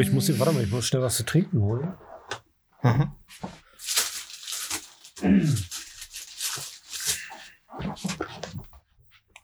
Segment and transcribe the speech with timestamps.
[0.00, 1.94] Ja, ich muss warte mal, ich muss schnell was zu trinken holen.
[2.82, 3.12] Mhm.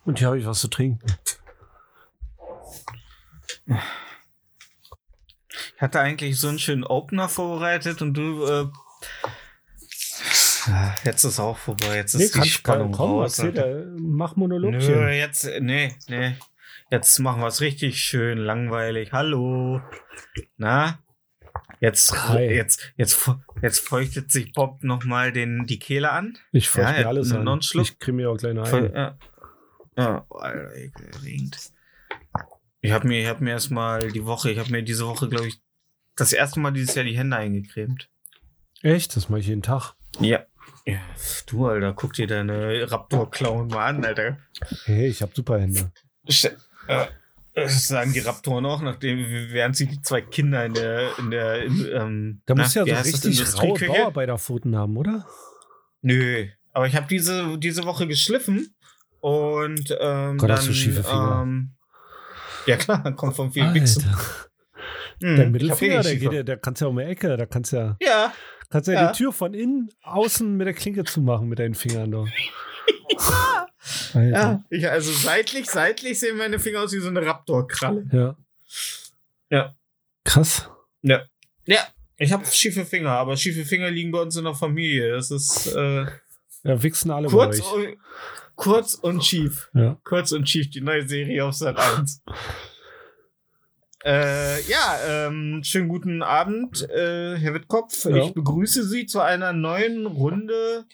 [0.04, 1.06] Und hier habe ich was zu trinken.
[5.76, 8.66] Ich hatte eigentlich so einen schönen Opener vorbereitet und du äh,
[11.04, 11.96] jetzt ist auch vorbei.
[11.96, 13.38] Jetzt ist die kann- Spannung komm, raus.
[13.38, 13.80] erzähl, Alter.
[13.80, 14.80] äh, mach Monologchen.
[14.94, 16.36] Nö, jetzt, nee, nee.
[16.90, 19.12] Jetzt machen wir es richtig schön langweilig.
[19.12, 19.80] Hallo.
[20.56, 20.98] Na?
[21.80, 22.42] Jetzt, Hi.
[22.44, 23.28] jetzt, jetzt,
[23.62, 26.38] jetzt feuchtet sich Bob nochmal die Kehle an.
[26.52, 27.48] Ich feuchte Ja, mir alles noch an.
[27.48, 27.84] einen Schluck.
[27.84, 28.92] Ich kriege mir auch kleine ein.
[28.94, 29.18] ja.
[29.96, 30.70] Ja, oh, Alter.
[32.80, 35.46] Ich habe mir, ich habe mir erstmal die Woche, ich habe mir diese Woche, glaube
[35.46, 35.60] ich,
[36.16, 38.10] das erste Mal dieses Jahr die Hände eingecremt.
[38.82, 39.14] Echt?
[39.16, 39.94] Das mache ich jeden Tag.
[40.20, 40.44] Ja.
[40.86, 40.98] Ja,
[41.46, 44.38] du, Alter, guck dir deine Raptor-Klauen mal an, Alter.
[44.84, 45.92] Hey, ich habe super Hände.
[46.28, 46.56] St-
[47.54, 49.18] das sagen die Raptoren auch, nachdem,
[49.50, 52.84] während sie die zwei Kinder in der, in der, in, ähm, Da na, muss ja
[52.84, 53.78] so richtig raue?
[53.78, 55.26] Bauarbeiterpfoten haben, oder?
[56.02, 58.74] Nö, aber ich habe diese, diese Woche geschliffen
[59.20, 61.40] und ähm, Gott, dann, hast du schiefe Finger.
[61.42, 61.74] Ähm,
[62.66, 64.04] ja klar, kommt vom viel Wichsen.
[65.22, 67.46] Hm, Dein ich hab Mittelfinger, der, geht, ja- der kannst ja um die Ecke, da
[67.46, 68.32] kannst ja, Ja,
[68.68, 69.12] kannst ja, Ja.
[69.12, 72.26] die Tür von innen, außen mit der Klinke zumachen mit deinen Fingern doch.
[74.14, 74.30] Alter.
[74.30, 74.64] ja.
[74.70, 78.06] Ich, also seitlich, seitlich sehen meine Finger aus wie so eine Raptor-Kralle.
[78.12, 78.36] Ja.
[79.50, 79.74] Ja.
[80.24, 80.68] Krass.
[81.02, 81.22] Ja.
[81.66, 81.80] Ja,
[82.16, 85.12] ich habe schiefe Finger, aber schiefe Finger liegen bei uns in der Familie.
[85.12, 86.06] Das ist äh,
[86.62, 87.88] Ja, wichsen alle kurz, bei euch.
[87.88, 87.98] und,
[88.56, 89.70] kurz und schief.
[89.74, 89.98] Ja.
[90.04, 92.22] Kurz und schief, die neue Serie auf Sat 1.
[94.06, 98.04] Äh, ja, ähm, schönen guten Abend, äh, Herr Wittkopf.
[98.04, 98.16] Ja.
[98.16, 100.84] Ich begrüße Sie zu einer neuen Runde.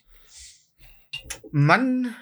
[1.51, 2.15] Mann,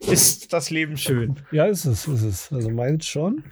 [0.00, 1.40] ist das Leben schön.
[1.50, 2.52] Ja, ist es, ist es.
[2.52, 3.44] Also meins schon.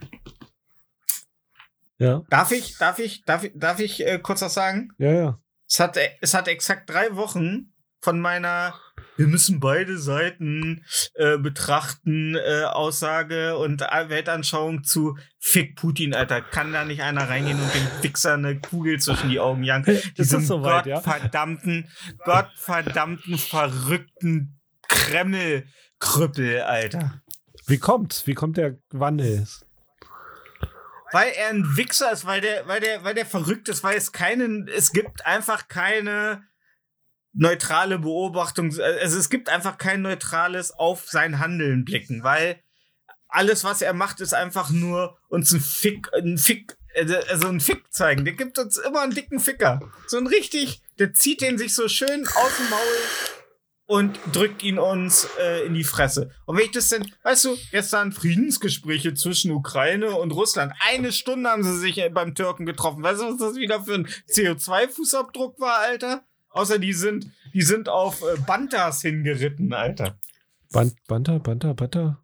[1.99, 4.88] Ja, Darf ich, darf ich, darf ich, darf ich äh, kurz was sagen?
[4.99, 5.38] ja, ja.
[5.69, 8.75] Es hat, es hat exakt drei Wochen von meiner
[9.16, 10.84] wir müssen beide Seiten
[11.15, 16.41] äh, betrachten äh, Aussage und Weltanschauung zu Fick Putin, Alter.
[16.41, 19.84] Kann da nicht einer reingehen und dem Wichser eine Kugel zwischen die Augen jagen?
[19.87, 20.97] Ist Diesem das soweit, ja?
[20.97, 21.89] gottverdammten,
[22.25, 24.62] gottverdammten, verrückten
[25.03, 27.23] Kreml-Krüppel, Alter.
[27.67, 28.27] Wie kommt's?
[28.27, 29.47] Wie kommt der Wandel?
[31.11, 34.13] Weil er ein Wichser ist, weil der, weil der, weil der verrückt ist, weil es
[34.13, 36.45] keinen, es gibt einfach keine
[37.35, 42.63] neutrale Beobachtung, also es gibt einfach kein neutrales auf sein Handeln blicken, weil
[43.29, 46.77] alles, was er macht, ist einfach nur uns ein Fick, ein Fick,
[47.29, 48.25] also ein Fick zeigen.
[48.25, 49.81] Der gibt uns immer einen dicken Ficker.
[50.07, 53.41] So ein richtig, der zieht den sich so schön aus dem Maul
[53.92, 56.30] und drückt ihn uns äh, in die Fresse.
[56.47, 60.72] Und wenn ich das denn, weißt du, gestern Friedensgespräche zwischen Ukraine und Russland.
[60.88, 63.03] Eine Stunde haben sie sich äh, beim Türken getroffen.
[63.03, 66.22] Weißt du, was das wieder für ein CO2-Fußabdruck war, Alter?
[66.48, 70.19] Außer die sind, die sind auf äh, Bantas hingeritten, Alter.
[70.72, 72.19] Bant, Banter, Banter, Banter?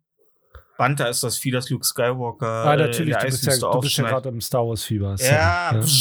[0.79, 2.65] Banta ist das Vieh, das Luke Skywalker.
[2.65, 5.19] Ah, natürlich, äh, du bist ja, Eiswüste du bist ja gerade im Star Wars-Fieber.
[5.19, 5.33] Sorry.
[5.33, 5.75] Ja.
[5.75, 5.87] ja.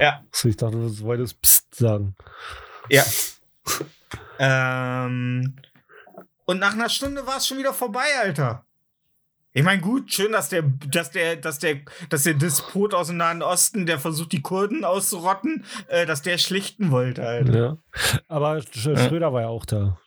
[0.00, 0.24] Ja.
[0.32, 2.16] So, ich dachte, du wolltest Psst sagen.
[2.88, 3.04] Ja.
[4.38, 5.56] Ähm,
[6.44, 8.64] und nach einer Stunde war es schon wieder vorbei, Alter.
[9.52, 11.78] Ich meine, gut, schön, dass der, dass der, dass der,
[12.08, 16.38] dass der Despot aus dem Nahen Osten, der versucht, die Kurden auszurotten, äh, dass der
[16.38, 17.58] schlichten wollte, Alter.
[17.58, 17.76] Ja.
[18.28, 19.98] Aber Sch Schröder war ja auch da.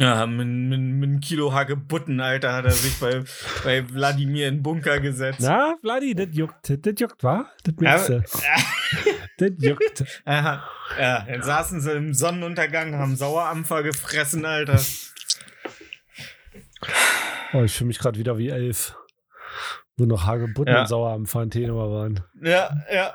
[0.00, 3.22] Ja, mit, mit, mit einem Kilo Hagebutten, Alter, hat er sich bei,
[3.64, 5.40] bei Wladimir in den Bunker gesetzt.
[5.42, 6.70] Na, Vladi, das juckt.
[6.70, 7.46] Das juckt, wa?
[7.64, 8.22] Das merkst du.
[9.36, 10.04] Das juckt.
[10.26, 10.62] Aha.
[10.98, 14.78] Ja, dann saßen sie im Sonnenuntergang, haben Sauerampfer gefressen, Alter.
[17.52, 18.94] Oh, ich fühle mich gerade wieder wie elf.
[19.96, 20.80] Wo noch Hagebutten Ja.
[20.82, 22.20] und Sauer am Fantenor waren.
[22.42, 23.12] Ja, ja.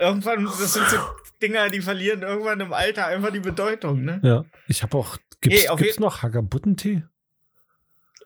[0.00, 0.96] Irgendwann, das sind so
[1.42, 4.20] Dinger, die verlieren irgendwann im Alter einfach die Bedeutung, ne?
[4.22, 4.44] Ja.
[4.66, 5.16] Ich habe auch.
[5.44, 7.04] Gibt's, Nee, auf gibt's noch Hagebuttentee?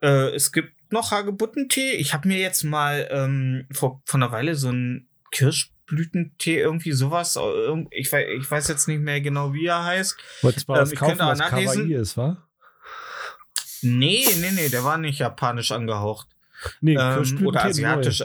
[0.01, 1.93] Äh, es gibt gibt noch Hagebuttentee.
[1.93, 7.39] Ich habe mir jetzt mal ähm, vor, vor einer Weile so einen Kirschblütentee, irgendwie sowas.
[7.91, 10.17] Ich weiß, ich weiß jetzt nicht mehr genau, wie er heißt.
[10.43, 11.51] Wolltest du mal Ähm, was ich kaufen, könnte auch was.
[11.51, 12.49] Kawaii ist, wa?
[13.83, 16.29] Nee, nee, nee, der war nicht japanisch angehaucht.
[16.81, 18.21] Nee, Ähm, oder asiatisch.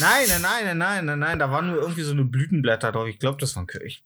[0.00, 3.06] Nein, nein, nein, nein, nein, nein, nein, da waren nur irgendwie so eine Blütenblätter drauf.
[3.08, 4.02] Ich glaube, das waren Kirsch.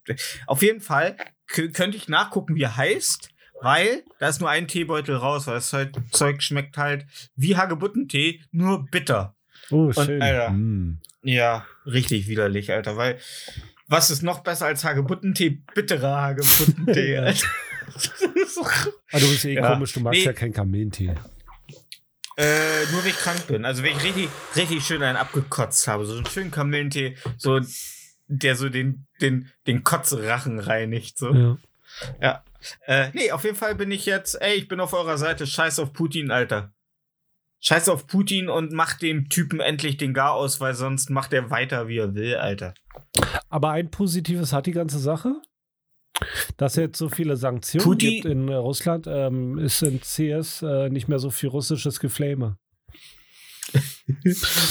[0.47, 1.17] Auf jeden Fall
[1.47, 3.31] könnte ich nachgucken, wie er heißt,
[3.63, 5.71] weil da ist nur ein Teebeutel raus, weil das
[6.11, 7.07] Zeug- schmeckt halt
[7.37, 9.35] wie Hagebuttentee, nur bitter.
[9.71, 10.23] Oh, Und, schön.
[10.23, 10.51] Alter.
[10.51, 11.01] Mm.
[11.23, 13.19] Ja, richtig widerlich, Alter, weil
[13.89, 15.63] was ist noch besser als Hagebuttentee?
[15.75, 17.47] Bitterer Hagebuttentee, Alter.
[19.13, 19.73] Ah, du bist eh Ja.
[19.73, 20.25] komisch, du magst Nee.
[20.27, 21.15] ja keinen Kamillentee.
[22.37, 23.65] Äh, nur wenn ich krank bin.
[23.65, 26.05] Also wenn ich richtig, richtig schön einen abgekotzt habe.
[26.05, 27.61] So einen schönen Kamillentee, so,
[28.27, 31.17] der so den, den, den Kotzrachen reinigt.
[31.17, 31.33] So.
[31.33, 31.59] Ja.
[32.87, 35.47] Äh, nee, auf jeden Fall bin ich jetzt, ey, ich bin auf eurer Seite.
[35.47, 36.73] Scheiß auf Putin, Alter.
[37.61, 41.51] Scheiß auf Putin und macht dem Typen endlich den Gar aus, weil sonst macht er
[41.51, 42.75] weiter, wie er will, Alter.
[43.49, 45.35] Aber ein Positives hat die ganze Sache.
[46.57, 50.89] Dass es jetzt so viele Sanktionen Putin- gibt in Russland, ähm, ist in CS äh,
[50.89, 52.57] nicht mehr so viel russisches Geflame.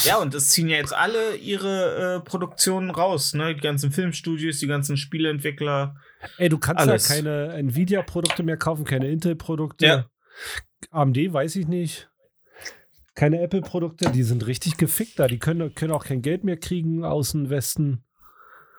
[0.03, 3.53] Ja, und es ziehen ja jetzt alle ihre äh, Produktionen raus, ne?
[3.53, 5.95] Die ganzen Filmstudios, die ganzen Spieleentwickler.
[6.37, 7.09] Ey, du kannst Alles.
[7.09, 9.85] ja keine Nvidia-Produkte mehr kaufen, keine Intel-Produkte.
[9.85, 10.09] Ja.
[10.91, 12.09] AMD weiß ich nicht.
[13.13, 15.27] Keine Apple-Produkte, die sind richtig gefickt da.
[15.27, 18.03] Die können, können auch kein Geld mehr kriegen aus dem Westen.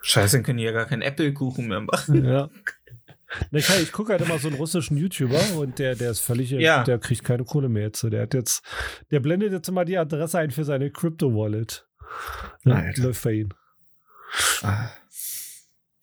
[0.01, 2.25] Scheiße, dann können die ja gar keinen Apple-Kuchen mehr machen.
[2.25, 2.49] Ja.
[3.51, 6.83] Ich, ich gucke halt immer so einen russischen YouTuber und der, der ist völlig, Ja.
[6.83, 8.03] der kriegt keine Kohle mehr jetzt.
[8.03, 8.63] Der hat jetzt,
[9.11, 11.85] der blendet jetzt immer die Adresse ein für seine Crypto-Wallet.
[12.63, 13.49] Ja, läuft bei ihm.
[14.61, 14.89] Ah.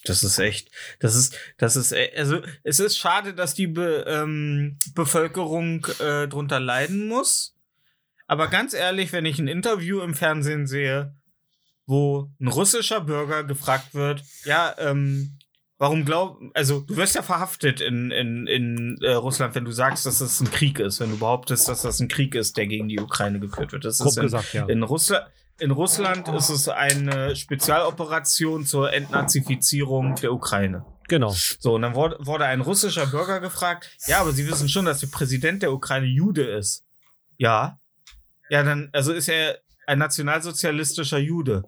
[0.07, 4.05] Das ist echt, das ist, das ist, e- also es ist schade, dass die Be,
[4.07, 7.57] ähm, Bevölkerung äh, drunter leiden muss.
[8.27, 11.15] Aber ganz ehrlich, wenn ich ein Interview im Fernsehen sehe,
[11.87, 15.39] wo ein russischer Bürger gefragt wird, ja, ähm,
[15.79, 20.07] warum glaub, also du wirst ja verhaftet in, in, in äh, Russland, wenn du sagst,
[20.07, 22.89] dass das ein Krieg ist, wenn du behauptest, dass das ein Krieg ist, der gegen
[22.89, 23.85] die Ukraine geführt wird.
[23.85, 24.67] Das Grob ist in, gesagt, ja.
[24.67, 25.27] in Russland,
[25.59, 30.85] in Russland ist es eine Spezialoperation zur Entnazifizierung der Ukraine.
[31.09, 31.31] Genau.
[31.31, 35.01] So, und dann wurde, wurde ein russischer Bürger gefragt, ja, aber Sie wissen schon, dass
[35.01, 36.85] der Präsident der Ukraine Jude ist.
[37.37, 37.79] Ja.
[38.49, 41.65] Ja, dann, also ist er ein nationalsozialistischer Jude.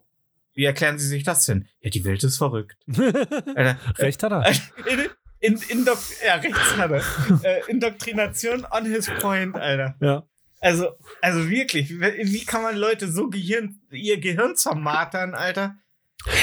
[0.56, 1.68] Wie erklären Sie sich das denn?
[1.80, 2.76] Ja, die Welt ist verrückt.
[2.96, 4.46] Alter, Recht hat er.
[4.90, 5.00] in,
[5.38, 7.02] in, Indok ja, rechts hat er.
[7.44, 9.94] äh, Indoktrination on his point, Alter.
[10.00, 10.26] Ja.
[10.60, 10.88] Also,
[11.20, 15.76] also wirklich, wie, kann man Leute so Gehirn, ihr Gehirn zermartern, Alter?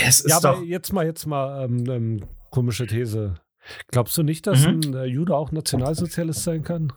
[0.06, 0.64] Es ist Ja, aber doch.
[0.64, 3.42] jetzt mal, jetzt mal ähm, ähm, komische These.
[3.88, 4.82] Glaubst du nicht, dass Mhm.
[4.84, 6.94] ein äh, Jude auch Nationalsozialist sein kann?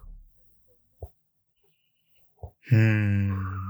[2.68, 3.65] Hm.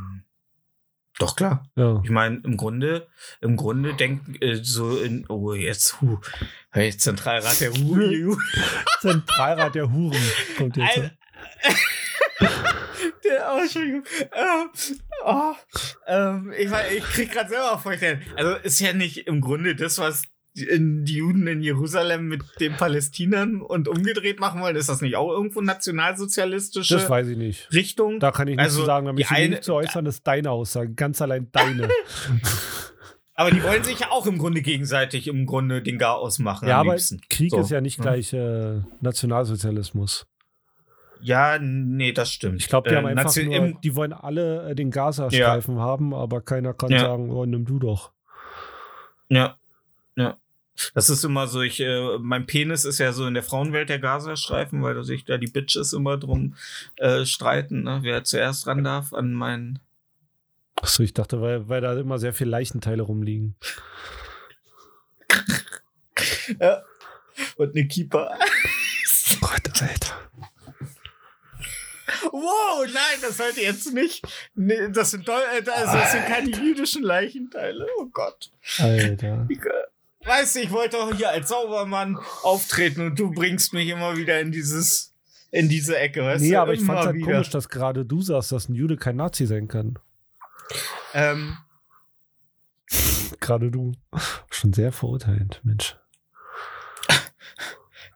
[1.19, 1.67] Doch klar.
[1.77, 2.01] Ja.
[2.05, 3.07] Ich meine, im Grunde,
[3.41, 6.19] im Grunde denkt äh, so in, oh jetzt, hu,
[6.71, 8.39] hey, Zentralrat der Hu, Ju-
[9.01, 10.21] Zentralrat der Huren
[10.59, 10.97] kommt jetzt.
[10.99, 11.11] Alter.
[13.25, 14.05] der, oh, Entschuldigung.
[14.31, 14.67] Äh,
[15.25, 15.55] oh,
[16.07, 18.21] ähm, ich, mein, ich krieg gerade selber Feuchte.
[18.37, 20.23] Also ist ja nicht im Grunde das, was
[20.57, 24.75] die, Juden in Jerusalem mit den Palästinern und umgedreht machen wollen.
[24.77, 27.73] Ist das nicht auch irgendwo nationalsozialistische Das weiß ich nicht.
[27.73, 28.19] Richtung?
[28.21, 29.07] Da kann ich nichts Also, zu sagen.
[29.07, 30.93] Da die möchte ich eine- nicht zu äußern, das ist deine Aussage.
[30.95, 31.89] Ganz allein deine.
[33.35, 36.67] Aber die wollen sich ja auch im Grunde gegenseitig im Grunde den Gar ausmachen.
[36.69, 37.21] ja, aber liebsten.
[37.29, 37.61] Krieg So.
[37.61, 38.03] ist ja nicht Ja.
[38.03, 40.27] gleich äh, Nationalsozialismus.
[41.21, 42.63] Ja, nee, das stimmt.
[42.63, 46.15] Ich glaube, die Äh, haben einfach Nation- nur, die wollen alle äh, den Gazastreifen haben,
[46.15, 47.01] aber keiner kann Ja.
[47.01, 48.13] sagen, oh, nimm du doch.
[49.29, 49.57] Ja.
[50.17, 50.39] Ja.
[50.95, 53.99] Das ist immer so, ich, äh, mein Penis ist ja so in der Frauenwelt der
[53.99, 56.55] Gazastreifen, weil sich da die Bitches immer drum
[56.97, 58.01] äh, streiten, ne?
[58.03, 59.79] wer zuerst ran darf an meinen.
[60.77, 63.57] Achso, ich dachte, weil, weil da immer sehr viele Leichenteile rumliegen.
[66.61, 66.83] Ja.
[67.57, 68.39] Und eine Keeper.
[69.41, 70.17] Gott, Alter.
[72.31, 74.25] Wow, nein, das sollte jetzt nicht.
[74.55, 77.87] Nee, das sind, äh, das, das sind keine jüdischen Leichenteile.
[77.99, 78.51] Oh Gott.
[78.79, 79.47] Alter.
[80.27, 84.17] Ich, weißt du, ich wollte auch hier als Saubermann auftreten und du bringst mich immer
[84.17, 85.15] wieder in dieses,
[85.53, 86.61] in diese Ecke, weißt Nee, du?
[86.61, 87.33] aber ich Immer fand's halt wieder.
[87.33, 89.99] komisch, dass gerade du sagst, dass ein Jude kein Nazi sein kann.
[91.15, 91.57] Ähm,
[93.41, 93.93] Gerade du.
[94.51, 95.97] Schon sehr verurteilend, Mensch.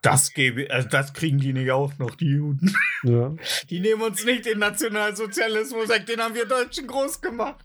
[0.02, 2.74] das gebe, also das kriegen die nicht auch noch, die Juden.
[3.04, 3.34] Ja.
[3.68, 7.64] Die nehmen uns nicht den Nationalsozialismus weg, den haben wir Deutschen groß gemacht.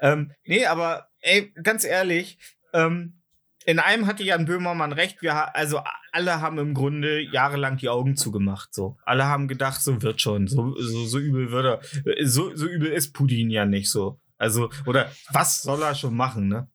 [0.00, 2.38] Ähm, nee, aber ey, ganz ehrlich,
[2.72, 3.20] ähm,
[3.64, 5.22] in einem hatte Jan Böhmermann recht.
[5.22, 5.80] Wir, also
[6.12, 8.74] alle haben im Grunde jahrelang die Augen zugemacht.
[8.74, 12.54] So, alle haben gedacht, so wird schon, so, so, so übel wird er, äh, so,
[12.54, 14.20] so übel ist Putin ja nicht so.
[14.36, 16.68] Also oder was soll er schon machen, ne?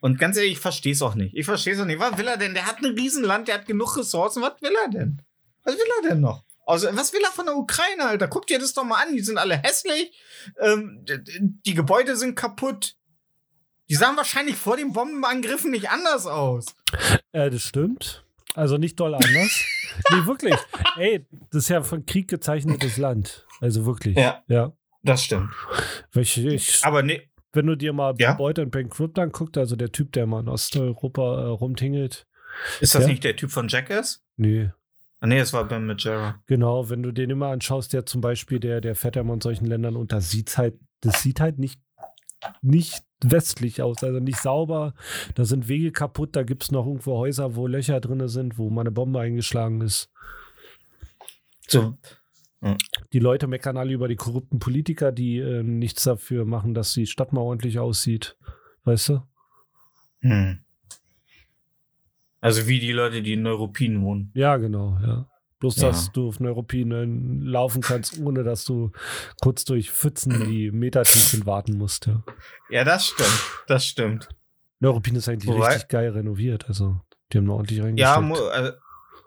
[0.00, 1.34] Und ganz ehrlich, ich verstehe es auch nicht.
[1.34, 2.00] Ich verstehe es auch nicht.
[2.00, 2.54] Was will er denn?
[2.54, 4.42] Der hat ein Riesenland, der hat genug Ressourcen.
[4.42, 5.20] Was will er denn?
[5.64, 6.44] Was will er denn noch?
[6.66, 8.28] Also, was will er von der Ukraine, Alter?
[8.28, 9.14] Guck dir das doch mal an.
[9.14, 10.12] Die sind alle hässlich.
[10.58, 11.04] Ähm,
[11.66, 12.96] die Gebäude sind kaputt.
[13.90, 16.66] Die sahen wahrscheinlich vor den Bombenangriffen nicht anders aus.
[17.32, 18.24] Äh, das stimmt.
[18.54, 19.64] Also nicht doll anders.
[20.12, 20.54] nee, wirklich.
[20.96, 23.46] Ey, das ist ja von Krieg gezeichnetes Land.
[23.60, 24.16] Also wirklich.
[24.16, 24.42] Ja.
[24.48, 24.72] Ja.
[25.02, 25.50] Das stimmt.
[26.14, 28.34] Ich, ich, Aber ne, wenn du dir mal Ja?
[28.34, 32.26] Beute und Bankrupt anguckst, also der Typ, der mal in Osteuropa äh, rumtingelt.
[32.80, 33.08] ist das Ja?
[33.08, 34.22] nicht der Typ von Jackass?
[34.36, 34.70] Nee.
[35.20, 36.40] Ah, nee, das war Ben Majera.
[36.46, 39.40] Genau, wenn du den immer anschaust, der zum Beispiel, der, der fährt ja mal in
[39.40, 41.80] solchen Ländern und das sieht halt, das sieht halt nicht,
[42.62, 44.94] nicht westlich aus, also nicht sauber.
[45.34, 48.70] Da sind Wege kaputt, da gibt es noch irgendwo Häuser, wo Löcher drin sind, wo
[48.70, 50.10] mal eine Bombe eingeschlagen ist.
[51.68, 51.96] So,
[53.12, 57.06] Die Leute meckern alle über die korrupten Politiker, die äh, nichts dafür machen, dass die
[57.06, 58.36] Stadt mal ordentlich aussieht.
[58.84, 59.22] Weißt du?
[60.20, 60.60] hm.
[62.42, 64.30] Also wie die Leute, die in Neuruppin wohnen.
[64.34, 65.29] Ja, genau, ja.
[65.60, 65.88] Bloß, Ja.
[65.88, 67.04] dass du auf Neuruppin äh,
[67.50, 68.90] laufen kannst, ohne dass du
[69.42, 72.06] kurz durch Pfützen, die metertief sind, warten musst.
[72.06, 72.22] Ja.
[72.70, 73.40] Ja, das stimmt.
[73.66, 74.28] Das stimmt.
[74.80, 76.64] Neuruppin ist eigentlich Wobei- richtig geil renoviert.
[76.68, 77.00] Also,
[77.32, 78.22] die haben da ordentlich Ja, reingesteckt.
[78.26, 78.72] mu also,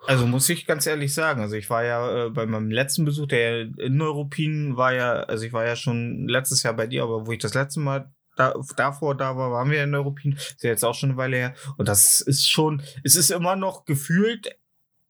[0.07, 3.27] also muss ich ganz ehrlich sagen, also ich war ja äh, bei meinem letzten Besuch,
[3.27, 7.27] der in Neuruppin war ja, also ich war ja schon letztes Jahr bei dir, aber
[7.27, 10.71] wo ich das letzte Mal da, davor da war, waren wir in Neuruppin, ist ja
[10.71, 14.49] jetzt auch schon eine Weile her und das ist schon, es ist immer noch gefühlt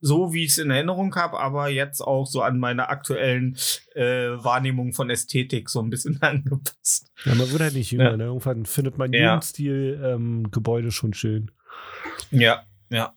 [0.06, 3.56] so, wie ich es in Erinnerung habe, aber jetzt auch so an meine aktuellen
[3.96, 7.10] äh, Wahrnehmung von Ästhetik so ein bisschen angepasst.
[7.24, 8.12] ja, man wird halt nicht jünger.
[8.12, 8.18] Ja.
[8.18, 8.26] Ne?
[8.26, 9.36] Irgendwann findet man Ja.
[9.36, 11.52] Jugendstil-Gebäude schon schön.
[12.32, 13.16] Ja, ja.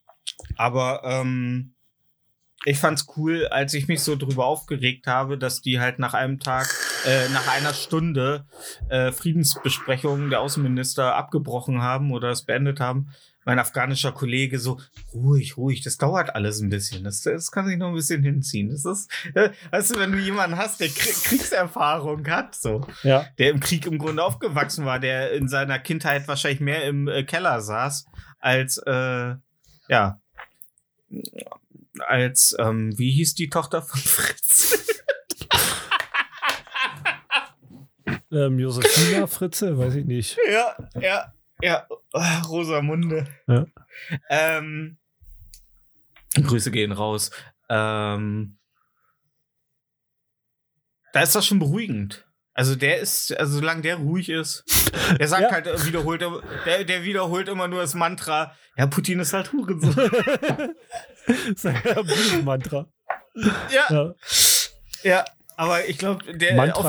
[0.57, 1.75] Aber ähm,
[2.64, 6.38] ich fand's cool, als ich mich so drüber aufgeregt habe, dass die halt nach einem
[6.38, 6.69] Tag,
[7.05, 8.47] äh, nach einer Stunde
[8.88, 13.09] äh, Friedensbesprechungen der Außenminister abgebrochen haben oder es beendet haben.
[13.47, 14.79] Mein afghanischer Kollege so,
[15.15, 17.05] ruhig, ruhig, das dauert alles ein bisschen.
[17.05, 18.69] Das, das kann sich noch ein bisschen hinziehen.
[18.71, 23.25] Das ist, äh, weißt du, wenn du jemanden hast, der Krie- Kriegserfahrung hat, so, Ja.
[23.38, 27.23] der im Krieg im Grunde aufgewachsen war, der in seiner Kindheit wahrscheinlich mehr im äh,
[27.23, 28.05] Keller saß,
[28.41, 29.35] als, äh,
[29.88, 30.21] ja,
[32.00, 34.73] als, ähm, wie hieß die Tochter von Fritz?
[38.33, 40.37] Ähm, Josefina Fritze, weiß ich nicht.
[40.50, 41.33] ja, ja,
[41.63, 43.27] ja, Ah, Rosamunde.
[43.47, 43.67] Ja.
[44.29, 44.99] Ähm,
[46.35, 47.31] Grüße gehen raus.
[47.69, 48.59] Ähm,
[51.13, 52.27] da ist das schon beruhigend.
[52.55, 54.65] Also der ist, also solange der ruhig ist,
[55.19, 55.51] der sagt Ja.
[55.53, 56.23] halt, wiederholt,
[56.65, 59.95] der, der wiederholt immer nur das Mantra, ja, Putin ist halt Hurensohn.
[61.27, 62.87] das ist ein Mantra.
[63.71, 64.15] ja, Ja.
[65.03, 65.25] ja.
[65.59, 66.37] Aber ich glaube, auf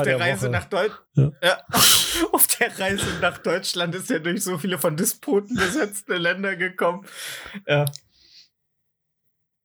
[0.02, 0.50] der, der Reise Woche.
[0.50, 1.32] nach Deutsch, Ja.
[1.42, 1.62] ja.
[2.32, 7.06] auf der Reise nach Deutschland ist er durch so viele von Despoten besetzte Länder gekommen.
[7.66, 7.86] Ja.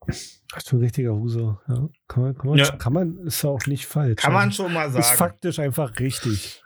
[0.05, 1.59] Das ist ein richtiger Huso.
[1.67, 1.89] Ja.
[2.07, 2.75] Kann, man, kann, man, Ja.
[2.75, 4.21] kann man, ist ja auch nicht falsch.
[4.21, 5.17] Kann man Also, schon mal Ist sagen.
[5.17, 6.63] faktisch einfach richtig.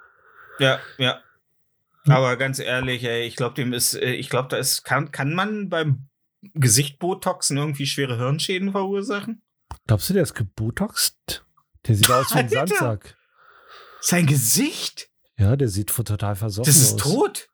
[0.60, 1.22] Ja, ja.
[2.08, 5.34] Aber ganz ehrlich, ey, ich glaube, dem ist, äh, ich glaube, da ist, kann, kann
[5.34, 6.08] man beim
[6.54, 9.42] Gesicht Botoxen irgendwie schwere Hirnschäden verursachen?
[9.88, 11.46] Glaubst du, der ist gebotoxt?
[11.88, 12.68] Der sieht aus wie ein Alter.
[12.68, 13.16] Sandsack.
[14.02, 15.10] Sein Gesicht?
[15.38, 17.02] Ja, der sieht total versoffen Das ist aus.
[17.14, 17.50] tot.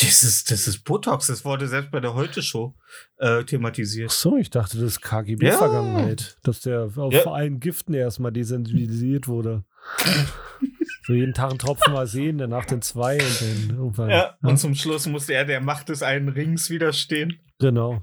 [0.00, 1.28] Das ist, das ist Botox.
[1.28, 2.74] Das wurde selbst bei der Heute-Show
[3.18, 4.10] äh, Ach thematisiert.
[4.10, 6.36] so, ich dachte, das ist KGB-Vergangenheit.
[6.42, 7.20] Dass der auf Ja.
[7.20, 9.64] vor allen Giften erstmal desensibilisiert wurde.
[11.06, 14.10] so jeden Tag einen Tropfen mal sehen, danach den zwei und dann irgendwann.
[14.10, 17.38] Ja, und zum Schluss musste er der Macht des einen Rings widerstehen.
[17.60, 18.02] genau.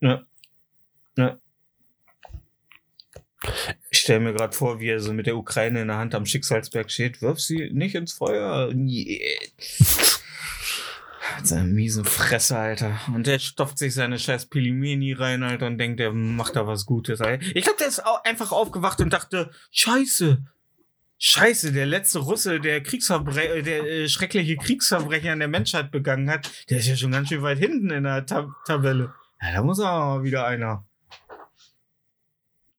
[0.00, 0.24] Ja.
[1.16, 1.38] ja.
[4.06, 6.92] Stelle mir gerade vor, wie er so mit der Ukraine in der Hand am Schicksalsberg
[6.92, 7.22] steht.
[7.22, 8.70] Wirf sie nicht ins Feuer.
[8.72, 9.20] Nee.
[11.36, 13.00] Mit seiner miesen Fresse, Alter.
[13.12, 16.86] Und der stopft sich seine scheiß Pilimeni rein, Alter, und denkt, der macht da was
[16.86, 17.18] Gutes.
[17.52, 20.38] Ich glaube, der ist einfach aufgewacht und dachte, scheiße.
[21.18, 26.48] Scheiße, der letzte Russe, der Kriegsverbre der äh, schreckliche Kriegsverbrechen an der Menschheit begangen hat,
[26.70, 29.12] der ist ja schon ganz schön weit hinten in der Tab Tabelle.
[29.42, 30.84] Ja, da muss aber mal wieder einer.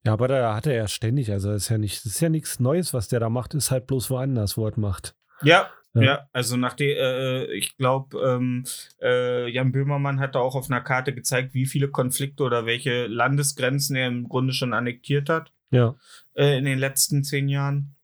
[0.08, 2.94] Ja, aber da hat er ja ständig, also ist ja nicht, ist ja nichts Neues,
[2.94, 5.16] was der da macht, ist halt bloß woanders, wo er macht.
[5.42, 6.02] Ja, Ja.
[6.02, 8.64] ja, also nach der, äh, ich glaube, ähm,
[9.02, 13.08] äh, Jan Böhmermann hat da auch auf einer Karte gezeigt, wie viele Konflikte oder welche
[13.08, 15.96] Landesgrenzen er im Grunde schon annektiert hat Ja.
[16.36, 17.96] äh, in den letzten zehn Jahren.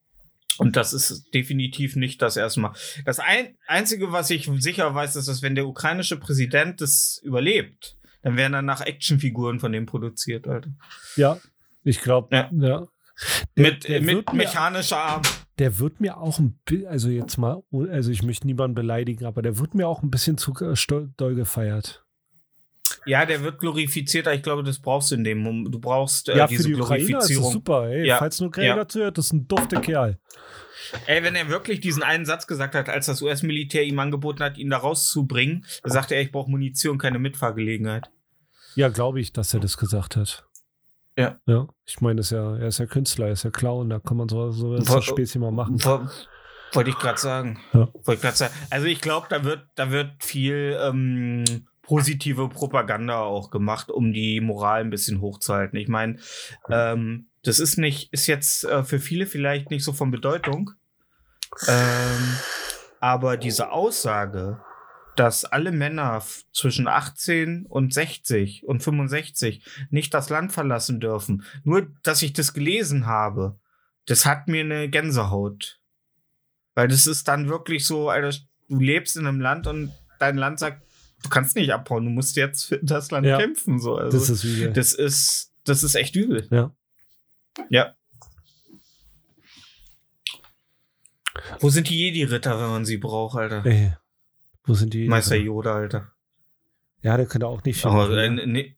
[0.57, 2.73] Und das ist definitiv nicht das erste Mal.
[3.05, 7.95] Das ein, Einzige, was ich sicher weiß, ist, dass wenn der ukrainische Präsident das überlebt,
[8.23, 10.69] dann werden danach Actionfiguren von dem produziert, Alter.
[11.15, 11.39] Ja,
[11.83, 12.49] ich glaube, Ja.
[12.53, 12.83] ja.
[13.55, 15.21] Der- Mit, der mit wird mir- mechanischer Arm.
[15.59, 17.61] Der wird mir auch ein bisschen, also jetzt mal,
[17.91, 20.73] also ich möchte niemanden beleidigen, aber der wird mir auch ein bisschen zu äh,
[21.17, 22.03] doll gefeiert.
[23.05, 25.73] Ja, der wird glorifiziert, aber ich glaube, das brauchst du in dem Moment.
[25.73, 27.51] Du brauchst äh, ja, für diese die Ukrainer ist es Glorifizierung.
[27.51, 28.07] super, ey.
[28.07, 28.17] Ja.
[28.17, 28.87] Falls ein Ukrainer Ja.
[28.87, 30.19] zuhört, das ist ein dufter Kerl.
[31.05, 34.57] Ey, wenn er wirklich diesen einen Satz gesagt hat, als das US-Militär ihm angeboten hat,
[34.57, 38.09] ihn da rauszubringen, da sagte er, ich brauche Munition, keine Mitfahrgelegenheit.
[38.75, 40.45] Ja, glaube ich, dass er das gesagt hat.
[41.17, 41.37] Ja.
[41.45, 44.17] Ja, ich meine, ist ja, er ist ja Künstler, er ist ja Clown, da kann
[44.17, 45.83] man so, so ein Späßchen mal machen.
[45.83, 46.07] Wo-
[46.73, 47.59] Wollte ich gerade sagen.
[47.73, 47.87] Ja.
[47.93, 48.53] Wollte ich gerade sagen.
[48.71, 51.43] Also ich glaube, da wird, da wird viel ähm,
[51.83, 55.77] positive Propaganda auch gemacht, um die Moral ein bisschen hochzuhalten.
[55.77, 56.17] Ich meine,
[56.69, 60.71] ähm, das ist nicht, ist jetzt äh, für viele vielleicht nicht so von Bedeutung.
[61.67, 62.37] Ähm,
[62.99, 64.59] aber diese Aussage,
[65.15, 71.87] dass alle Männer zwischen 18 und 60 und 65 nicht das Land verlassen dürfen, nur
[72.03, 73.59] dass ich das gelesen habe,
[74.05, 75.79] das hat mir eine Gänsehaut.
[76.75, 78.35] Weil das ist dann wirklich so, Alter,
[78.69, 80.81] du lebst in einem Land und dein Land sagt,
[81.21, 83.37] du kannst nicht abhauen, du musst jetzt für das Land Ja.
[83.37, 83.79] kämpfen.
[83.79, 83.95] So.
[83.97, 84.73] Also, Das ist übel.
[84.73, 86.47] das ist, das ist echt übel.
[86.51, 86.75] Ja.
[87.69, 87.95] Ja.
[91.59, 93.65] Wo sind die Jedi-Ritter, wenn man sie braucht, Alter?
[93.65, 93.93] Ey,
[94.65, 95.07] wo sind die?
[95.07, 96.11] Meister Yoda, Alter.
[97.01, 98.47] Ja, der könnte auch nicht viel Aber äh, ne?
[98.47, 98.75] ne,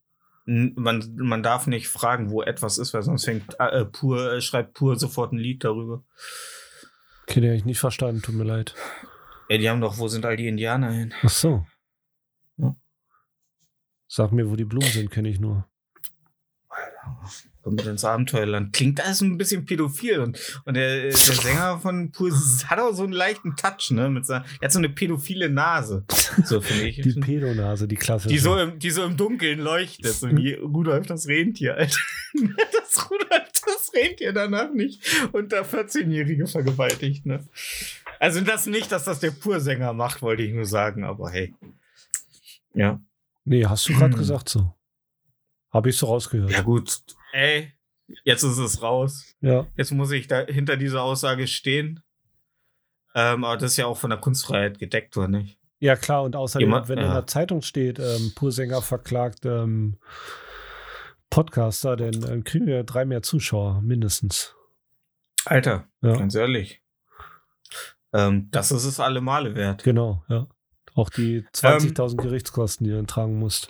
[0.48, 4.42] n- man, man darf nicht fragen, wo etwas ist, weil sonst fängt äh, pur, äh,
[4.42, 6.04] schreibt pur sofort ein Lied darüber.
[7.27, 8.74] Okay, den habe ich nicht verstanden, tut mir leid.
[9.48, 11.13] Ey, die haben doch, wo sind all die Indianer hin?
[11.22, 11.65] Ach so.
[12.58, 12.75] Ja.
[14.08, 15.68] Sag mir, wo die Blumen sind, kenne ich nur.
[16.68, 18.74] Kommt mit ins Abenteuerland.
[18.74, 20.19] Klingt alles ein bisschen pädophil.
[20.19, 22.31] Und, und der, der Sänger von Pur
[22.67, 24.10] hat auch so einen leichten Touch, ne?
[24.10, 26.05] Mit seiner, er hat so eine pädophile Nase.
[26.45, 27.01] So finde ich.
[27.01, 28.29] Die Pedonase, die klassische.
[28.29, 30.13] die, so im, die so im Dunkeln leuchtet.
[30.13, 31.98] So wie Rudolf das Rentier, Alter.
[32.72, 37.45] Das Rudolf das Rentier danach nicht unter 14-Jährige vergewaltigt, ne?
[38.19, 41.53] Also das nicht, dass das der Pursänger macht, wollte ich nur sagen, aber hey.
[42.73, 42.99] Ja.
[43.45, 44.19] nee, hast du gerade Hm.
[44.19, 44.73] gesagt so.
[45.71, 46.51] Habe ich so rausgehört.
[46.51, 47.01] Ja, gut.
[47.36, 47.74] Ey,
[48.24, 49.36] jetzt ist es raus.
[49.41, 49.67] Ja.
[49.76, 52.02] Jetzt muss ich da hinter dieser Aussage stehen.
[53.13, 55.60] Ähm, aber das ist ja auch von der Kunstfreiheit gedeckt, oder nicht?
[55.80, 57.13] Ja, klar, und außerdem, Jemand- wenn in ja.
[57.13, 59.98] der Zeitung steht, ähm, Pursänger verklagt ähm,
[61.30, 64.56] Podcaster, dann äh, kriegen wir drei mehr Zuschauer, mindestens.
[65.45, 66.15] Alter, Ja.
[66.17, 66.82] ganz ehrlich.
[68.13, 69.84] Ähm, das ist es alle Male wert.
[69.84, 70.48] Genau, ja.
[70.93, 73.67] Auch die Ähm, 20.000 Gerichtskosten, die du dann tragen musst.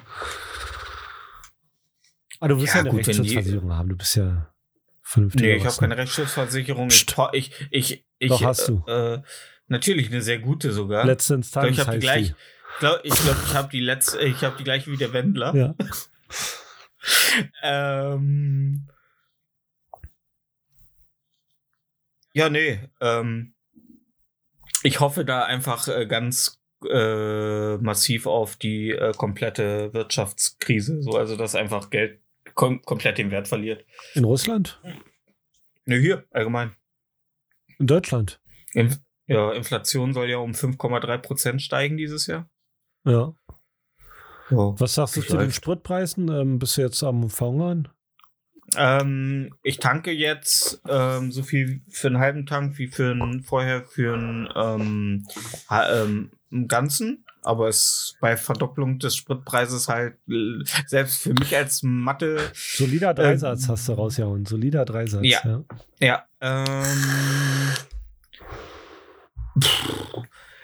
[2.45, 3.89] Ah, du wirst Ja, ja, eine gut, wenn die- Rechtsschutzversicherung haben.
[3.89, 4.53] Du bist ja
[5.01, 5.41] vernünftig.
[5.41, 6.87] Nee, ich habe keine Rechtsschutzversicherung.
[6.89, 7.17] Ich, Psst.
[7.33, 8.83] ich, ich, ich, Doch, hast du.
[8.87, 9.21] Äh,
[9.67, 11.05] natürlich eine sehr gute sogar.
[11.05, 12.21] Letzte Ich glaube, Instanz ich habe die.
[12.21, 14.19] Ich ich, glaub, ich habe die letzte.
[14.19, 15.55] Ich habe die gleiche wie der Wendler.
[15.55, 15.75] Ja.
[17.61, 18.87] Ähm,
[22.33, 22.79] ja, nee.
[22.99, 23.53] Ähm,
[24.83, 31.01] ich hoffe da einfach äh, ganz äh, massiv auf die äh, komplette Wirtschaftskrise.
[31.03, 32.19] So, also dass einfach Geld
[32.55, 33.85] kom komplett den Wert verliert.
[34.15, 34.81] In Russland?
[35.85, 36.75] Ne, hier, allgemein.
[37.77, 38.41] In Deutschland?
[38.73, 42.47] Inf ja, Inflation soll ja um 5,3 Prozent steigen dieses Jahr.
[43.05, 43.35] Ja.
[44.51, 44.79] Ja.
[44.79, 45.51] Was sagst du zu den.
[45.51, 46.29] Spritpreisen?
[46.29, 47.87] Ähm, bist du jetzt am Verhungern?
[48.75, 53.83] Ähm, ich tanke jetzt ähm, so viel für einen halben Tank wie für einen, vorher
[53.83, 55.27] für einen, ähm,
[55.71, 57.24] ähm, einen ganzen.
[57.45, 62.39] Aber es bei Verdopplung des Spritpreises halt äh, selbst für mich als Mathe.
[62.53, 64.45] Solider Dreisatz hast du rausgehauen.
[64.45, 65.23] Solider Dreisatz.
[65.23, 65.63] Ähm, ja.
[65.99, 66.25] ja.
[66.41, 66.61] Ja.
[66.63, 67.73] Ähm,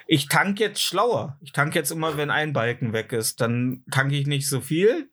[0.07, 1.37] ich tank jetzt schlauer.
[1.41, 3.39] Ich tank jetzt immer, wenn ein Balken weg ist.
[3.41, 5.09] Dann tanke ich nicht so viel.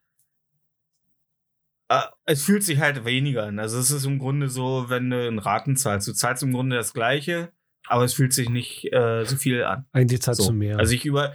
[1.88, 3.58] Äh, Es fühlt sich halt weniger an.
[3.58, 6.08] Also es ist im Grunde so, wenn du in Raten zahlst.
[6.08, 7.52] Du zahlst im Grunde das Gleiche,
[7.88, 9.86] aber es fühlt sich nicht äh, so viel an.
[9.92, 10.48] Eigentlich zahlst So.
[10.48, 10.78] du mehr.
[10.78, 11.32] Also ich über.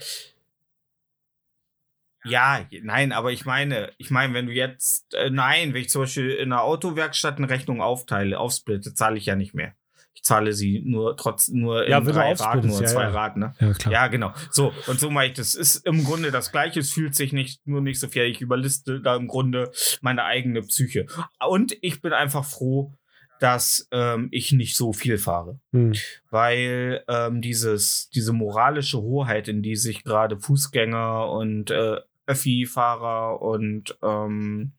[2.25, 6.03] Ja, nein, aber ich meine, ich meine, wenn du jetzt, äh, nein, wenn ich zum
[6.03, 9.73] Beispiel in einer Autowerkstatt eine Rechnung aufteile, aufsplitte, zahle ich ja nicht mehr.
[10.13, 13.09] Ich zahle sie nur trotz, nur Ja, in drei Raten, in ja, zwei ja.
[13.09, 13.55] Raten, ne?
[13.59, 13.91] ja, klar.
[13.93, 14.31] Ja, genau.
[14.51, 15.53] So, und so mache ich das.
[15.53, 16.79] Ist im Grunde das Gleiche.
[16.79, 18.23] Es fühlt sich nicht, nur nicht so viel.
[18.23, 21.07] Ich überliste da im Grunde meine eigene Psyche.
[21.45, 22.93] Und ich bin einfach froh,
[23.39, 25.93] dass ähm, ich nicht so viel fahre Hm.
[26.29, 33.97] weil ähm, dieses, diese moralische Hoheit, in die sich gerade Fußgänger und äh, Öffi-Fahrer und
[34.01, 34.73] ähm,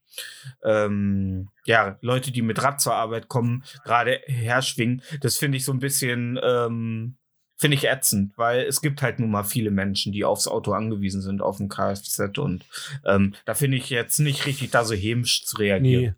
[0.63, 5.03] ähm, ja, Leute, die mit Rad zur Arbeit kommen, gerade herschwingen.
[5.21, 7.17] Das finde ich so ein bisschen, ähm,
[7.65, 11.23] finde ich ätzend, weil es gibt halt nun mal viele Menschen, die aufs Auto angewiesen
[11.23, 12.67] sind, auf ein Kfz und
[13.07, 16.03] ähm, da finde ich jetzt nicht richtig, da so hämisch zu reagieren.
[16.03, 16.13] Nee,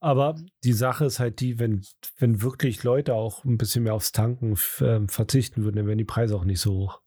[0.00, 0.34] aber
[0.64, 1.86] die Sache ist halt die, wenn,
[2.18, 6.04] wenn wirklich Leute auch ein bisschen mehr aufs Tanken ähm, verzichten würden, dann wären die
[6.04, 7.00] Preise auch nicht so hoch.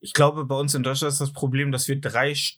[0.00, 2.56] Ich glaube, bei uns in Deutschland ist das Problem, dass wir drei, Sch-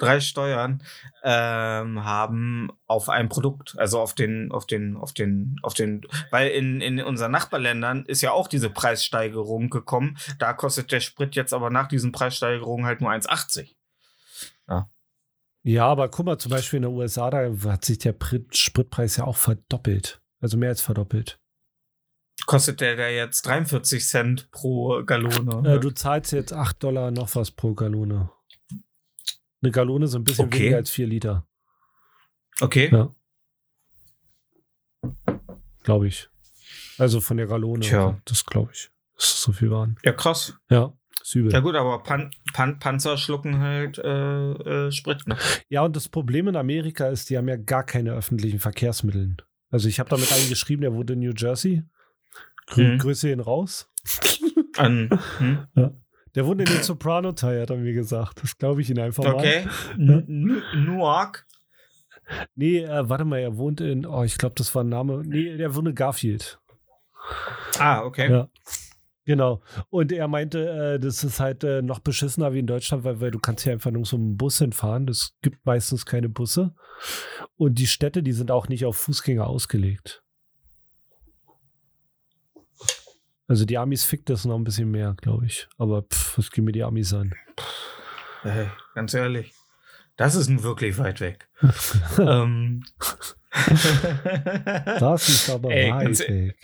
[0.00, 0.82] drei Steuern
[1.22, 6.48] ähm, haben auf ein Produkt, also auf den, auf den, auf den, auf den, weil
[6.50, 10.16] in, in unseren Nachbarländern ist ja auch diese Preissteigerung gekommen.
[10.38, 13.74] Da kostet der Sprit jetzt aber nach diesen Preissteigerungen halt nur 1,80.
[15.62, 19.16] Ja, aber guck mal, zum Beispiel in den USA, da hat sich der Prit- Spritpreis
[19.16, 20.22] ja auch verdoppelt.
[20.40, 21.38] Also mehr als verdoppelt.
[22.46, 25.74] Kostet der da jetzt 43 Cent pro Gallone?
[25.74, 28.30] Äh, du zahlst jetzt 8 Dollar noch was pro Gallone.
[29.62, 30.58] Eine Gallone ist ein bisschen Okay.
[30.60, 31.46] weniger als 4 Liter,
[32.60, 32.88] okay.
[32.92, 33.14] Ja.
[35.82, 36.28] glaube ich.
[36.98, 37.80] Also von der Gallone.
[37.80, 38.20] Tja.
[38.24, 38.90] Das glaube ich.
[39.16, 39.96] Das ist so viel waren.
[40.04, 40.58] Ja, krass.
[40.70, 41.52] Ja, ist übel.
[41.52, 45.26] Ja gut, aber Pan Pan Panzer schlucken halt äh, äh, Sprit.
[45.26, 45.36] Ne?
[45.68, 49.36] Ja, und das Problem in Amerika ist, die haben ja gar keine öffentlichen Verkehrsmittel.
[49.70, 51.84] Also ich habe da mit einem geschrieben, der wohnt in New Jersey.
[52.66, 52.98] Grü Mhm.
[52.98, 53.88] Grüße ihn raus.
[54.76, 55.66] An, hm?
[56.34, 58.42] Der wohnt in den Soprano Tower, hat er mir gesagt.
[58.42, 59.34] Das glaube ich ihn einfach mal.
[59.34, 59.66] Okay.
[59.96, 61.46] N- N- Newark.
[62.54, 65.22] Nee, äh, warte mal, er wohnt in, oh, ich glaube, das war ein Name.
[65.26, 66.60] Nee, der wohnt in Garfield.
[67.78, 68.30] Ah, okay.
[68.30, 68.48] Ja.
[69.26, 69.62] Genau.
[69.90, 73.30] Und er meinte, äh, das ist halt äh, noch beschissener wie in Deutschland, weil, weil
[73.30, 75.06] du kannst hier einfach nur so einen Bus hinfahren.
[75.08, 76.74] Es gibt meistens keine Busse.
[77.56, 80.22] Und die Städte, die sind auch nicht auf Fußgänger ausgelegt.
[83.50, 85.66] Also die Amis fickt das noch ein bisschen mehr, glaube ich.
[85.76, 87.34] Aber pff, was gehen mir die Amis an?
[88.42, 89.52] Hey, ganz ehrlich.
[90.16, 91.48] Das ist nun wirklich weit weg.
[92.18, 92.84] ähm.
[95.00, 96.56] Das ist aber Ey, weit ganz- weg.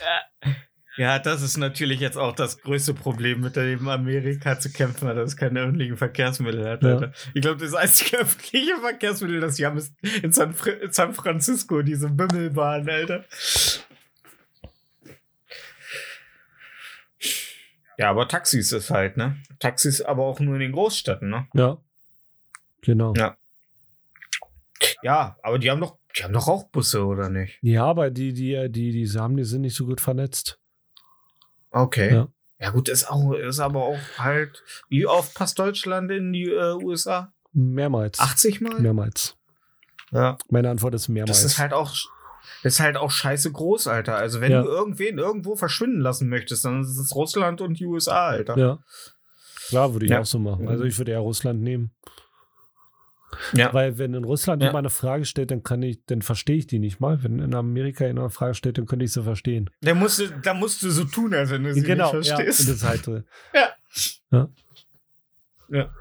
[0.95, 5.17] Ja, das ist natürlich jetzt auch das größte Problem, mit dem Amerika zu kämpfen hat,
[5.17, 6.81] dass es keine öffentlichen Verkehrsmittel hat.
[6.83, 6.93] Ja.
[6.93, 7.11] Alter.
[7.33, 11.13] Ich glaube, das einzige öffentliche Verkehrsmittel, das sie haben, ist in San, Fr in San
[11.13, 13.25] Francisco, diese Bimmelbahn, Alter.
[17.97, 19.37] Ja, aber Taxis ist halt, ne?
[19.59, 21.47] Taxis aber auch nur in den Großstädten, ne?
[21.53, 21.77] Ja.
[22.81, 23.13] Genau.
[23.15, 23.37] Ja.
[25.01, 27.57] Ja, aber die haben doch, die haben doch auch Busse, oder nicht?
[27.61, 30.59] Ja, aber die, die, die, die haben, die sind nicht so gut vernetzt.
[31.71, 32.13] Okay.
[32.13, 32.27] Ja.
[32.59, 36.73] Ja, gut, ist, auch, ist aber auch halt, wie oft passt Deutschland in die äh,
[36.73, 37.31] USA?
[37.53, 38.19] Mehrmals.
[38.19, 38.79] 80 Mal?
[38.79, 39.35] Mehrmals.
[40.11, 40.37] Ja.
[40.49, 41.41] Meine Antwort ist mehrmals.
[41.41, 41.93] Das ist halt auch,
[42.63, 44.15] das ist halt auch scheiße groß, Alter.
[44.17, 44.61] Also, wenn Ja.
[44.63, 48.57] du irgendwen irgendwo verschwinden lassen möchtest, dann ist es Russland und die USA, Alter.
[48.57, 48.79] Ja.
[49.69, 50.21] Klar, würde ich Ja.
[50.21, 50.67] auch so machen.
[50.69, 51.91] Also ich würde eher Russland nehmen.
[53.53, 53.73] Ja.
[53.73, 54.69] Weil wenn in Russland Ja.
[54.69, 57.21] jemand eine Frage stellt, dann kann ich, dann verstehe ich die nicht mal.
[57.23, 59.69] Wenn in Amerika jemand eine Frage stellt, dann könnte ich sie verstehen.
[59.81, 62.35] Da musst, du, da musst du so tun, als wenn du sie genau, nicht ja.
[62.37, 62.61] Verstehst.
[62.69, 63.21] das ist halt so.
[63.53, 63.69] Ja.
[64.31, 64.49] Ja.
[65.69, 65.93] Ja.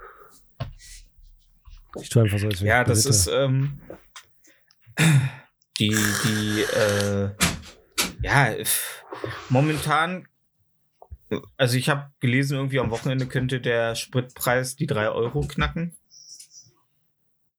[2.01, 3.09] Ich tue einfach so, als wäre Ja, das Britte.
[3.17, 3.81] ist ähm,
[5.79, 7.31] die, die, äh,
[8.23, 8.55] ja,
[9.49, 10.27] momentan,
[11.57, 15.97] also ich habe gelesen, irgendwie am Wochenende könnte der Spritpreis die 3 Euro knacken.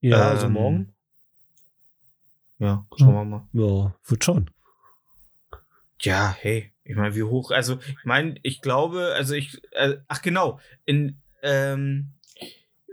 [0.02, 0.94] Ja, also ähm, morgen.
[2.60, 3.48] Ja, schauen wir mal.
[3.54, 4.50] Ja, wird schon.
[6.02, 10.22] Ja, hey, ich meine, wie hoch, also ich meine, ich glaube, also ich, äh, ach
[10.22, 12.14] genau, in, ähm,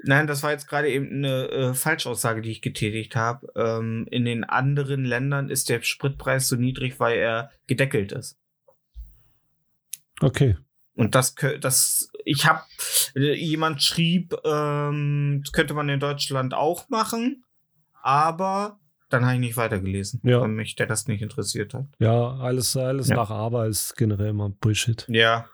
[0.04, 3.46] nein, das war jetzt gerade eben eine äh, Falschaussage, die ich getätigt habe.
[3.56, 8.38] Ähm, in den anderen Ländern ist der Spritpreis so niedrig, weil er gedeckelt ist.
[10.20, 10.56] Okay.
[10.94, 12.60] Und das, das, ich habe,
[13.16, 17.44] jemand schrieb, ähm, das könnte man in Deutschland auch machen,
[18.00, 18.78] aber
[19.10, 20.40] dann habe ich nicht weitergelesen, Ja.
[20.40, 21.86] weil mich der das nicht interessiert hat.
[21.98, 23.16] Ja, alles, alles Ja.
[23.16, 25.04] nach Aber ist generell immer Bullshit.
[25.08, 25.48] Ja.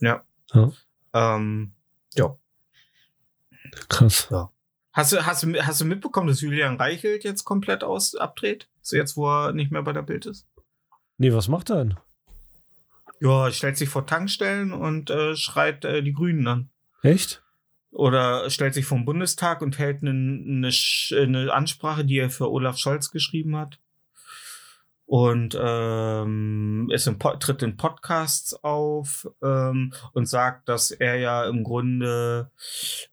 [0.00, 0.22] Ja.
[0.52, 0.70] Ja.
[1.12, 1.72] Ähm,
[2.14, 2.36] ja.
[3.88, 4.28] Krass.
[4.92, 8.68] Hast du, hast, du, hast du mitbekommen, dass Julian Reichelt jetzt komplett aus abdreht?
[8.80, 10.46] So jetzt, wo er nicht mehr bei der Bild ist?
[11.18, 11.94] Nee, was macht er denn?
[13.20, 16.70] Ja, stellt sich vor Tankstellen und äh, schreit äh, die Grünen an.
[17.02, 17.42] Echt?
[17.90, 20.70] Oder stellt sich vom Bundestag und hält eine ne,
[21.26, 23.78] ne Ansprache, die er für Olaf Scholz geschrieben hat.
[25.10, 31.64] Und ähm, ist in, tritt in Podcasts auf ähm, und sagt, dass er ja im
[31.64, 32.50] Grunde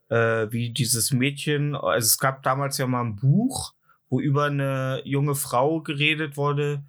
[0.10, 3.73] äh, wie dieses Mädchen, also es gab damals ja mal ein Buch,
[4.10, 6.84] wo über eine junge Frau geredet wurde,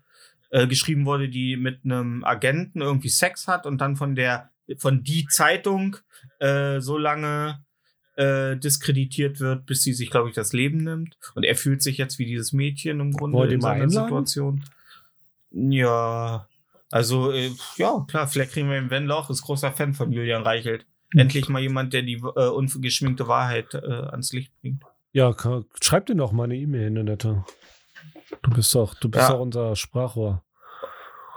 [0.50, 5.04] äh, geschrieben wurde, die mit einem Agenten irgendwie Sex hat und dann von der von
[5.04, 5.98] die Zeitung
[6.40, 7.64] äh, so lange
[8.16, 11.16] äh, diskreditiert wird, bis sie sich, glaube ich, das Leben nimmt.
[11.36, 13.88] Und er fühlt sich jetzt wie dieses Mädchen im Grunde Wollt in seiner?
[13.88, 14.64] Situation.
[15.58, 16.46] Ja,
[16.90, 20.86] also äh, ja, klar, vielleicht kriegen wir den Wendlauch, ist großer Fan von Julian Reichelt.
[21.12, 21.20] Hm.
[21.20, 24.82] Endlich mal jemand, der die äh, ungeschminkte Wahrheit äh, ans Licht bringt.
[25.12, 25.34] Ja,
[25.82, 27.44] schreib dir doch mal eine E-Mail hin, Annette.
[28.42, 29.32] Du bist doch, du bist Ja.
[29.32, 30.42] doch unser Sprachrohr.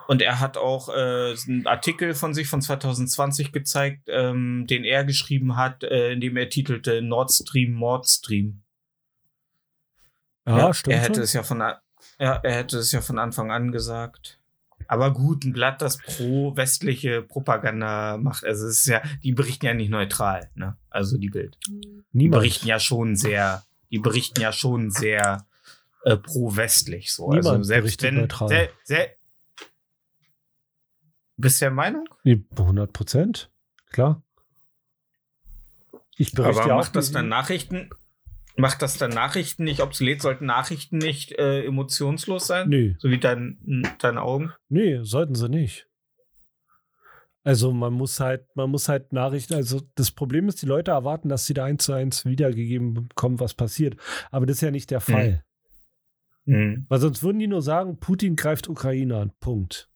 [0.07, 5.05] Und er hat auch äh, einen Artikel von sich von 2020 gezeigt, ähm, den er
[5.05, 8.63] geschrieben hat, äh, in dem er titelte Nord Stream, Mordstream.
[10.47, 11.23] Ja, stimmt Er hätte schon.
[11.23, 11.61] es ja von,
[12.19, 14.39] ja, er hätte es ja von Anfang an gesagt.
[14.87, 19.65] Aber gut, ein Blatt, das pro westliche Propaganda macht, also es ist ja, die berichten
[19.65, 20.77] ja nicht neutral, ne?
[20.89, 21.57] Also die Bild.
[21.67, 22.41] Die Niemand.
[22.41, 25.45] berichten ja schon sehr, die berichten ja schon sehr
[26.05, 27.29] äh, pro-westlich so.
[27.29, 28.49] Niemand also selbst berichtet wenn, neutral.
[28.49, 29.09] Se, se,
[31.37, 32.07] bist du der Meinung?
[32.23, 33.49] Nee, 100 Prozent,
[33.91, 34.21] klar.
[36.17, 37.89] Ich berichte Aber ja macht auch das die- dann Nachrichten?
[38.59, 40.21] Macht das dann Nachrichten nicht obsolet?
[40.21, 42.69] Sollten Nachrichten nicht äh, emotionslos sein?
[42.69, 43.57] Nee, So wie dein,
[43.99, 44.51] deine Augen?
[44.69, 45.87] nee, sollten sie nicht.
[47.43, 51.29] Also man muss halt, man muss halt Nachrichten, also das Problem ist, die Leute erwarten,
[51.29, 53.95] dass sie da eins zu eins wiedergegeben bekommen, was passiert.
[54.29, 55.43] Aber das ist ja nicht der Fall.
[56.45, 56.85] Mhm.
[56.89, 59.31] Weil sonst würden die nur sagen, Putin greift Ukraine an.
[59.39, 59.89] Punkt.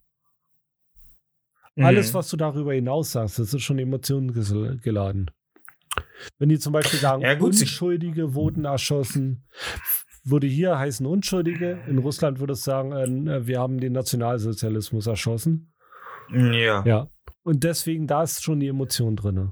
[1.75, 2.13] Alles, Mhm.
[2.17, 5.31] was du darüber hinaus sagst, das ist schon emotionsgeladen.
[6.39, 9.45] Wenn die zum Beispiel sagen, Ja, gut, Unschuldige wurden erschossen,
[10.23, 11.79] würde hier heißen Unschuldige.
[11.87, 15.73] In Russland würde es sagen, äh, wir haben den Nationalsozialismus erschossen.
[16.31, 16.83] Ja.
[16.85, 17.09] Ja.
[17.43, 19.51] Und deswegen, da ist schon die Emotion drin.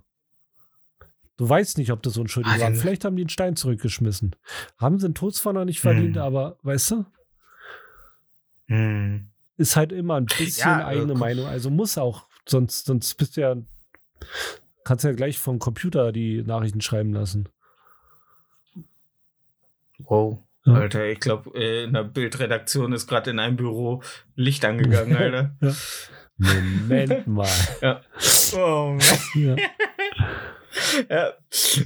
[1.37, 2.73] Du weißt nicht, ob das Unschuldige Ah, waren.
[2.73, 4.35] dann- Vielleicht haben die einen Stein zurückgeschmissen.
[4.77, 6.21] Haben sie einen Todesfall nicht verdient, Hm.
[6.21, 7.05] aber weißt du,
[8.67, 9.29] Mhm.
[9.57, 11.17] ist halt immer ein bisschen Ja, äh, eigene guck.
[11.19, 11.45] Meinung.
[11.47, 13.55] Also muss auch, sonst, sonst bist du ja,
[14.91, 17.47] kannst ja gleich vom Computer die Nachrichten schreiben lassen.
[19.99, 20.39] Wow.
[20.65, 20.73] Ja.
[20.73, 24.03] Alter, ich glaube, äh, in der Bildredaktion ist gerade in einem Büro
[24.35, 25.55] Licht angegangen, Alter.
[26.37, 27.47] Moment mal.
[27.81, 28.01] ja.
[28.53, 28.97] Oh,
[29.33, 29.55] Ja.
[31.09, 31.33] ja.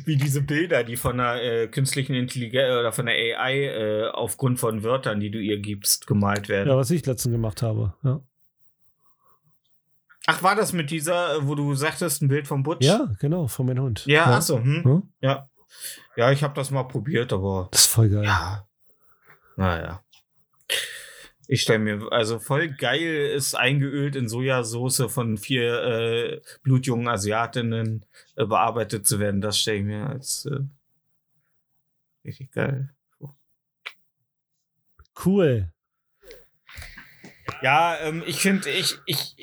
[0.06, 4.60] Wie diese Bilder, die von der äh, künstlichen Intelligenz oder von der AI äh, aufgrund
[4.60, 6.70] von Wörtern, die du ihr gibst, gemalt werden.
[6.70, 7.94] ja, was ich letztens gemacht habe.
[8.02, 8.20] Ja,
[10.28, 12.86] Ach, war das mit dieser, wo du sagtest, ein Bild vom Butch?
[12.86, 14.06] ja genau, von meinem Hund.
[14.06, 14.84] Ja, ach so, hm?
[14.84, 15.14] Hm?
[15.22, 15.50] Ja.
[16.16, 18.24] Ja, ich habe das mal probiert, aber Das ist voll geil.
[18.24, 18.68] ja.
[19.58, 20.02] Naja.
[21.48, 28.04] Ich stelle mir, also voll geil ist eingeölt in Sojasauce von vier äh, blutjungen Asiatinnen
[28.36, 29.42] äh, bearbeitet zu werden.
[29.42, 30.60] Das stelle ich mir als äh,
[32.26, 32.90] richtig geil.
[33.20, 33.38] vor.
[35.24, 35.72] Cool.
[37.62, 39.36] Ja, ähm, ich finde, ich, ich,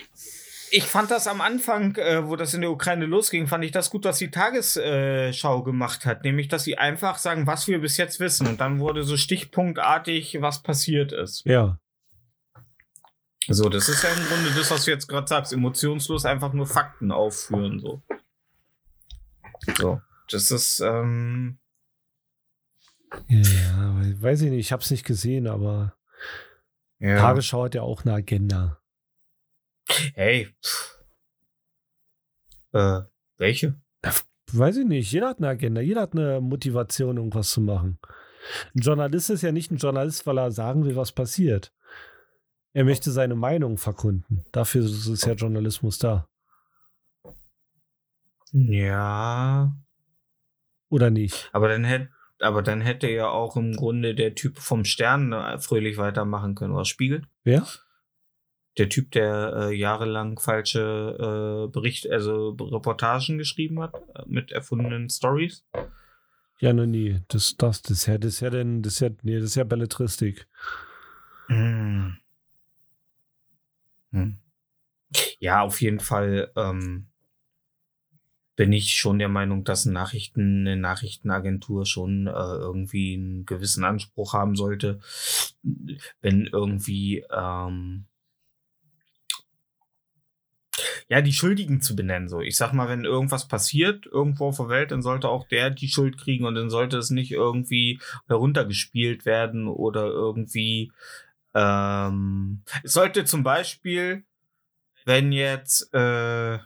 [0.75, 3.91] ich fand das am Anfang, äh, wo das in der Ukraine losging, fand ich das
[3.91, 6.25] gut, was die Tagesschau gemacht hat.
[6.25, 8.47] Nämlich, dass sie einfach sagen, was wir bis jetzt wissen.
[8.47, 11.45] Und dann wurde so stichpunktartig, was passiert ist.
[11.45, 11.79] Ja.
[13.49, 15.53] So, das ist ja im Grunde das, was du jetzt gerade sagst.
[15.53, 17.79] Emotionslos einfach nur Fakten aufführen.
[17.79, 18.03] So.
[19.77, 20.01] So.
[20.31, 21.59] Das ist, ähm,
[23.29, 25.97] Ja, weiß ich nicht, ich habe es nicht gesehen, aber
[26.99, 27.19] ja.
[27.19, 28.82] Tagesschau hat ja auch eine Agenda.
[30.15, 30.49] Hey.
[32.73, 33.01] Äh,
[33.39, 33.75] welche?
[34.53, 37.99] Weiß ich nicht, jeder hat eine Agenda, jeder hat eine Motivation, irgendwas zu machen.
[38.75, 41.73] Ein Journalist ist ja nicht ein Journalist, weil er sagen will, was passiert.
[42.75, 44.45] Er möchte seine Meinung verkunden.
[44.53, 46.29] Dafür ist ja Journalismus da.
[48.53, 49.75] Ja.
[50.89, 51.49] Oder nicht?
[51.53, 55.59] Aber dann hätte, aber dann hätte ja auch im Grunde der Typ vom Stern äh,
[55.59, 57.23] fröhlich weitermachen können, oder Spiegel.
[57.45, 57.67] Wer?
[58.79, 65.11] Der Typ, der äh, jahrelang falsche äh, Bericht, also Reportagen geschrieben hat äh, mit erfundenen
[65.11, 65.65] Stories.
[66.59, 67.21] Ja, ne, nee.
[67.29, 69.55] Das, das, das, ist ja, das ist ja denn, das ist ja, nee, das ist
[69.57, 70.47] ja Belletristik.
[71.49, 72.17] Hm.
[74.13, 74.39] Hm.
[75.39, 77.09] Ja, auf jeden Fall ähm,
[78.57, 84.35] bin ich schon der Meinung, dass Nachrichten, eine Nachrichtenagentur schon äh, irgendwie einen gewissen Anspruch
[84.35, 85.01] haben sollte,
[86.21, 88.07] wenn irgendwie ähm,
[91.13, 92.31] ja, die Schuldigen zu benennen.
[92.31, 95.69] So, ich sag mal, wenn irgendwas passiert irgendwo auf der Welt, dann sollte auch der
[95.69, 100.91] die Schuld kriegen und dann sollte es nicht irgendwie heruntergespielt werden oder irgendwie.
[101.53, 104.25] Ähm, es sollte zum Beispiel,
[105.05, 106.59] wenn jetzt äh,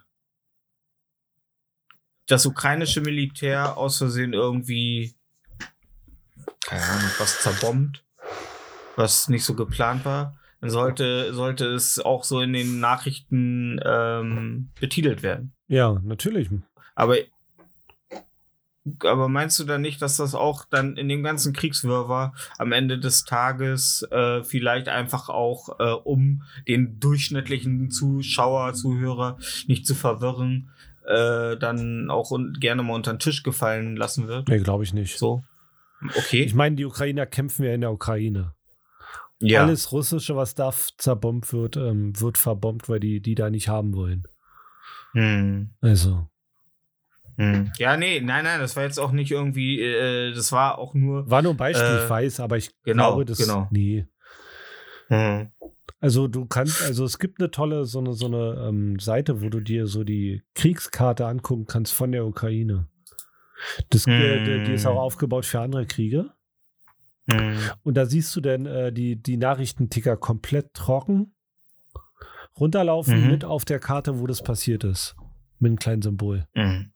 [2.27, 5.17] das ukrainische Militär aus Versehen irgendwie,
[6.65, 8.05] keine Ahnung, was zerbombt,
[8.95, 15.23] was nicht so geplant war, sollte, sollte es auch so in den Nachrichten ähm, betitelt
[15.23, 15.53] werden.
[15.69, 16.49] Ja, natürlich.
[16.95, 17.17] Aber
[19.01, 22.99] aber meinst du dann nicht, dass das auch dann in dem ganzen Kriegswirrwarr am Ende
[22.99, 30.71] des Tages äh, vielleicht einfach auch, äh, um den durchschnittlichen Zuschauer, Zuhörer nicht zu verwirren,
[31.07, 34.49] äh, dann auch gerne mal unter den Tisch gefallen lassen wird?
[34.49, 35.19] Nee, glaube ich nicht.
[35.19, 35.43] So.
[36.17, 36.43] Okay.
[36.43, 38.56] Ich meine, die Ukrainer kämpfen ja in der Ukraine.
[39.41, 39.63] Ja.
[39.65, 43.95] Alles Russische, was da zerbombt wird, ähm, wird verbombt, weil die die da nicht haben
[43.95, 44.25] wollen.
[45.13, 45.71] Hm.
[45.81, 46.29] Also,
[47.39, 47.71] Hm.
[47.79, 51.29] Ja, nee, nein, nein, das war jetzt auch nicht irgendwie, äh, das war auch nur.
[51.31, 53.69] war nur ein Beispiel, Äh, ich weiß, aber ich genau, glaube, das genau.
[53.71, 54.07] nee.
[55.09, 55.53] Hm.
[56.01, 59.49] Also du kannst, also es gibt eine tolle so eine so eine ähm, Seite, wo
[59.51, 62.89] du dir so die Kriegskarte angucken kannst von der Ukraine.
[63.91, 64.99] Das, äh, die, die ist auch Hm.
[64.99, 66.31] aufgebaut für andere Kriege.
[67.31, 67.59] Hm.
[67.83, 71.33] Und da siehst du dann äh, die, die Nachrichtenticker komplett trocken
[72.59, 73.31] runterlaufen Mhm.
[73.31, 75.15] mit auf der Karte, wo das passiert ist.
[75.59, 76.47] Mit einem kleinen Symbol.
[76.55, 76.93] Mhm.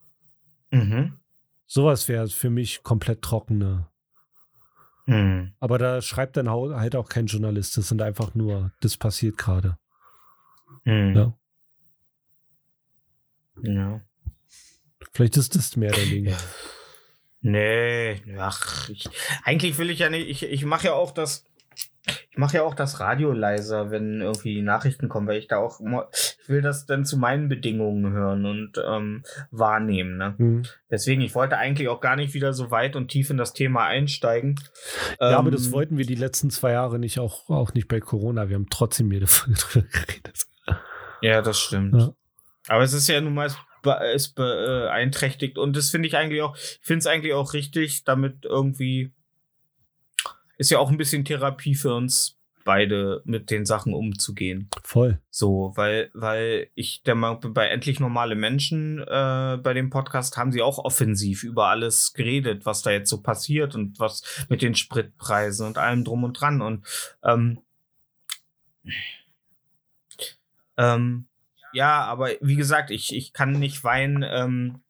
[0.71, 1.19] Mhm.
[1.67, 3.87] Sowas wäre für mich komplett trockene.
[5.07, 5.53] Mhm.
[5.61, 7.77] Aber da schreibt dann halt auch kein Journalist.
[7.77, 9.77] Das sind einfach nur, das passiert gerade.
[10.85, 11.15] Mhm.
[11.15, 11.35] Ja.
[13.63, 14.01] Ja.
[15.13, 16.33] Vielleicht ist das mehr der Ding.
[17.43, 19.09] Nee, ach, ich,
[19.45, 21.45] eigentlich will ich ja nicht, ich, ich mache ja auch das,
[22.31, 25.59] ich mache ja auch das Radio leiser, wenn irgendwie die Nachrichten kommen, weil ich da
[25.59, 30.35] auch immer, ich will das dann zu meinen Bedingungen hören und ähm, wahrnehmen, ne?
[30.37, 30.63] Hm.
[30.91, 33.85] Deswegen, ich wollte eigentlich auch gar nicht wieder so weit und tief in das Thema
[33.85, 34.61] einsteigen.
[35.21, 38.01] Ja, aber Ähm, das wollten wir die letzten zwei Jahre nicht, auch, auch nicht bei
[38.01, 38.49] Corona.
[38.49, 40.47] Wir haben trotzdem jede Folge drüber geredet.
[41.23, 42.01] Ja, das stimmt.
[42.01, 42.13] Ja.
[42.69, 43.51] Aber es ist ja nun mal
[43.81, 47.53] es be- es beeinträchtigt und das finde ich eigentlich auch, ich finde es eigentlich auch
[47.53, 49.13] richtig, damit irgendwie
[50.59, 54.69] ist ja auch ein bisschen Therapie für uns beide mit den Sachen umzugehen.
[54.85, 55.19] Voll.
[55.31, 60.37] So, weil, weil ich der Meinung bin, bei endlich normale Menschen äh, bei dem Podcast
[60.37, 64.61] haben sie auch offensiv über alles geredet, was da jetzt so passiert und was mit
[64.61, 66.61] den Spritpreisen und allem drum und dran.
[66.61, 66.87] Und
[67.25, 67.63] ähm,
[70.77, 71.27] ähm,
[71.73, 74.81] ja, aber wie gesagt, ich, ich kann nicht Wein, ähm,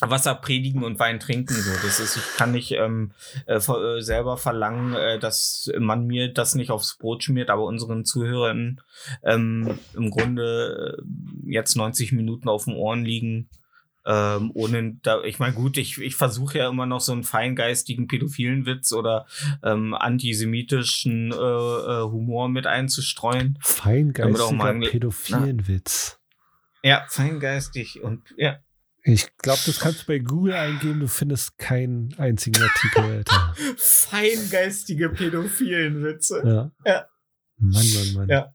[0.00, 1.54] Wasser predigen und Wein trinken.
[1.54, 3.12] So, das ist, ich kann nicht ähm,
[3.46, 8.04] äh, äh, selber verlangen, äh, dass man mir das nicht aufs Brot schmiert, aber unseren
[8.04, 8.80] Zuhörern
[9.24, 13.48] ähm, im Grunde äh, jetzt 90 Minuten auf den Ohren liegen.
[14.06, 18.06] Ähm, ohne da, ich meine, gut, ich, ich versuche ja immer noch so einen feingeistigen
[18.06, 19.26] pädophilen Witz oder
[19.62, 23.58] ähm, antisemitischen äh, äh, Humor mit einzustreuen.
[23.60, 26.18] Feingeistiger pädophilen Witz.
[26.82, 28.58] Ja, feingeistig und ja.
[29.02, 33.54] Ich glaube, das kannst du bei Google eingeben, du findest keinen einzigen Artikel, Alter.
[33.76, 36.42] Feingeistige pädophilen Witze.
[36.44, 36.70] Ja.
[36.84, 37.06] Ja.
[37.56, 38.28] Mann, Mann, Mann.
[38.28, 38.52] Ja.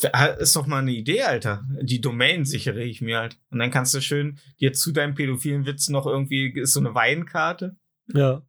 [0.00, 1.64] Ja, Ist doch mal eine Idee, Alter.
[1.80, 3.38] Die Domain sichere ich mir halt.
[3.50, 6.94] Und dann kannst du schön dir zu deinem pädophilen Witz noch irgendwie, ist so eine
[6.94, 7.76] Weinkarte.
[8.12, 8.42] ja.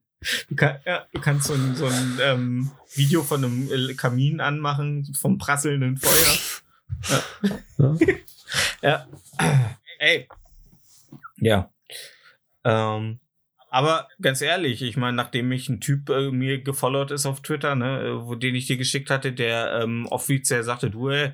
[0.49, 4.39] Du, kann, ja, du kannst so ein, so ein ähm, Video von einem äh, Kamin
[4.39, 7.21] anmachen, vom prasselnden Feuer.
[7.77, 7.95] ja.
[8.81, 9.07] Ja.
[9.99, 10.27] Ey.
[11.37, 11.69] Ja.
[12.63, 13.19] Ähm,
[13.75, 17.75] aber ganz ehrlich, ich meine, nachdem mich ein Typ äh, mir gefollowt ist auf Twitter,
[17.75, 21.31] ne, äh, wo den ich dir geschickt hatte, der ähm, offiziell sagte, du, ey,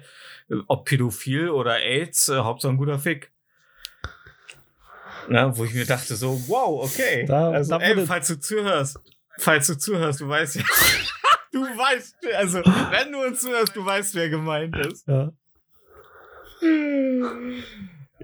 [0.67, 3.31] ob pädophil oder AIDS, äh, Hauptsache ein guter Fick.
[5.29, 7.25] Na, wo ich mir dachte, so, wow, okay.
[7.27, 8.99] Da- also, da ey, falls du zuhörst,
[9.37, 10.63] falls du zuhörst, du weißt ja.
[11.51, 15.07] du weißt, also, wenn du uns zuhörst, du weißt, wer gemeint ist.
[15.07, 15.31] ja.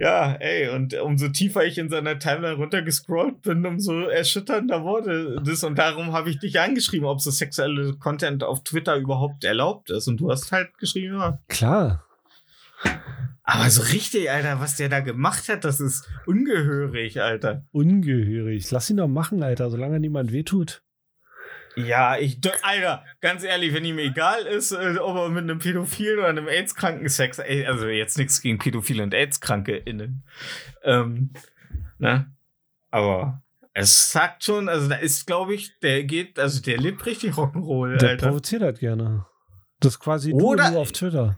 [0.00, 5.64] Ja, ey, und umso tiefer ich in seiner Timeline runtergescrollt bin, umso erschütternder wurde das.
[5.64, 10.06] Und darum habe ich dich angeschrieben, ob so sexuelle Content auf Twitter überhaupt erlaubt ist.
[10.06, 11.38] Und du hast halt geschrieben, ja.
[11.48, 12.04] Klar.
[13.42, 17.64] Aber so richtig, Alter, was der da gemacht hat, das ist ungehörig, Alter.
[17.72, 18.70] Ungehörig.
[18.70, 20.82] Lass ihn doch machen, Alter, solange niemand wehtut.
[21.76, 26.18] Ja, ich, Alter, ganz ehrlich, wenn ihm egal ist, äh, ob er mit einem Pädophilen
[26.18, 30.24] oder einem AIDS-Kranken Sex, also jetzt nichts gegen Pädophile und AIDS-Kranke innen.
[30.82, 31.32] Ähm,
[31.98, 32.32] ne?
[32.90, 33.42] Aber
[33.74, 37.98] es sagt schon, also da ist, glaube ich, der geht, also der lebt richtig Rock'n'Roll,
[37.98, 38.26] Der Alter.
[38.28, 39.26] provoziert halt gerne.
[39.78, 41.36] Das ist quasi Oder- du nur auf Twitter.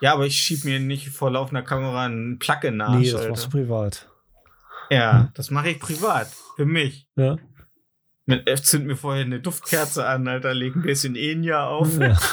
[0.00, 3.10] Ja, aber ich schieb mir nicht vor laufender Kamera einen Plug in den Arsch, nee,
[3.10, 3.30] das Alter.
[3.30, 4.08] machst du privat.
[4.90, 6.28] Ja, das mache ich privat.
[6.56, 7.06] Für mich.
[7.16, 7.36] Ja.
[8.26, 11.98] Mit, äh, zünd mir vorher eine Duftkerze an, Alter, leg ein bisschen Enya auf.
[11.98, 12.18] ja.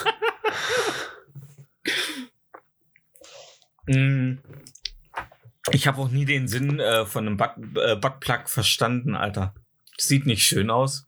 [3.85, 4.39] Mm.
[5.71, 9.53] Ich habe auch nie den Sinn äh, von einem Butt, äh, Buttplug verstanden, Alter.
[9.97, 11.07] Sieht nicht schön aus.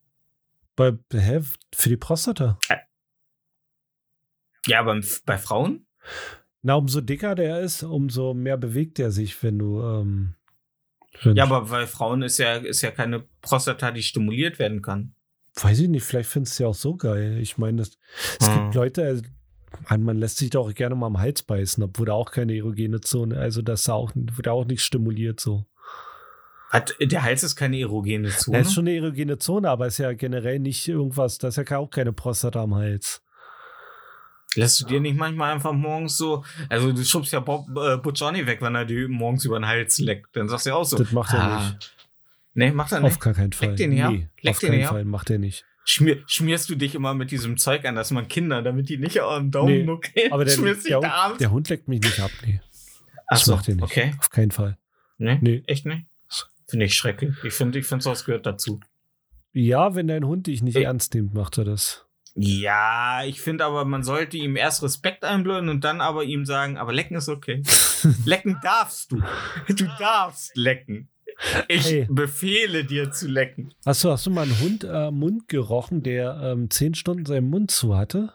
[0.75, 1.41] Bei, hä?
[1.73, 2.59] Für die Prostata.
[4.67, 5.85] Ja, beim, bei Frauen?
[6.61, 10.35] Na, umso dicker der ist, umso mehr bewegt er sich, wenn du, ähm,
[11.19, 15.13] Find Ja, aber bei Frauen ist ja, ist ja keine Prostata, die stimuliert werden kann.
[15.55, 17.37] Weiß ich nicht, vielleicht findest du ja auch so geil.
[17.39, 17.97] Ich meine, das-
[18.39, 18.53] es Hm.
[18.55, 19.23] gibt Leute, also,
[19.97, 23.37] man, lässt sich doch gerne mal am Hals beißen, obwohl da auch keine erogene Zone,
[23.37, 25.65] also das da auch, wird auch nicht stimuliert so.
[26.69, 28.57] Hat, der Hals ist keine erogene Zone.
[28.57, 31.77] Da ist schon eine erogene Zone, aber ist ja generell nicht irgendwas, da ist ja
[31.77, 33.21] auch keine Prostata am Hals.
[34.55, 38.45] Lässt du dir nicht manchmal einfach morgens so, also du schubst ja Bob äh, Johnny
[38.47, 40.35] weg, wenn er dir morgens über den Hals leckt.
[40.35, 40.97] Dann sagst du ja auch so.
[40.97, 41.93] Das macht er ah, nicht.
[42.53, 43.19] Nee, macht er Auf nicht.
[43.21, 43.75] gar keinen Fall.
[43.75, 44.09] den her?
[44.11, 44.89] Nee, Leck auf den keinen her?
[44.89, 45.65] Fall, macht er nicht.
[45.87, 49.19] Schmier, schmierst du dich immer mit diesem Zeug an, dass man Kinder, damit die nicht
[49.21, 52.01] am Daumen Nee, gehen, Aber der, schmierst dich der, da Hund, der Hund leckt mich
[52.01, 52.59] nicht ab, nee.
[53.27, 53.83] Ach Das so, macht er nicht.
[53.83, 54.13] okay.
[54.19, 54.77] Auf keinen Fall.
[55.17, 55.63] Nee, Nee.
[55.67, 56.05] echt nicht?
[56.67, 57.35] Finde ich schrecklich.
[57.43, 58.79] Ich finde, ich finde, sowas gehört dazu.
[59.53, 60.83] Ja, wenn dein Hund dich nicht Ey.
[60.83, 62.04] ernst nimmt, macht er das.
[62.37, 66.77] Ja, ich finde aber, man sollte ihm erst Respekt einblöden und dann aber ihm sagen,
[66.77, 67.63] aber lecken ist okay.
[68.25, 69.21] lecken darfst du.
[69.69, 71.07] Du darfst lecken.
[71.67, 72.07] Ich Hey.
[72.09, 73.73] befehle dir zu lecken.
[73.85, 77.49] Hast du, hast du mal einen Hund äh, Mund gerochen, der ähm, zehn Stunden seinen
[77.49, 78.33] Mund zu hatte?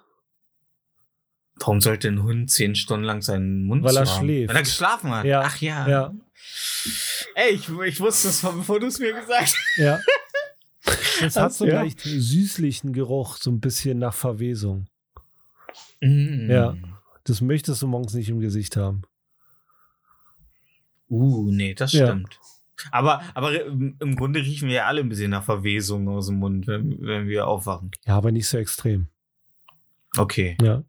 [1.59, 4.25] Warum sollte ein Hund zehn Stunden lang seinen Mund Weil er zu haben?
[4.25, 4.49] schläft.
[4.49, 5.25] Wenn er geschlafen hat.
[5.27, 5.89] Ja, Ach ja.
[5.89, 6.15] ja.
[7.35, 9.57] Ey, ich, ich wusste es, bevor du es mir gesagt hast.
[9.77, 9.99] Ja.
[11.23, 11.83] Es hat so einen Ja.
[11.83, 14.87] leicht süßlichen Geruch, so ein bisschen nach Verwesung.
[16.01, 16.51] Mm.
[16.51, 16.77] Ja.
[17.25, 19.03] Das möchtest du morgens nicht im Gesicht haben.
[21.09, 22.07] Uh, nee, das Ja.
[22.07, 22.39] stimmt.
[22.93, 26.37] Aber, aber im im Grunde riechen wir ja alle ein bisschen nach Verwesung aus dem
[26.39, 27.91] Mund, wenn, wenn wir aufwachen.
[28.07, 29.09] Ja, aber nicht so extrem.
[30.17, 30.57] Okay.
[30.63, 30.83] Ja.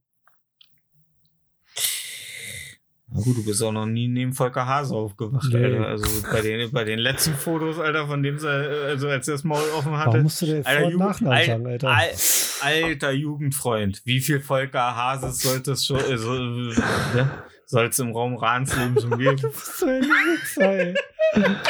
[3.14, 5.64] Na gut, du bist auch noch nie neben Volker Hase aufgewacht, Nee.
[5.66, 5.86] Alter.
[5.88, 9.44] Also bei den, bei den letzten Fotos, Alter, von dem, sie- also als er das
[9.44, 10.08] Maul offen hatte.
[10.12, 11.90] Warum musst du Vor- Alter, Jugend- Al- sagen, Alter?
[11.90, 12.10] Al
[12.62, 17.30] alter Jugendfreund, wie viel Volker Hases sollte es schon, also, ne?
[17.66, 19.38] soll es im Raum Rahnsleben schon geben?
[19.56, 20.94] so ein Wichser.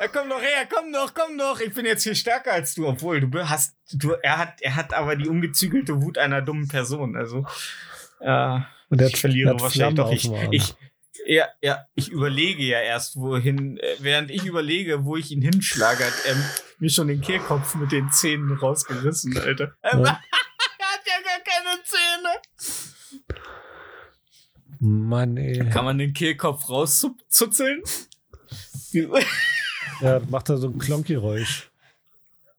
[0.00, 1.60] Ja, komm doch her, komm doch, komm doch.
[1.60, 4.92] Ich bin jetzt viel stärker als du, obwohl du hast, du, er hat, er hat
[4.94, 7.14] aber die ungezügelte Wut einer dummen Person.
[7.16, 7.46] Also,
[8.18, 8.58] äh,
[8.92, 10.12] Und der ich verliere hat wahrscheinlich doch.
[10.12, 10.74] Ich, ich,
[11.26, 16.04] ja, ja, ich überlege ja erst, wohin, äh, während ich überlege, wo ich ihn hinschlage,
[16.04, 16.36] hat er
[16.78, 19.74] mir schon den Kehlkopf mit den Zähnen rausgerissen, Alter.
[19.82, 20.04] Ähm, Ja.
[20.04, 20.12] er
[20.92, 23.22] hat ja gar keine Zähne.
[24.80, 25.70] Mann, ey.
[25.70, 27.82] Kann man den Kehlkopf rauszuzeln?
[30.02, 31.70] Ja, macht da so ein Klonkgeräusch.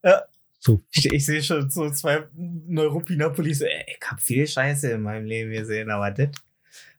[0.03, 0.23] Ja.
[0.66, 0.82] So.
[0.91, 3.59] Ich, ich sehe schon so zwei Neuropinapolis.
[3.59, 6.30] Ey, ich hab viel Scheiße in meinem Leben gesehen, aber das.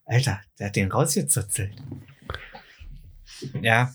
[0.04, 1.72] Alter, der hat den rausgezuzelt.
[3.62, 3.90] Ja.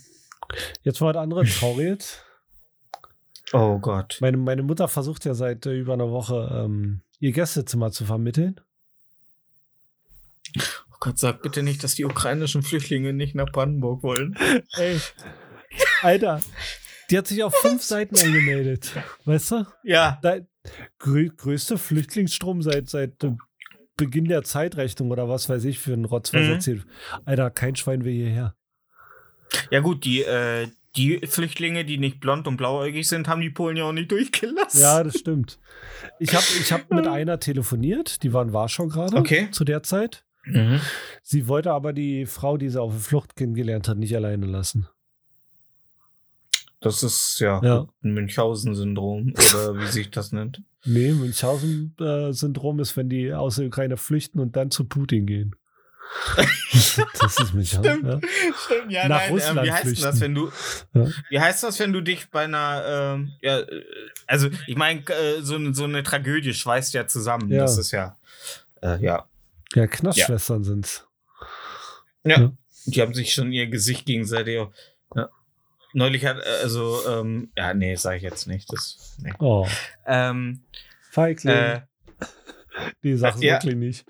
[0.82, 2.18] Jetzt mal was anderes trauriges.
[3.54, 4.18] Oh Gott.
[4.22, 8.60] Meine, meine Mutter versucht ja seit äh, über einer Woche, ähm, ihr Gästezimmer zu vermitteln.
[10.58, 14.36] Oh Gott, sag bitte nicht, dass die ukrainischen Flüchtlinge nicht nach Brandenburg wollen.
[14.74, 15.00] Ey,
[16.02, 16.42] Alter,
[17.10, 18.92] die hat sich auf fünf Seiten angemeldet.
[19.26, 19.66] Weißt du?
[19.84, 20.20] Ja.
[20.22, 20.38] Da,
[21.00, 23.14] grö größte Flüchtlingsstrom seit, seit
[23.98, 26.52] Beginn der Zeitrechnung oder was weiß ich für einen Rotz, was Mhm.
[26.52, 26.86] erzählt.
[27.26, 28.56] Alter, kein Schwein will hierher.
[29.72, 33.78] Ja, gut, die, äh, die Flüchtlinge, die nicht blond und blauäugig sind, haben die Polen
[33.78, 34.82] ja auch nicht durchgelassen.
[34.82, 35.60] Ja, das stimmt.
[36.20, 39.50] Ich habe ich hab mit einer telefoniert, die war in Warschau gerade Okay.
[39.52, 40.24] zu der Zeit.
[40.46, 40.80] Mhm.
[41.22, 44.88] Sie wollte aber die Frau, die sie auf der Flucht kennengelernt hat, nicht alleine lassen.
[46.82, 47.88] Das ist ja, Ja.
[48.04, 50.62] ein Münchhausen-Syndrom oder wie sich das nennt.
[50.86, 55.54] Nee, Münchhausen-Syndrom ist, wenn die aus der Ukraine flüchten und dann zu Putin gehen.
[57.20, 57.84] das ist Münchhausen.
[58.00, 58.08] Stimmt.
[58.08, 58.20] Ja.
[58.66, 60.22] Stimmt, ja, Nach nein, Russland ähm, wie heißt denn das, flüchten.
[60.22, 60.52] wenn du,
[60.94, 61.08] Ja.
[61.30, 62.84] wie heißt das, wenn du dich bei einer,
[63.16, 63.84] ähm, ja, äh,
[64.26, 67.52] also ich meine, äh, so, eine- so eine Tragödie schweißt ja zusammen.
[67.52, 67.60] Ja.
[67.64, 68.18] Das ist ja,
[68.82, 69.28] äh, ja.
[69.76, 71.06] Ja, Knastschwestern sind's.
[72.24, 72.40] ja.
[72.40, 72.52] Ja.
[72.86, 74.62] Die haben sich schon ihr Gesicht gegenseitig.
[75.16, 75.30] Ja.
[75.94, 78.72] Neulich hat, äh, also, ähm, ja, nee, sage ich jetzt nicht.
[78.72, 79.34] Das, nee.
[79.40, 79.68] Oh,
[80.06, 80.62] Ähm,
[81.12, 81.56] Feigling.
[81.56, 81.82] äh,
[83.04, 83.56] die Sachen ja.
[83.56, 84.06] wirklich nicht.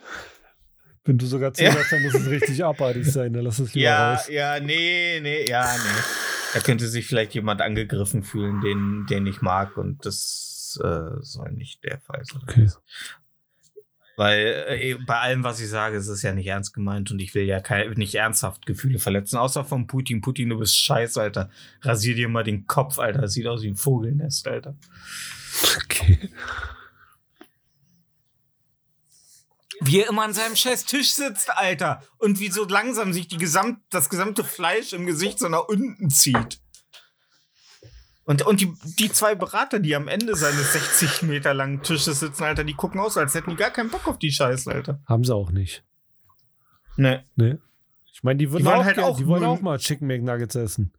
[1.05, 3.33] Wenn du sogar zuhörst, dann muss es richtig abartig sein.
[3.33, 4.27] Dann lass es lieber ja, raus.
[4.29, 6.01] ja, nee, nee, ja, nee.
[6.53, 11.51] Da könnte sich vielleicht jemand angegriffen fühlen, den, den ich mag und das äh, soll
[11.51, 12.41] nicht der Fall sein.
[12.43, 12.69] Okay.
[14.19, 17.33] Weil äh, bei allem, was ich sage, ist es ja nicht ernst gemeint und ich
[17.35, 20.19] will ja kein, nicht ernsthaft Gefühle verletzen, außer von Putin.
[20.19, 21.49] Putin, du bist scheiße, Alter.
[21.83, 23.21] Rasier dir mal den Kopf, Alter.
[23.21, 24.75] Das sieht aus wie ein Vogelnest, Alter.
[25.85, 26.29] okay.
[29.79, 32.03] Wie er immer an seinem scheiß Tisch sitzt, Alter.
[32.17, 36.09] Und wie so langsam sich die gesamt, das gesamte Fleisch im Gesicht so nach unten
[36.09, 36.59] zieht.
[38.29, 42.43] Und, und die, die zwei Berater, die am Ende seines 60 Meter langen Tisches sitzen,
[42.43, 44.99] Alter, die gucken aus, als hätten die gar keinen Bock auf die Scheiße, Alter.
[45.07, 45.83] Haben sie auch nicht.
[46.95, 47.23] Ne.
[47.35, 47.57] Nee.
[48.13, 50.53] Ich meine, die, würden wollen auch, halt gern- auch die wollen auch mal Chicken McNuggets
[50.53, 50.93] essen.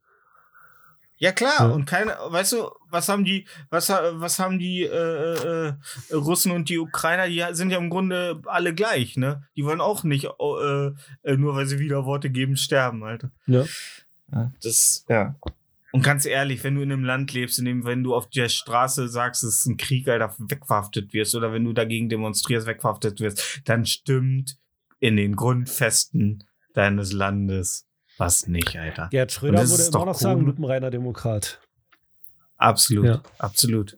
[1.18, 1.66] Ja klar, Ja.
[1.68, 5.74] und keine, weißt du, was haben die, was, was haben die äh, äh,
[6.12, 9.44] Russen und die Ukrainer, die sind ja im Grunde alle gleich, ne?
[9.54, 13.30] Die wollen auch nicht, oh, äh, äh, nur weil sie wieder Worte geben, sterben, Alter.
[13.46, 13.66] Ja,
[14.62, 15.36] das, ja.
[15.92, 18.48] Und ganz ehrlich, wenn du in einem Land lebst, in dem, wenn du auf der
[18.48, 23.20] Straße sagst, es ist ein Krieg, Alter, wegverhaftet wirst, oder wenn du dagegen demonstrierst, wegverhaftet
[23.20, 24.56] wirst, dann stimmt
[25.00, 29.08] in den Grundfesten deines Landes was nicht, Alter.
[29.10, 30.48] Gerd Schröder würde immer noch sagen, cool.
[30.48, 31.58] lupenreiner Demokrat.
[32.58, 33.22] Absolut, Ja.
[33.38, 33.96] absolut.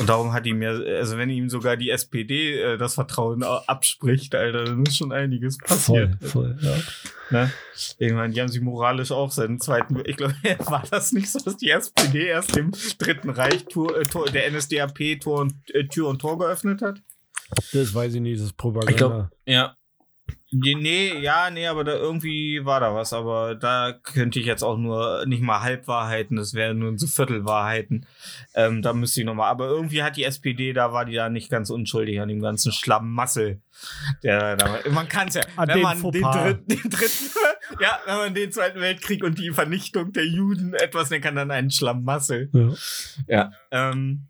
[0.00, 4.34] Und darum hat ihm ja, also wenn ihm sogar die SPD äh, das Vertrauen abspricht,
[4.34, 6.16] Alter, dann ist schon einiges passiert.
[6.20, 6.76] Voll, voll, ja.
[7.30, 7.52] Ne?
[8.14, 10.34] Meine, die haben sie moralisch auch seinen zweiten, ich glaube,
[10.66, 14.50] war das nicht so, dass die SPD erst dem Dritten Reich Tor, äh, Tor, der
[14.50, 17.00] NSDAP Tor und, äh, Tür und Tor geöffnet hat?
[17.72, 18.90] Das weiß ich nicht, das ist Propaganda.
[18.90, 19.76] Ich glaub- Ja.
[20.56, 24.62] Nee, nee, ja, nee, aber da irgendwie war da was, aber da könnte ich jetzt
[24.62, 28.06] auch nur nicht mal Halbwahrheiten, das wären nur so Viertelwahrheiten.
[28.54, 31.50] Ähm, da müsste ich nochmal, aber irgendwie hat die SPD, da war die da nicht
[31.50, 33.62] ganz unschuldig an dem ganzen Schlammmassel.
[34.22, 34.56] Der,
[34.90, 37.30] man kann es ja, An wenn man den, dritten, den dritten,
[37.80, 41.50] ja, wenn man den Zweiten Weltkrieg und die Vernichtung der Juden etwas nennen kann, dann
[41.50, 42.50] einen Schlammmassel.
[42.52, 42.70] Ja.
[43.26, 43.52] Ja.
[43.72, 44.28] Ähm,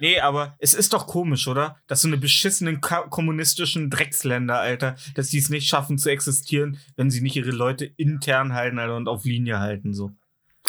[0.00, 1.76] nee, aber es ist doch komisch, oder?
[1.86, 7.10] Dass so eine beschissenen kommunistischen Drecksländer, Alter, dass die es nicht schaffen zu existieren, wenn
[7.10, 10.12] sie nicht ihre Leute intern halten, Alter, und auf Linie halten, so.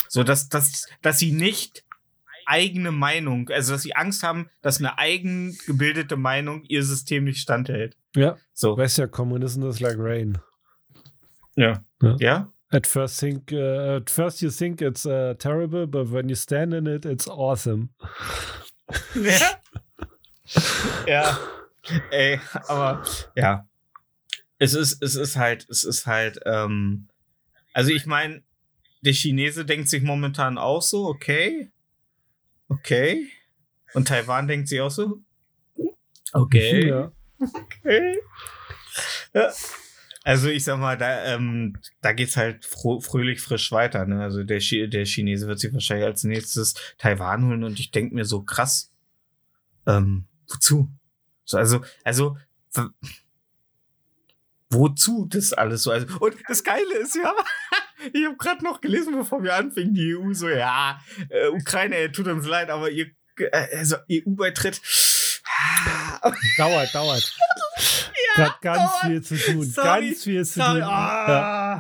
[0.10, 1.84] So, dass, dass, dass sie nicht
[2.46, 7.40] eigene Meinung, also dass sie Angst haben, dass eine eigen gebildete Meinung ihr System nicht
[7.40, 7.96] standhält.
[8.16, 8.78] ja, So.
[8.78, 10.38] weißt ja, Kommunism is like rain.
[11.56, 11.84] Ja.
[12.02, 12.16] Ja.
[12.20, 12.54] Ja?
[12.72, 16.74] At first, think, uh, at first you think it's uh, terrible, but when you stand
[16.74, 17.90] in it, it's awesome.
[19.16, 19.62] Ja.
[21.08, 21.40] ja.
[22.12, 23.04] Ey, aber
[23.36, 23.68] ja.
[24.60, 27.08] Es ist, es ist halt, es ist halt, ähm,
[27.74, 28.44] also ich meine,
[29.02, 31.72] der Chinese denkt sich momentan auch so, okay.
[32.70, 33.28] Okay.
[33.94, 35.22] Und Taiwan denkt sich auch so,
[36.32, 36.88] okay.
[36.88, 37.12] Ja.
[37.40, 38.18] okay.
[39.34, 39.52] Ja.
[40.24, 44.06] Also ich sag mal, da, ähm, da geht's halt fröhlich frisch weiter.
[44.06, 44.22] Ne?
[44.22, 48.14] Also der, Chi der Chinese wird sich wahrscheinlich als nächstes Taiwan holen und ich denk
[48.14, 48.92] mir so krass,
[49.86, 50.90] ähm, wozu?
[51.44, 52.38] So, also, also,
[54.70, 55.92] wozu das alles so?
[55.92, 57.34] Also, und das Geile ist ja,
[58.14, 62.12] ich habe gerade noch gelesen, bevor wir anfingen, die EU so, ja, äh, Ukraine, äh,
[62.12, 63.08] tut uns leid, aber ihr,
[63.38, 64.82] äh, also EU-Beitritt,
[66.58, 67.38] Dauert, dauert.
[68.36, 69.64] Hat ganz viel zu tun.
[69.64, 70.80] Sorry, ganz viel zu Sorry, tun.
[70.80, 70.88] Ja.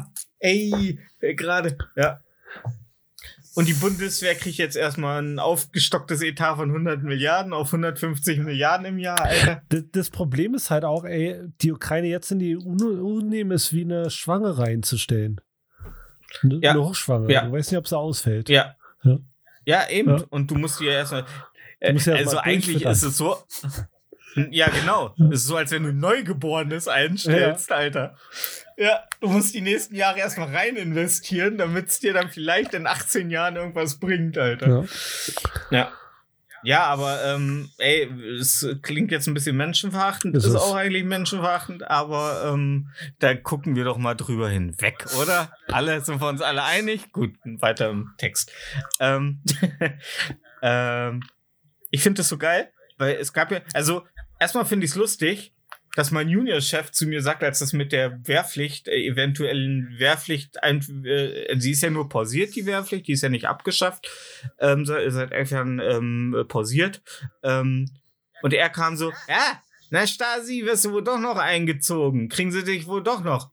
[0.06, 2.20] ah, ey, äh, gerade, ja.
[3.56, 8.86] Und die Bundeswehr kriegt jetzt erstmal ein aufgestocktes Etat von 100 Milliarden auf 150 Milliarden
[8.88, 9.62] im Jahr, Alter.
[9.70, 13.72] Das, das Problem ist halt auch, ey, die Ukraine jetzt in die EU nehmen, ist
[13.72, 15.40] wie eine Schwangere einzustellen.
[16.42, 16.72] Eine, Ja.
[16.72, 17.32] eine Hochschwangere.
[17.32, 17.46] Ja.
[17.46, 18.50] Du weißt nicht, ob sie ausfällt.
[18.50, 18.76] Ja.
[19.04, 19.20] Ja.
[19.66, 20.18] Ja, eben.
[20.18, 20.24] Ja.
[20.30, 21.26] Und du musst dir erstmal.
[21.80, 23.38] Äh, ja also erst mal eigentlich ist es so.
[24.52, 25.14] Ja, genau.
[25.32, 28.16] Es ist so, als wenn du ein Neugeborenes einstellst, Alter.
[28.78, 32.88] Ja, du musst die nächsten Jahre erstmal rein investieren, damit es dir dann vielleicht in
[32.88, 34.86] 18 Jahren irgendwas bringt, Alter.
[35.70, 35.78] Ja.
[35.78, 35.92] Ja.
[36.66, 38.10] Ja, aber ähm, ey,
[38.40, 40.62] es klingt jetzt ein bisschen menschenverachtend, Ist ist, es.
[40.62, 45.52] auch eigentlich menschenverachtend, aber ähm, da gucken wir doch mal drüber hinweg, oder?
[45.68, 47.12] Alle sind wir uns alle einig?
[47.12, 48.50] Gut, weiter im Text.
[49.02, 49.42] Ähm,
[50.62, 51.22] ähm,
[51.92, 54.06] ich finde das so geil, weil es gab ja, also
[54.40, 55.54] erstmal finde ich es lustig,
[55.96, 60.80] dass mein Juniorchef zu mir sagt, als das mit der Wehrpflicht, äh, eventuellen Wehrpflicht, ein,
[61.06, 64.10] äh, sie ist ja nur pausiert, die Wehrpflicht, die ist ja nicht abgeschafft,
[64.60, 67.02] ähm, se- seit elf Jahren ähm, äh, pausiert.
[67.44, 67.92] Ähm,
[68.42, 69.62] und er kam so, ja,
[69.92, 73.52] na Stasi, wirst du wohl doch noch eingezogen, kriegen sie dich wohl doch noch.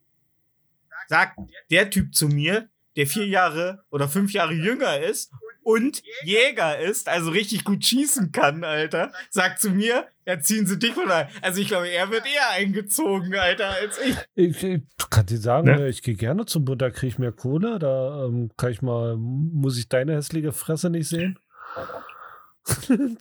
[1.09, 1.39] Sagt
[1.71, 5.31] der Typ zu mir, der vier Jahre oder fünf Jahre jünger ist
[5.63, 10.79] und Jäger ist, also richtig gut schießen kann, Alter, sagt zu mir, ja, ziehen sie
[10.79, 11.29] dich wohl ein.
[11.43, 14.17] Also ich glaube, er wird eher eingezogen, Alter, als ich.
[14.35, 15.83] Ich, ich kann dir sagen, Ne?
[15.87, 17.79] äh, ich gehe gerne zum Bund, da kriege ich mehr Kohle.
[17.79, 21.39] Da ähm, kann ich mal, muss ich deine hässliche Fresse nicht sehen?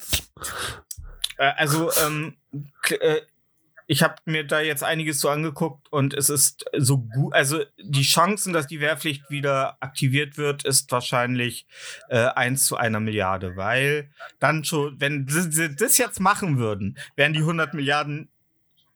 [1.38, 2.36] Äh, also, ähm,
[2.90, 3.22] äh,
[3.92, 8.04] ich habe mir da jetzt einiges so angeguckt und es ist so gut, also die
[8.04, 11.66] Chancen, dass die Wehrpflicht wieder aktiviert wird, ist wahrscheinlich
[12.08, 17.34] äh, 1 zu einer Milliarde, weil dann schon, wenn sie das jetzt machen würden, wären
[17.34, 18.30] die 100 Milliarden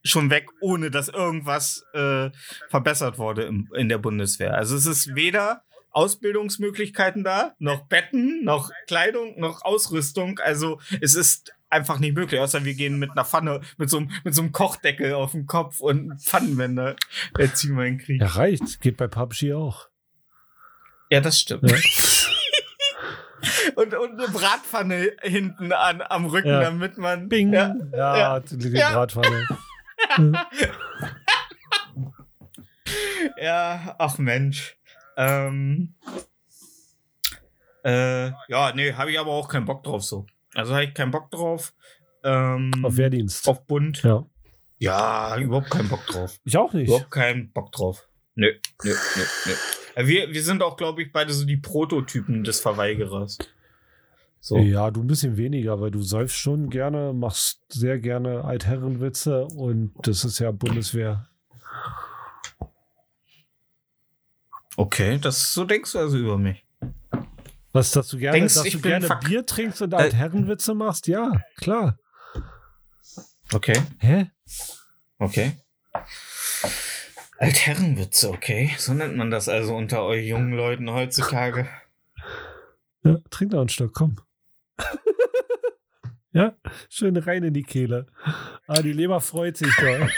[0.04, 2.30] schon weg, ohne dass irgendwas äh,
[2.68, 4.54] verbessert wurde im, in der Bundeswehr.
[4.54, 5.64] Also es ist weder
[5.94, 10.38] Ausbildungsmöglichkeiten da, noch Betten, noch Kleidung, noch Ausrüstung.
[10.40, 14.10] Also es ist einfach nicht möglich, außer wir gehen mit einer Pfanne, mit so, einem-
[14.24, 16.96] mit so einem Kochdeckel auf dem Kopf und Pfannenwender
[17.38, 18.20] äh, ziehen wir in den Krieg.
[18.20, 18.80] Ja, Ja, reicht.
[18.80, 19.88] Geht bei PUBG auch.
[21.10, 21.70] das stimmt.
[21.70, 21.76] Ja.
[23.76, 26.60] Und, und eine Bratpfanne hinten an, am Rücken, Ja.
[26.60, 27.28] damit man.
[27.28, 27.52] Bing.
[27.52, 28.40] Ja, Ja, Ja.
[28.40, 28.92] die Ja.
[28.92, 29.46] Bratpfanne.
[33.36, 34.76] ja, ach Mensch.
[35.16, 35.94] Ähm,
[37.84, 40.26] äh, ja, nee, habe ich aber auch keinen Bock drauf so.
[40.54, 41.74] Also habe ich keinen Bock drauf.
[42.22, 43.46] Ähm, Auf Wehrdienst.
[43.48, 44.02] Auf Bund.
[44.02, 44.24] Ja.
[44.78, 46.38] Ja, überhaupt keinen Bock drauf.
[46.44, 46.88] Ich auch nicht.
[46.88, 48.08] Überhaupt keinen Bock drauf.
[48.34, 48.52] Nö,
[48.82, 49.52] nö, nö, nö.
[49.94, 53.38] Äh, Wir, wir sind auch, glaube ich, beide so die Prototypen des Verweigerers.
[54.40, 54.58] So.
[54.58, 59.94] Ja, du ein bisschen weniger, weil du säufst schon gerne, machst sehr gerne Altherrenwitze und
[60.02, 61.28] das ist ja Bundeswehr.
[64.76, 66.64] Okay, das so denkst du also über mich.
[67.72, 71.06] Was, dass du gerne, Denkst, dass du gerne Bier trinkst und Äh, Altherrenwitze machst?
[71.08, 71.98] Ja, klar.
[73.52, 74.30] Okay, Hä?
[75.18, 75.52] okay.
[77.38, 78.74] Altherrenwitze, okay.
[78.78, 81.68] So nennt man das also unter euch jungen Leuten heutzutage.
[83.02, 84.16] Ja, trink noch einen Stock, komm.
[86.32, 86.54] ja,
[86.88, 88.06] schön rein in die Kehle.
[88.66, 90.08] Ah, die Leber freut sich doch.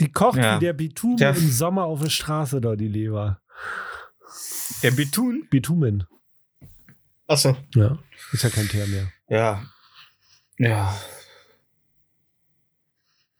[0.00, 0.56] Die kocht Ja.
[0.56, 3.40] wie der Bitumen Der- im Sommer auf der Straße da, die Leber.
[4.82, 5.46] Der Betun?
[5.50, 6.06] Bitumen.
[7.26, 7.56] Achso.
[7.74, 7.98] Ja,
[8.32, 9.12] ist ja kein Teer mehr.
[9.28, 9.62] Ja.
[10.58, 10.98] Ja.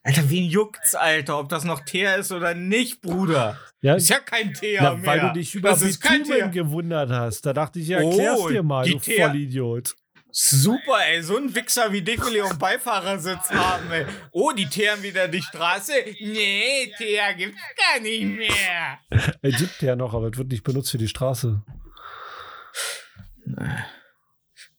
[0.03, 3.59] Alter, wen juckt's, Alter, ob das noch Teer ist oder nicht, Bruder?
[3.83, 5.07] Ja, Ist ja kein Teer na, mehr.
[5.07, 7.45] weil du dich über das Bitumen gewundert hast.
[7.45, 9.95] Da dachte ich, ja, Oh, erklär's dir mal, du Teer- Vollidiot.
[10.33, 14.07] Super, ey, so ein Wichser wie dich will ich auf Beifahrersitz haben, ey.
[14.33, 15.93] Oh, die teeren wieder die Straße?
[16.21, 18.99] Nee, Teer gibt's gar nicht mehr.
[19.43, 21.63] Es gibt ja noch, aber es wird nicht benutzt für die Straße.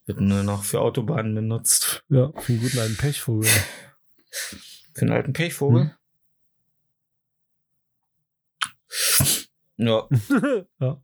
[0.06, 2.04] Wird nur noch für Autobahnen benutzt.
[2.10, 3.50] Ja, für einen guten alten Pechvogel.
[4.94, 5.96] Für einen alten Pechvogel.
[9.78, 10.08] Ja,
[10.80, 11.02] ja.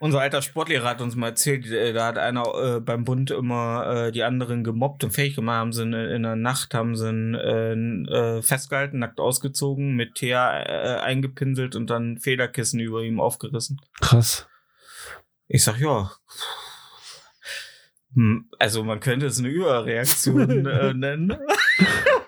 [0.00, 2.44] Unser alter Sportlehrer hat uns mal erzählt, äh, da hat einer
[2.76, 6.22] äh, beim Bund immer äh, die anderen gemobbt und fähig gemacht, haben sie in, in
[6.22, 7.72] der Nacht, haben sie ihn, äh,
[8.38, 13.80] äh, festgehalten, nackt ausgezogen, mit Teer äh, eingepinselt und dann Federkissen über ihm aufgerissen.
[14.00, 14.46] Krass.
[15.48, 16.10] Ich sag, ja.
[18.14, 20.62] Hm, Also man könnte es eine Überreaktion
[20.98, 21.36] nennen.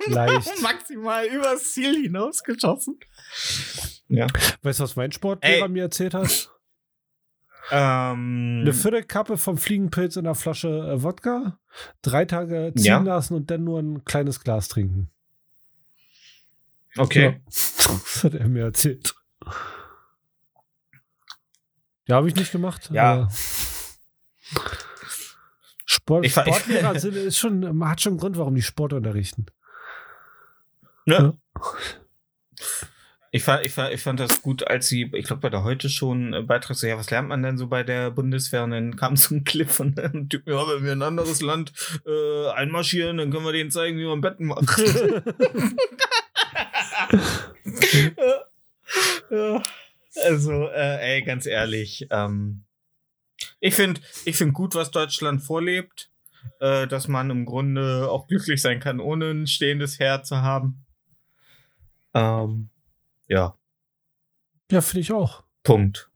[0.09, 0.51] Leicht.
[0.63, 2.99] Maximal übers Ziel hinausgeschossen.
[4.09, 4.27] Ja.
[4.63, 5.69] Weißt du, was mein Sportlehrer Ey.
[5.69, 6.51] mir erzählt hat?
[7.71, 11.59] Ähm, Eine Viertelkappe vom Fliegenpilz in einer Flasche äh, Wodka,
[12.03, 12.99] drei Tage ziehen Ja.
[12.99, 15.11] lassen und dann nur ein kleines Glas trinken.
[16.97, 17.25] okay.
[17.25, 17.35] Ja.
[17.47, 19.15] Das hat er mir erzählt.
[22.07, 22.89] Ja, habe ich nicht gemacht.
[22.93, 23.29] Ja.
[25.85, 28.93] Sport, Ich ver- ich- Sportlehrer sind, ist schon, hat schon einen Grund, warum die Sport
[28.93, 29.47] unterrichten.
[31.05, 31.37] Ne?
[33.37, 35.91] Ich fand, ich, fand, ich fand das gut, als sie, ich glaube, bei der heute
[35.91, 38.65] schon äh, Beitrag so, ja, was lernt man denn so bei der Bundeswehr?
[38.65, 41.43] Und dann kam so ein Clip von einem Typ, ja, wenn wir in ein anderes
[41.43, 41.75] Land
[42.07, 44.65] äh, einmarschieren, dann können wir denen zeigen, wie man Betten macht.
[50.25, 52.65] Also, äh, ey, ganz ehrlich, ähm,
[53.61, 56.11] ich finde ich find gut, was Deutschland vorlebt,
[56.61, 60.87] äh, dass man im Grunde auch glücklich sein kann, ohne ein stehendes Heer zu haben.
[62.15, 62.71] Ähm,
[63.29, 63.57] ja,
[64.71, 65.45] Ja, finde ich auch.
[65.63, 66.11] Punkt.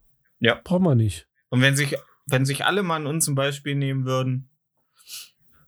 [0.64, 1.28] Braucht man nicht.
[1.48, 1.96] Und wenn sich,
[2.26, 4.48] wenn sich alle mal an uns zum Beispiel nehmen würden,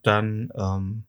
[0.01, 1.05] dann ähm,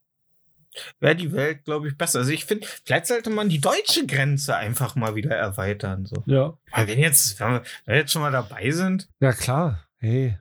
[1.00, 2.20] wäre die Welt, glaube ich, besser.
[2.20, 6.06] Also ich finde, vielleicht sollte man die deutsche Grenze einfach mal wieder erweitern.
[6.06, 6.22] So.
[6.26, 6.58] Ja.
[6.70, 9.84] Weil wenn jetzt, wenn wir, wenn wir jetzt schon mal dabei sind, Ja, klar.
[9.98, 10.38] Hey.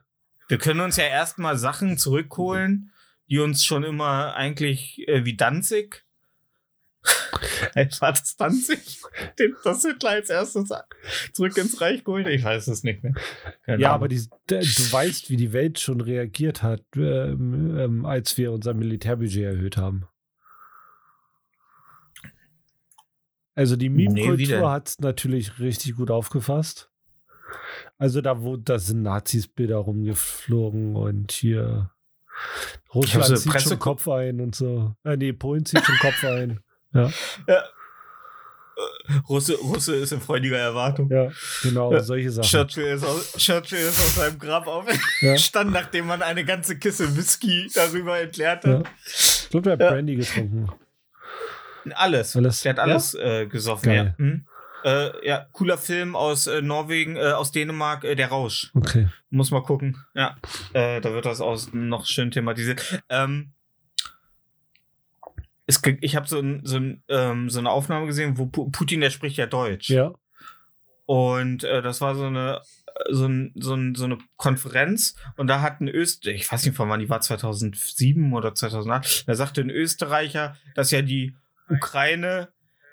[0.48, 2.92] wir können uns ja erstmal Sachen zurückholen,
[3.30, 6.04] die uns schon immer eigentlich äh, wie Danzig.
[8.00, 9.00] War das Danzig?
[9.38, 10.70] Den, das Hitler als erstes
[11.32, 12.26] zurück ins Reich geholt?
[12.28, 13.14] Ich weiß es nicht mehr.
[13.66, 13.94] Keine Ja, Ahnung.
[13.96, 18.74] aber die, du weißt, wie die Welt schon reagiert hat, ähm, ähm, als wir unser
[18.74, 20.06] Militärbudget erhöht haben.
[23.54, 24.66] Also die Nee, Meme-Kultur denn?
[24.68, 26.90] hat es natürlich richtig gut aufgefasst.
[27.98, 31.90] Also da, wo, da sind Nazis-Bilder rumgeflogen und hier
[32.92, 34.96] Russland so zieht Presse- schon Kopf ein und so.
[35.04, 36.60] Äh, nee, Polen zieht schon Kopf ein.
[36.94, 37.10] Ja,
[39.28, 41.08] Russe, Russe ist in freudiger Erwartung.
[41.10, 41.30] ja,
[41.62, 42.00] genau, Ja.
[42.02, 42.48] solche Sachen.
[42.48, 47.70] Churchill ist, aus, Churchill ist aus seinem Grab aufgestanden, nachdem man eine ganze Kiste Whisky
[47.74, 48.78] darüber entleert Ja.
[48.78, 48.86] hat.
[49.06, 49.90] Ich glaube, der hat Ja.
[49.90, 50.70] Brandy getrunken.
[51.94, 52.34] Alles.
[52.34, 52.62] Alles.
[52.62, 53.84] Der hat alles äh, gesoffen.
[53.84, 54.14] Geil.
[54.18, 54.24] Ja.
[54.24, 54.46] Hm?
[54.84, 58.70] Äh, ja, cooler Film aus äh, Norwegen, äh, aus Dänemark, äh, Der Rausch.
[58.74, 59.08] Okay.
[59.30, 59.96] Muss mal gucken.
[60.14, 60.36] Ja,
[60.72, 63.02] äh, da wird das auch noch schön thematisiert.
[63.08, 63.52] Ähm,
[65.66, 69.00] es, ich habe so, ein, so, ein, ähm, so eine Aufnahme gesehen, wo Pu Putin,
[69.00, 69.90] der spricht ja Deutsch.
[69.90, 70.12] Ja.
[71.06, 72.62] Und äh, das war so eine
[73.10, 76.76] so, ein, so, ein, so eine Konferenz und da hat ein Österreicher, ich weiß nicht
[76.76, 81.34] von wann die war, 2007 oder 2008, da sagte ein Österreicher, dass ja die
[81.68, 82.50] Ukraine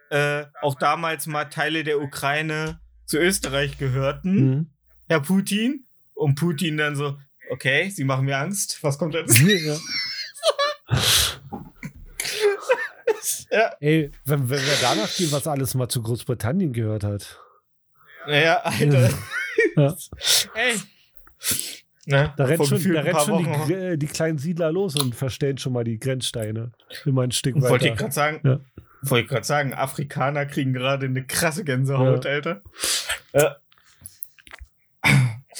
[0.09, 4.71] äh, auch damals mal Teile der Ukraine zu Österreich gehörten, Mhm.
[5.07, 5.85] Herr Putin.
[6.13, 7.17] Und Putin dann so,
[7.49, 9.39] okay, Sie machen mir Angst, was kommt jetzt?
[9.39, 9.77] ja.
[13.51, 17.39] ja, Ey, wenn, wenn wir danach gehen, was alles mal zu Großbritannien gehört hat.
[18.27, 19.09] naja, Alter.
[19.75, 19.95] Ja.
[20.55, 20.75] Ey.
[22.07, 25.57] Ne, Da rennt schon, da rennt schon die, Gr- die kleinen Siedler los und verstellen
[25.59, 26.71] schon mal die Grenzsteine.
[27.05, 27.95] Immer ein Stück Wollte ich weiter.
[27.95, 28.59] gerade sagen, Ja.
[29.03, 32.31] wollte ich gerade sagen, Afrikaner kriegen gerade eine krasse Gänsehaut, Ja.
[32.31, 32.61] Alter.
[33.33, 33.55] Ja.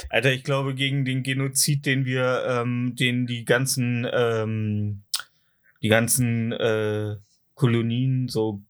[0.09, 5.03] Alter, ich glaube, gegen den Genozid, den wir, ähm, den die ganzen, ähm,
[5.81, 7.15] die ganzen äh,
[7.61, 8.63] Kolonien, so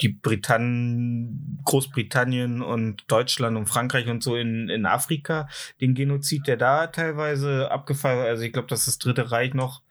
[0.00, 5.48] die Britann Großbritannien und Deutschland und Frankreich und so in, in Afrika,
[5.80, 9.82] den Genozid, der da teilweise abgefallen, also ich glaube, dass das Dritte Reich noch,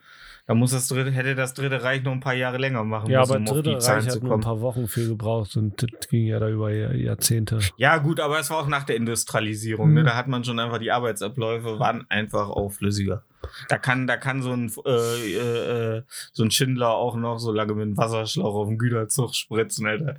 [0.45, 3.21] da muss das dritte, hätte das Dritte Reich noch ein paar Jahre länger machen Ja,
[3.21, 6.09] müssen, aber um auf Dritte Reich hat nur ein paar Wochen für gebraucht und das
[6.09, 7.59] ging ja da über Jahr- Jahrzehnte.
[7.77, 9.93] Ja, gut, aber es war auch nach der Industrialisierung.
[9.93, 10.01] Ne?
[10.01, 10.05] Mhm.
[10.05, 13.23] Da hat man schon einfach die Arbeitsabläufe waren einfach auch flüssiger.
[13.69, 17.51] Da kann, da kann so ein äh, äh, äh, so ein Schindler auch noch so
[17.51, 20.17] lange mit einem Wasserschlauch auf den Güterzug spritzen, Alter.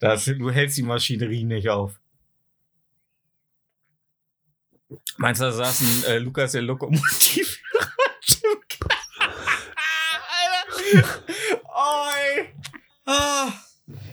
[0.00, 1.98] Das, du hältst die Maschinerie nicht auf.
[5.18, 7.58] Meinst du, da saß ein äh, Lukas der Lokomotiv?
[10.00, 10.77] Alter.
[11.64, 12.48] Oh, ey.
[13.06, 13.52] Ah.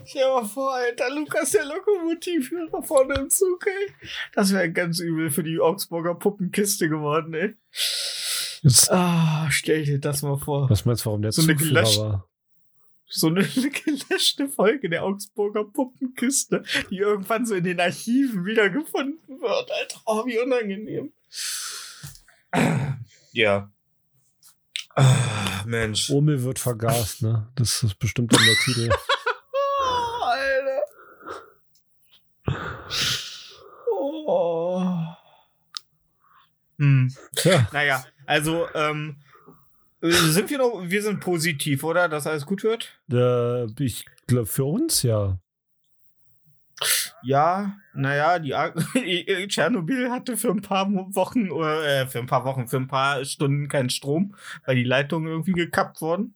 [0.06, 3.94] Stell dir mal vor, Alter, Lukas der Lokomotivführer vorne im Zug, ey.
[4.34, 7.56] Das wäre ganz übel für die Augsburger Puppenkiste geworden, ey.
[8.62, 10.70] Jetzt, Ah, stell dir das mal vor.
[10.70, 12.30] was meinst du, warum der So eine Zugführer gelöscht- war?
[13.08, 13.44] So eine
[13.86, 20.02] gelöschte Folge der Augsburger Puppenkiste, die irgendwann so in den Archiven wiedergefunden wird, Alter.
[20.06, 21.12] Oh, wie unangenehm.
[23.34, 23.70] Ja.
[24.96, 26.10] Ah, Mensch.
[26.10, 27.48] Omel wird vergast, ne?
[27.56, 28.90] Das ist bestimmt dann der Titel.
[29.68, 30.82] Oh, Alter.
[33.92, 34.82] Oh.
[36.78, 37.14] Hm.
[37.36, 39.18] Tja, Naja, also, ähm,
[40.02, 42.10] äh, sind wir noch, wir sind positiv, oder?
[42.10, 43.00] Dass alles gut wird?
[43.12, 45.38] äh, ich glaube, für uns ja.
[47.24, 48.52] Ja, naja, die
[49.48, 53.24] Tschernobyl hatte für ein paar Wochen, oder, äh, für ein paar Wochen, für ein paar
[53.26, 56.36] Stunden keinen Strom, weil die Leitungen irgendwie gekappt wurden.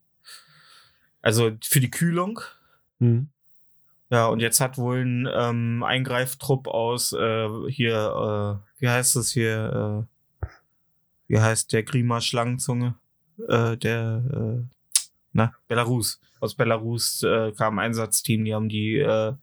[1.21, 2.39] Also für die Kühlung.
[2.99, 3.29] Hm.
[4.09, 9.31] Ja, und jetzt hat wohl ein ähm, Eingreiftrupp aus äh, hier, äh, wie heißt das
[9.31, 10.07] hier,
[10.41, 10.47] äh,
[11.27, 12.95] wie heißt der Grima Schlangenzunge?
[13.47, 14.63] Äh, der, äh,
[15.33, 16.19] na, Belarus.
[16.39, 19.33] Aus Belarus äh, kam ein Einsatzteam, die haben die, äh,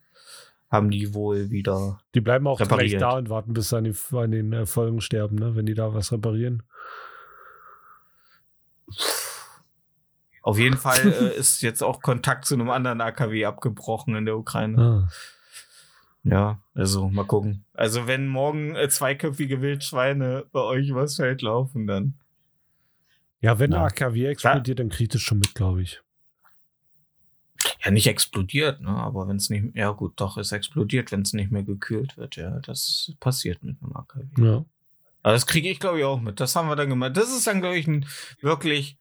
[0.71, 1.99] haben die wohl wieder.
[2.15, 2.91] Die bleiben auch Repariert.
[2.91, 5.55] gleich da und warten, bis sie an, die, an den äh, Folgen sterben, ne?
[5.57, 6.63] wenn die da was reparieren.
[10.43, 14.37] Auf jeden Fall äh, ist jetzt auch Kontakt zu einem anderen AKW abgebrochen in der
[14.37, 14.81] Ukraine.
[14.81, 15.09] Ah.
[16.23, 17.65] Ja, also mal gucken.
[17.73, 22.15] Also wenn morgen äh, zweiköpfige Wildschweine bei euch übers Feld laufen, dann.
[23.41, 23.79] Ja, wenn Ja.
[23.79, 26.01] der AKW explodiert, dann kriegt es schon mit, glaube ich.
[27.85, 28.89] Ja, nicht explodiert, ne?
[28.91, 32.37] Aber wenn es nicht, ja gut, doch, es explodiert, wenn es nicht mehr gekühlt wird.
[32.37, 34.25] Ja, das passiert mit einem AKW.
[34.39, 34.65] Ja.
[35.23, 36.39] Aber das kriege ich, glaube ich, auch mit.
[36.41, 37.17] Das haben wir dann gemacht.
[37.17, 38.07] Das ist dann, glaube ich, ein,
[38.41, 38.97] wirklich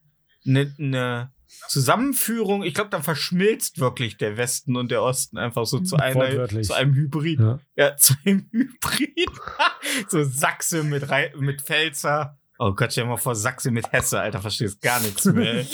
[0.46, 1.32] eine ne
[1.68, 2.64] Zusammenführung.
[2.64, 6.74] Ich glaube, dann verschmilzt wirklich der Westen und der Osten einfach so zu einer, zu
[6.74, 7.40] einem Hybrid.
[7.40, 7.60] ja.
[7.76, 9.30] Ja, zu einem Hybrid.
[10.10, 12.38] so Sachse mit, Rei- mit Pfälzer.
[12.58, 15.54] Oh Gott, stell dir mal vor, Sachse mit Hesse, Alter, verstehst gar nichts mehr.
[15.60, 15.68] ey.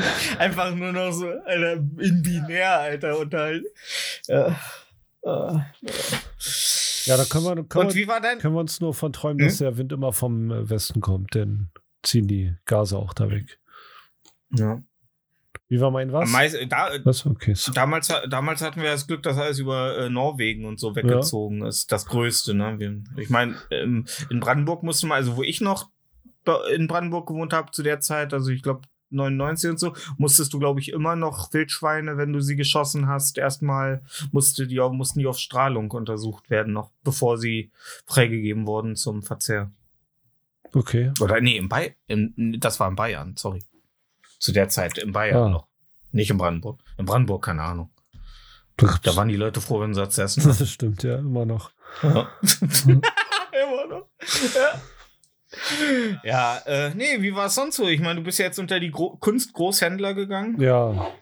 [0.38, 3.64] Einfach nur noch so, Alter, in binär, Alter, und halt.
[4.26, 4.58] Ja.
[5.24, 5.66] Ah.
[7.04, 8.06] ja, da können wir, können, wir,
[8.38, 9.46] können wir uns nur von träumen, Hm?
[9.48, 11.68] dass der Wind immer vom äh, Westen kommt, denn
[12.02, 13.58] ziehen die Gase auch da weg.
[14.50, 14.80] Ja.
[15.68, 16.26] Wie war mein was?
[16.26, 17.26] Am meisten, da, Was?
[17.26, 17.54] Okay.
[17.54, 21.64] so- damals, damals hatten wir das Glück, dass alles über äh, Norwegen und so weggezogen
[21.64, 21.90] ist.
[21.90, 22.76] Das Größte, ne?
[22.78, 25.90] Wir, ich meine, ähm, in Brandenburg musste man, also wo ich noch
[26.72, 30.58] in Brandenburg gewohnt habe zu der Zeit, also ich glaube 99 und so, musstest du,
[30.58, 34.02] glaube ich, immer noch Wildschweine, wenn du sie geschossen hast, erstmal
[34.32, 37.70] musste die, mussten die auf Strahlung untersucht werden, noch bevor sie
[38.06, 39.70] freigegeben wurden zum Verzehr.
[40.74, 41.12] Okay.
[41.20, 43.62] Oder nee, Bayern, in, das war in Bayern, sorry.
[44.38, 45.48] Zu der Zeit in Bayern Ah.
[45.48, 45.66] noch.
[46.12, 46.80] Nicht in Brandenburg.
[46.98, 47.90] In Brandenburg, keine Ahnung.
[48.76, 50.42] Da waren die Leute froh, wenn sie das essen.
[50.58, 51.70] Das stimmt, ja, immer noch.
[52.02, 52.28] Ja.
[53.52, 54.08] Immer noch.
[54.54, 54.80] Ja,
[56.24, 57.86] ja äh, nee, wie war es sonst so?
[57.88, 60.60] Ich meine, du bist ja jetzt unter die Gro Kunstgroßhändler gegangen.
[60.60, 61.12] Ja,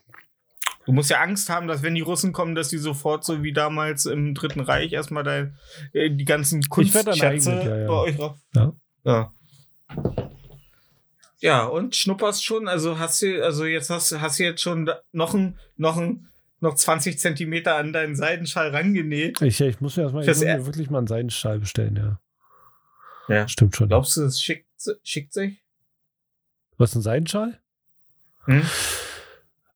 [0.86, 3.52] Du musst ja Angst haben, dass wenn die Russen kommen, dass die sofort so wie
[3.52, 5.56] damals im Dritten Reich erstmal dein,
[5.92, 7.86] äh, die ganzen Kunstschätze ja, ja.
[7.86, 8.38] bei euch rauf.
[8.54, 8.72] Ja.
[9.04, 9.32] Ja.
[11.40, 15.34] Ja, und schnupperst schon, also hast du, also jetzt hast, hast du jetzt schon noch
[15.34, 16.28] ein, noch ein,
[16.60, 19.42] noch 20 Zentimeter an deinen Seidenschal rangenäht.
[19.42, 22.20] ich, ich muss mir erstmal ich muss mir wirklich mal einen Seidenschal bestellen, ja.
[23.28, 23.48] Ja.
[23.48, 23.88] Stimmt schon.
[23.88, 24.68] Glaubst du, es schickt,
[25.02, 25.62] schickt sich?
[26.76, 27.60] Was, ein Seidenschal?
[28.44, 28.62] Hm?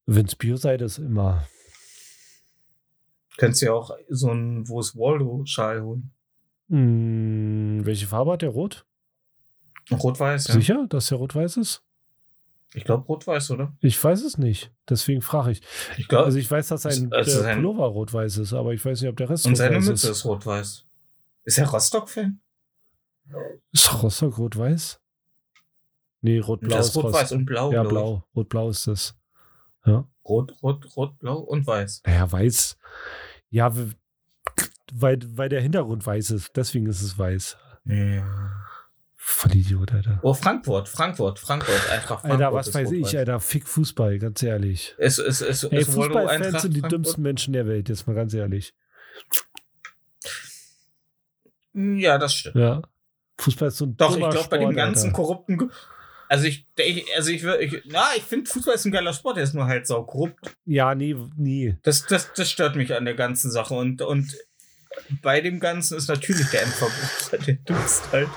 [0.07, 1.47] Wenn's Bioseide ist, immer.
[3.37, 6.11] Könntest du ja auch so ein, wo es Waldo-Schal holen.
[6.69, 8.85] Hm, welche Farbe hat der Rot?
[9.91, 10.55] Rot-Weiß, ja.
[10.55, 11.83] Sicher, dass der rot-weiß ist?
[12.75, 13.75] Ich glaube Rot-Weiß, oder?
[13.81, 14.71] Ich weiß es nicht.
[14.89, 15.63] Deswegen frage ich.
[15.97, 19.01] Ich glaube, Also ich weiß, dass sein Also äh, Pullover rot-weiß ist, aber ich weiß
[19.01, 20.05] nicht, ob der Rest und seine Mütze ist.
[20.05, 20.85] ist Rot-Weiß.
[21.45, 22.41] Ist er Rostock-Fan?
[23.73, 25.01] Ist Rostock rot-weiß?
[26.21, 27.73] Nee, rot-blau Das ist Rot-Weiß und Blau.
[27.73, 28.25] Ja, blau.
[28.35, 29.15] Rot-blau ist das.
[29.87, 32.03] Rot, Rot, Rot, Blau und Weiß.
[32.05, 32.77] Naja, weiß.
[33.51, 33.75] Ja,
[34.93, 36.57] weil, weil der Hintergrund weiß ist.
[36.57, 37.57] Deswegen ist es weiß.
[37.85, 38.67] Ja.
[39.17, 40.21] Voll Idiot, Alter.
[40.23, 42.31] Oh, Frankfurt, Frankfurt, Frankfurt, Eintracht Frankfurt.
[42.31, 43.41] Alter, was weiß ich, Alter.
[43.41, 44.95] Fick Fußball, ganz ehrlich.
[44.99, 46.93] Es, es, es, Ey, Fußballfans sind die Frankfurt?
[46.93, 48.75] dümmsten Menschen der Welt, jetzt mal ganz ehrlich.
[51.75, 52.57] Ja, das stimmt.
[52.57, 52.83] Ja.
[53.39, 55.17] Fußball ist so ein Doch, ich glaube, bei dem ganzen Alter.
[55.17, 55.71] korrupten.
[56.29, 59.45] Also ich, ich also ich, ich na, ich finde Fußball ist ein geiler Sport, der
[59.45, 60.57] ist nur halt sau korrupt.
[60.67, 61.77] Ja, nie, nie.
[61.83, 63.75] Das, das, das stört mich an der ganzen Sache.
[63.75, 64.37] Und, und
[65.23, 68.29] bei dem Ganzen ist natürlich der Endverbraucher der dümmste halt.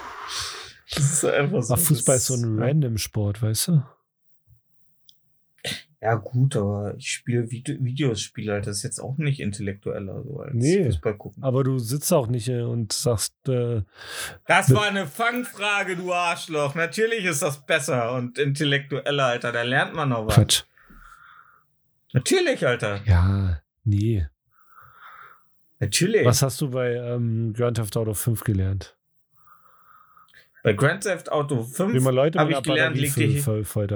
[0.93, 1.73] Das ist einfach so.
[1.73, 3.83] Ach, Fußball ist so ein random Sport, weißt du?
[6.03, 8.59] Ja, gut, aber ich spiele Vide Videospiele.
[8.61, 10.83] Das ist jetzt auch nicht intellektueller so als Nee.
[10.85, 11.43] Fußball gucken.
[11.43, 13.83] Aber du sitzt auch nicht und sagst, äh,
[14.47, 16.73] Das war eine Fangfrage, du Arschloch.
[16.73, 19.51] Natürlich ist das besser und intellektueller, Alter.
[19.51, 20.33] Da lernt man noch was.
[20.35, 20.63] Quatsch.
[22.13, 22.99] Natürlich, Alter.
[23.05, 24.25] Ja, nee.
[25.79, 26.25] Natürlich.
[26.25, 28.95] Was hast du bei ähm, Grand Theft Auto 5 gelernt?
[30.63, 33.67] Bei Grand Theft Auto Wie 5 man Leute hab mit ich gelernt, leg voll, dich-
[33.67, 33.95] voll.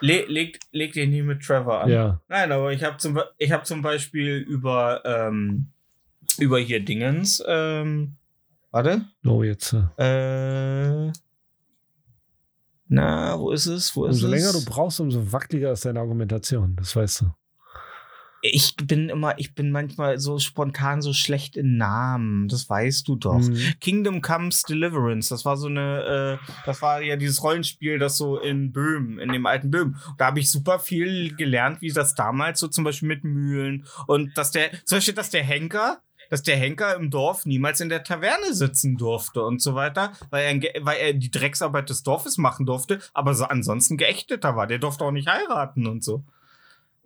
[0.00, 1.90] Le legt leg dich nie mit Trevor an.
[1.90, 2.20] Ja.
[2.28, 5.68] Nein, aber ich habe zum, ich hab zum Beispiel über, ähm,
[6.38, 8.16] über hier Dingens, ähm,
[8.70, 9.74] warte, Oh, jetzt.
[9.98, 11.12] Äh, äh,
[12.88, 13.96] na, wo ist es?
[13.96, 14.32] Wo ist umso es?
[14.32, 16.76] länger du brauchst, umso wackeliger ist deine Argumentation.
[16.76, 17.26] Das weißt du.
[18.42, 22.48] Ich bin immer, ich bin manchmal so spontan so schlecht in Namen.
[22.48, 23.40] Das weißt du doch.
[23.40, 23.74] Mhm.
[23.80, 28.38] Kingdom Comes Deliverance, das war so eine, äh, das war ja dieses Rollenspiel, das so
[28.38, 29.96] in Böhmen, in dem alten Böhmen.
[30.18, 34.36] Da habe ich super viel gelernt, wie das damals so zum Beispiel mit Mühlen und
[34.36, 38.04] dass der, zum Beispiel, dass der Henker, dass der Henker im Dorf niemals in der
[38.04, 42.66] Taverne sitzen durfte und so weiter, weil er, weil er die Drecksarbeit des Dorfes machen
[42.66, 44.66] durfte, aber so ansonsten geächteter war.
[44.66, 46.24] Der durfte auch nicht heiraten und so.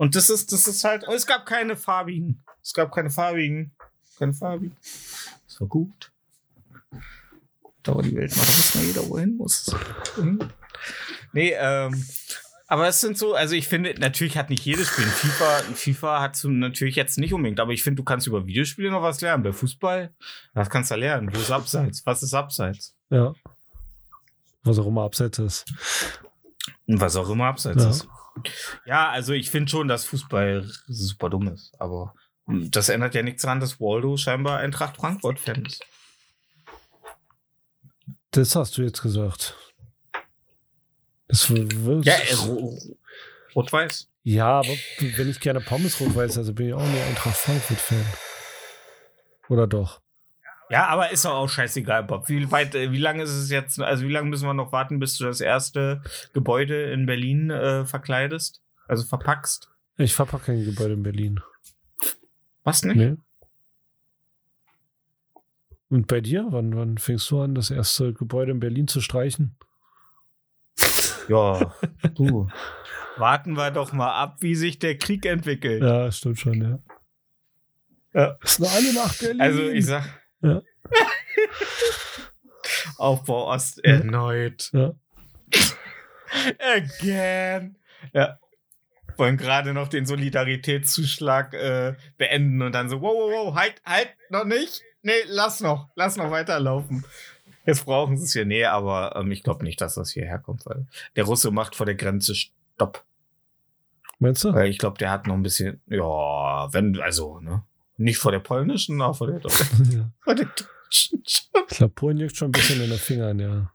[0.00, 2.42] Und das ist, das ist halt, es gab keine farbigen.
[2.62, 3.70] Es gab keine farbigen.
[4.18, 4.74] Keine farbigen.
[5.46, 6.10] Das war gut.
[7.86, 9.76] Aber die Welt macht, dass mal jeder wohin muss.
[10.16, 10.38] Mhm.
[11.34, 12.02] Nee, ähm,
[12.66, 15.04] aber es sind so, also ich finde, natürlich hat nicht jedes Spiel.
[15.04, 18.26] In FIFA, in FIFA hat du natürlich jetzt nicht unbedingt, aber ich finde, du kannst
[18.26, 19.42] über Videospiele noch was lernen.
[19.42, 20.14] Bei Fußball,
[20.54, 21.28] was kannst du lernen?
[21.30, 22.06] Wo ist Abseits?
[22.06, 22.94] Was ist Abseits?
[23.10, 23.34] Ja.
[24.62, 25.66] Was auch immer abseits ist.
[26.86, 27.90] Und was auch immer Abseits Ja.
[27.90, 28.08] ist.
[28.86, 32.14] Ja, also ich finde schon, dass Fußball super dumm ist, aber
[32.46, 35.84] das ändert ja nichts daran, dass Waldo scheinbar Eintracht Frankfurt-Fan ist.
[38.32, 39.56] Das hast du jetzt gesagt.
[41.28, 41.48] Das.
[41.48, 41.54] Ja,
[42.14, 42.96] äh, ro- ro-
[43.54, 44.08] rot-weiß.
[44.22, 44.74] Ja, aber
[45.16, 48.04] wenn ich gerne Pommes rot weiß, also bin ich auch nur Eintracht Frankfurt-Fan.
[49.48, 50.00] Oder doch?
[50.70, 52.28] Ja, aber ist doch auch scheißegal, Bob.
[52.28, 55.00] Wie weit, äh, wie lange ist es jetzt, also wie lange müssen wir noch warten,
[55.00, 56.00] bis du das erste
[56.32, 58.62] Gebäude in Berlin äh, verkleidest?
[58.86, 59.68] Also verpackst?
[59.96, 61.40] Ich verpacke kein Gebäude in Berlin.
[62.62, 62.96] Was nicht?
[62.96, 63.16] Nee.
[65.88, 66.46] Und bei dir?
[66.50, 69.56] Wann, wann fängst du an, das erste Gebäude in Berlin zu streichen?
[71.28, 71.74] Ja,
[72.14, 72.48] du.
[73.16, 75.82] Warten wir doch mal ab, wie sich der Krieg entwickelt.
[75.82, 76.78] Ja, stimmt schon, ja.
[78.12, 78.36] Ja.
[78.42, 79.40] Ist nur alle nach Berlin.
[79.40, 80.19] Also ich sag.
[80.42, 80.62] Ja.
[82.98, 84.70] Aufbau Ost erneut.
[84.72, 84.94] Ja.
[86.58, 87.76] Again.
[88.12, 88.38] Ja.
[89.16, 94.08] Wollen gerade noch den Solidaritätszuschlag äh, beenden und dann so, wow, wow, wow, halt, halt,
[94.30, 94.82] noch nicht.
[95.02, 97.04] Nee, lass noch, lass noch weiterlaufen.
[97.66, 98.46] Jetzt brauchen sie es hier.
[98.46, 100.86] Nee, aber ähm, ich glaube nicht, dass das hierher kommt, weil
[101.16, 103.04] der Russe macht vor der Grenze Stopp.
[104.18, 104.54] Meinst du?
[104.54, 107.62] Weil ich glaube, der hat noch ein bisschen, ja, wenn, also, ne?
[108.00, 109.40] Nicht vor der polnischen, aber vor der,
[109.90, 110.10] Ja.
[110.24, 111.22] vor der deutschen.
[111.70, 113.72] Ich glaube, Polen juckt schon ein bisschen in den Fingern, ja.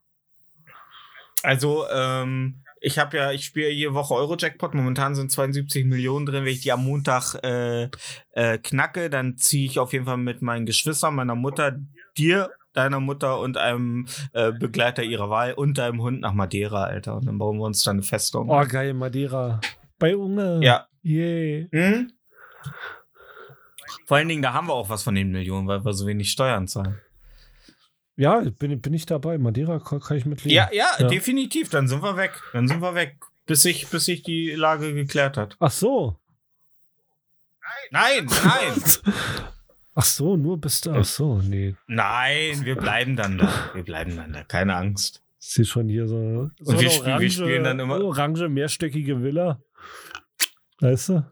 [1.43, 4.73] Also, ähm, ich habe ja, ich spiele jede Woche Euro-Jackpot.
[4.73, 6.43] Momentan sind 72 Millionen drin.
[6.43, 7.89] Wenn ich die am Montag äh,
[8.32, 11.78] äh, knacke, dann ziehe ich auf jeden Fall mit meinen Geschwistern, meiner Mutter,
[12.17, 17.15] dir, deiner Mutter und einem äh, Begleiter ihrer Wahl und deinem Hund nach Madeira, Alter.
[17.15, 18.49] Und dann bauen wir uns da eine Festung.
[18.49, 19.61] Oh, geil, Madeira.
[19.99, 20.59] Bei Unge.
[20.63, 20.88] Ja.
[21.03, 21.69] Yay.
[21.71, 22.11] Hm?
[24.06, 26.32] Vor allen Dingen, da haben wir auch was von den Millionen, weil wir so wenig
[26.32, 27.00] Steuern zahlen.
[28.18, 29.38] Ja, bin, bin ich dabei.
[29.38, 30.56] Madeira kann, ich mitleben.
[30.56, 31.08] Ja, ja, Ja.
[31.08, 31.70] definitiv.
[31.70, 32.42] Dann sind wir weg.
[32.54, 33.18] Dann sind wir weg.
[33.46, 35.56] Bis sich, bis sich die Lage geklärt hat.
[35.60, 36.18] Ach so.
[37.92, 38.84] Nein, nein.
[39.96, 40.94] Ach so, nur bis da.
[41.00, 41.76] Ach so, nee.
[41.88, 43.70] Nein, wir bleiben dann da.
[43.74, 44.44] Wir bleiben dann da.
[44.44, 45.22] Keine Angst.
[45.40, 46.50] Ich sehe schon hier so.
[46.60, 49.62] so wir eine spielen- wir spielen dann immer- Orange, mehrstöckige Villa.
[50.80, 51.24] Weißt du?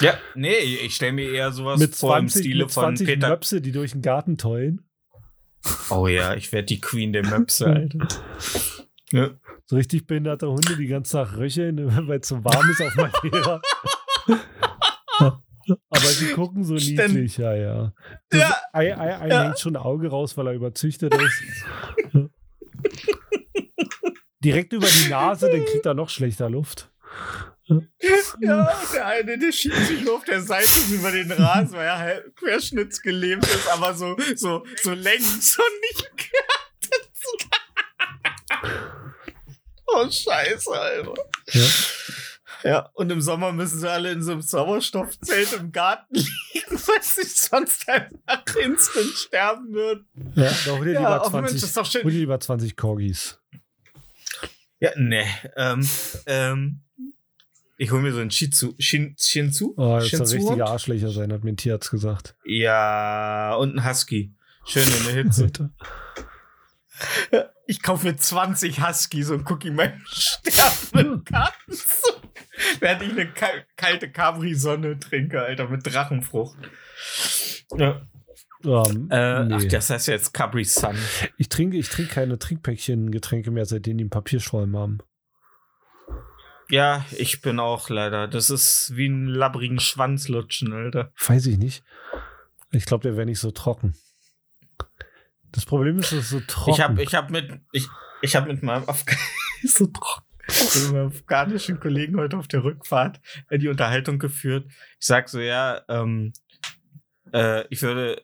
[0.00, 3.06] Ja, nee, ich stelle mir eher sowas Mit vor im 20, Stile mit von 20
[3.06, 3.28] Peter.
[3.30, 4.82] Möpse, die durch den Garten tollen.
[5.90, 8.06] Oh ja, ich werde die Queen der Möpse, Alter.
[9.12, 9.30] Ja.
[9.66, 11.78] So richtig behinderte Hunde, die ganz Tag röcheln,
[12.08, 13.60] weil es so warm ist auf Madeira.
[15.90, 17.08] Aber sie gucken so Ständig.
[17.08, 17.92] niedlich, ja, ja.
[18.30, 18.56] Das, Ja.
[18.72, 19.42] Ein, ein, ein Ja.
[19.44, 21.42] hängt schon ein Auge raus, weil er überzüchtet ist.
[24.42, 26.90] Direkt über die Nase, dann kriegt er noch schlechter Luft.
[28.40, 31.98] Ja, der eine, der schiebt sich nur auf der Seite über den Rasen, weil er
[31.98, 37.10] halt querschnittsgelähmt ist, aber so, so, so längs und nicht geerdet.
[39.86, 41.14] Oh, scheiße, Alter.
[41.52, 41.62] Ja.
[42.64, 46.26] Ja, und im Sommer müssen sie alle in so einem Sauerstoffzelt im Garten liegen,
[46.88, 50.08] weil sie sonst einfach instant sterben würden.
[50.34, 52.02] Ja, da hol dir Ja, lieber ach Mensch, 20, das ist doch schön.
[52.02, 53.38] hol dir lieber 20 Corgis.
[54.80, 55.24] Ja, ne,
[55.56, 55.88] ähm,
[56.26, 56.80] ähm,
[57.78, 59.74] ich hol mir so einen Shih Tzu, Shin, Shinzu?
[59.76, 60.42] Oh, das soll Shinzu-Hund?
[60.50, 62.34] richtige Arschlöcher sein, hat mir ein Tierarzt gesagt.
[62.44, 64.34] Ja, und ein Husky.
[64.66, 65.50] Schön in der Hitze.
[67.66, 71.22] Ich kaufe mir 20 Huskies und gucke ihm beim Sterben
[71.70, 72.12] zu.
[72.80, 76.58] Während ich eine kal kalte Capri-Sonne trinke, Alter, mit Drachenfrucht.
[77.76, 78.00] Ja.
[78.64, 79.54] Ähm, Äh, nee.
[79.54, 80.96] Ach, das heißt jetzt Capri Sun.
[81.36, 84.98] Ich trinke, ich trinke keine Trinkpäckchen-Getränke mehr, seitdem die einen Papierschäumen haben.
[86.70, 88.28] Ja, ich bin auch leider.
[88.28, 91.12] Das ist wie ein labbrigen Schwanz lutschen, Alter.
[91.26, 91.82] Weiß ich nicht.
[92.70, 93.94] Ich glaube, der wäre nicht so trocken.
[95.52, 96.70] Das Problem ist, es ist so trocken.
[96.72, 97.86] Ich habe ich hab mit, ich,
[98.20, 99.16] ich hab mit meinem Afg
[99.64, 100.26] so trocken.
[100.46, 104.66] mit meinem afghanischen Kollegen heute auf der Rückfahrt die Unterhaltung geführt.
[105.00, 106.34] Ich sag so, ja, ähm,
[107.32, 108.22] äh, ich würde,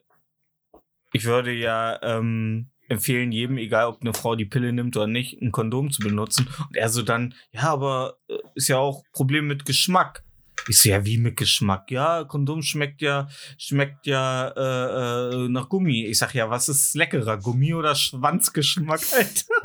[1.13, 5.41] ich würde ja ähm, empfehlen, jedem, egal ob eine Frau die Pille nimmt oder nicht,
[5.41, 6.47] ein Kondom zu benutzen.
[6.67, 10.23] Und er so dann, ja, aber äh, ist ja auch Problem mit Geschmack.
[10.67, 11.91] Ich so, ja, wie mit Geschmack?
[11.91, 13.27] Ja, Kondom schmeckt ja,
[13.57, 16.05] schmeckt ja äh, äh, nach Gummi.
[16.05, 17.37] Ich sag, ja, was ist leckerer?
[17.37, 19.55] Gummi oder Schwanzgeschmack, Alter?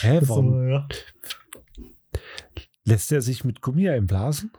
[0.00, 0.88] Hä, warum So, ja.
[2.84, 4.52] lässt er sich mit Gummi einblasen?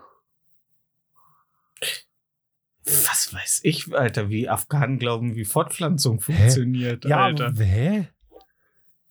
[2.86, 7.52] Was weiß ich, Alter, wie Afghanen glauben, wie Fortpflanzung funktioniert, Ja, Alter.
[7.58, 8.08] hä?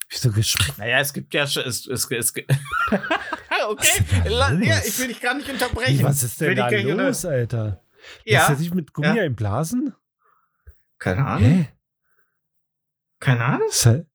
[0.08, 0.78] Wieso Geschmack?
[0.78, 1.64] Naja, es gibt ja schon.
[1.64, 2.32] Es, es, es,
[3.68, 6.04] okay, ist ja, ich will dich gar nicht unterbrechen.
[6.04, 7.82] Was ist denn da los, Alter?
[8.24, 9.22] Lässt er Ja, sich mit Gummi Ja.
[9.24, 9.94] einblasen?
[10.98, 11.50] keine Ahnung.
[11.50, 11.68] Hä?
[13.20, 13.68] Keine Ahnung.
[13.68, 14.06] Ist halt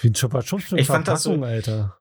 [0.00, 1.98] wie ein Chups mit Ich fand das so- Alter.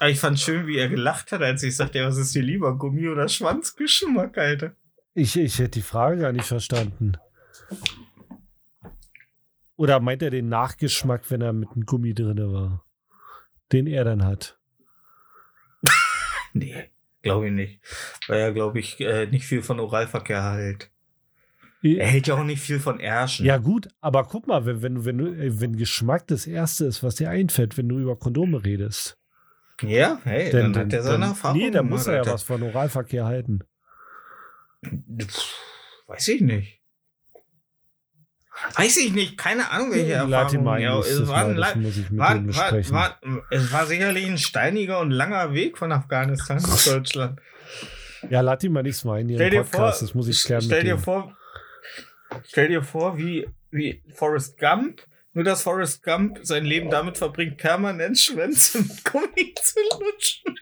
[0.00, 2.76] Ich fand schön, wie er gelacht hat, als ich sagte, ja, was ist dir lieber,
[2.76, 4.76] Gummi oder Schwanzgeschmack, Alter?
[5.14, 7.18] Ich, ich hätte die Frage gar nicht verstanden.
[9.76, 12.84] Oder meint er den Nachgeschmack, wenn er mit einem Gummi drin war?
[13.72, 14.58] Den er dann hat.
[16.54, 16.90] Nee,
[17.22, 17.80] glaube ich nicht.
[18.28, 20.90] Weil er, glaube ich, äh, nicht viel von Oralverkehr hält.
[21.82, 23.46] Er hält ja auch nicht viel von Ärschen.
[23.46, 27.14] Ja, gut, aber guck mal, wenn, wenn, wenn, äh, wenn Geschmack das Erste ist, was
[27.14, 29.18] dir einfällt, wenn du über Kondome redest.
[29.80, 31.58] Ja, hey, dann, hat er seine Erfahrung.
[31.58, 33.64] Nee, dann muss er ja was von Oralverkehr halten.
[34.82, 35.54] Pff,
[36.06, 36.78] Weiß ich nicht.
[38.76, 40.30] Weiß ich nicht, keine Ahnung, welche Erfahrung.
[40.78, 41.58] Ja, es, war ein,
[43.50, 47.40] es sicherlich ein steiniger und langer Weg von Afghanistan nach Deutschland.
[48.28, 50.62] ja, lad ihn mal nichts mal ein hier Stell Podcast, vor, das muss ich klären
[50.62, 51.36] stell dir vor,
[52.46, 55.02] stell dir vor, wie, wie Forrest Gump,
[55.32, 60.54] nur dass Forrest Gump sein Leben damit verbringt, permanent Schwänze mit Gummi zu lutschen.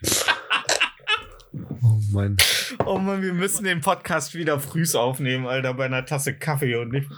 [1.83, 2.37] Oh Mann.
[2.85, 6.91] Oh Mann, wir müssen den Podcast wieder frühs aufnehmen, Alter, bei einer Tasse Kaffee und
[6.91, 7.09] nicht.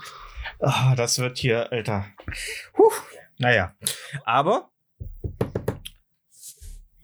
[0.60, 2.06] Ah, das wird hier, Alter.
[2.74, 2.92] Puh.
[3.38, 3.76] Naja.
[4.24, 4.70] Aber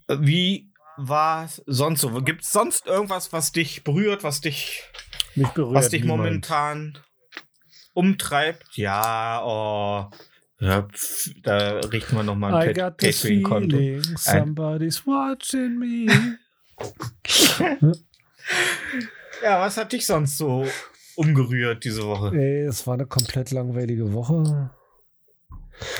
[0.08, 2.10] wie war sonst so?
[2.22, 4.82] Gibt es sonst irgendwas, was dich berührt, was dich,
[5.34, 6.22] berührt was dich niemand.
[6.22, 6.98] momentan
[7.94, 8.76] umtreibt?
[8.76, 10.10] Ja, oh.
[10.62, 10.86] Ja,
[11.42, 14.02] da richten wir nochmal ein Patreon-Konto.
[14.16, 16.38] somebody's watching me.
[19.42, 20.66] Ja, was hat dich sonst so
[21.16, 22.36] umgerührt diese Woche?
[22.36, 24.70] Ey, es war eine komplett langweilige Woche.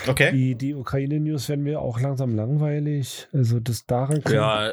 [0.06, 0.30] Okay.
[0.32, 3.28] Die, die Ukraine-News werden mir auch langsam langweilig.
[3.32, 4.72] Also das daran kann- Ja,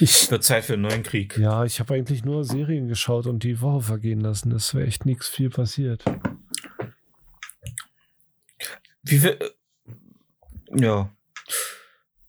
[0.00, 1.36] ich, wird Zeit für einen neuen Krieg.
[1.36, 4.52] ja, ich habe eigentlich nur Serien geschaut und die Woche vergehen lassen.
[4.52, 6.02] Es wäre echt nichts viel passiert.
[9.02, 9.38] Wie viel.
[10.74, 11.10] Ja.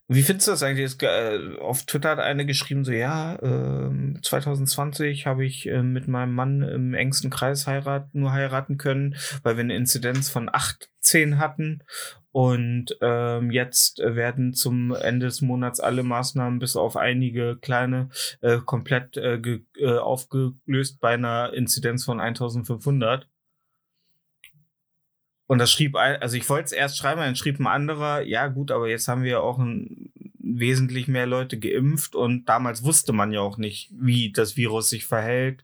[0.09, 1.01] Wie findest du das eigentlich?
[1.01, 6.35] Äh, Auf Twitter hat eine geschrieben, so ja, ähm, 2020 habe ich äh, mit meinem
[6.35, 11.83] Mann im engsten Kreis heirat, nur heiraten können, weil wir eine Inzidenz von 18 hatten.
[12.31, 18.09] Und ähm, jetzt werden zum Ende des Monats alle Maßnahmen bis auf einige kleine
[18.41, 19.61] äh, komplett äh,
[19.99, 23.27] aufgelöst bei einer Inzidenz von 1500.
[25.47, 28.47] Und das schrieb, ein, also ich wollte es erst schreiben, dann schrieb ein anderer, ja
[28.47, 30.11] gut, aber jetzt haben wir auch ein,
[30.43, 35.05] wesentlich mehr Leute geimpft und damals wusste man ja auch nicht, wie das Virus sich
[35.05, 35.63] verhält.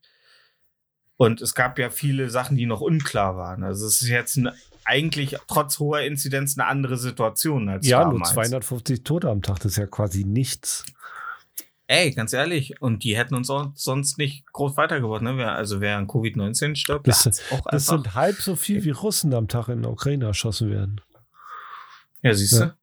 [1.17, 3.63] Und es gab ja viele Sachen, die noch unklar waren.
[3.63, 4.53] Also es ist jetzt eine,
[4.85, 8.31] eigentlich trotz hoher Inzidenz eine andere Situation als Ja, nur damals.
[8.31, 10.85] 250 Tote am Tag, das ist ja quasi nichts.
[11.91, 15.23] Ey, ganz ehrlich, und die hätten uns auch sonst nicht groß weitergebracht.
[15.23, 15.51] Ne?
[15.51, 19.47] Also wer an Covid-19 stirbt, Das auch Das sind halb so viel wie Russen am
[19.47, 21.01] Tag in der Ukraine erschossen werden.
[22.21, 22.63] Ja, siehst du?
[22.65, 22.75] Ja.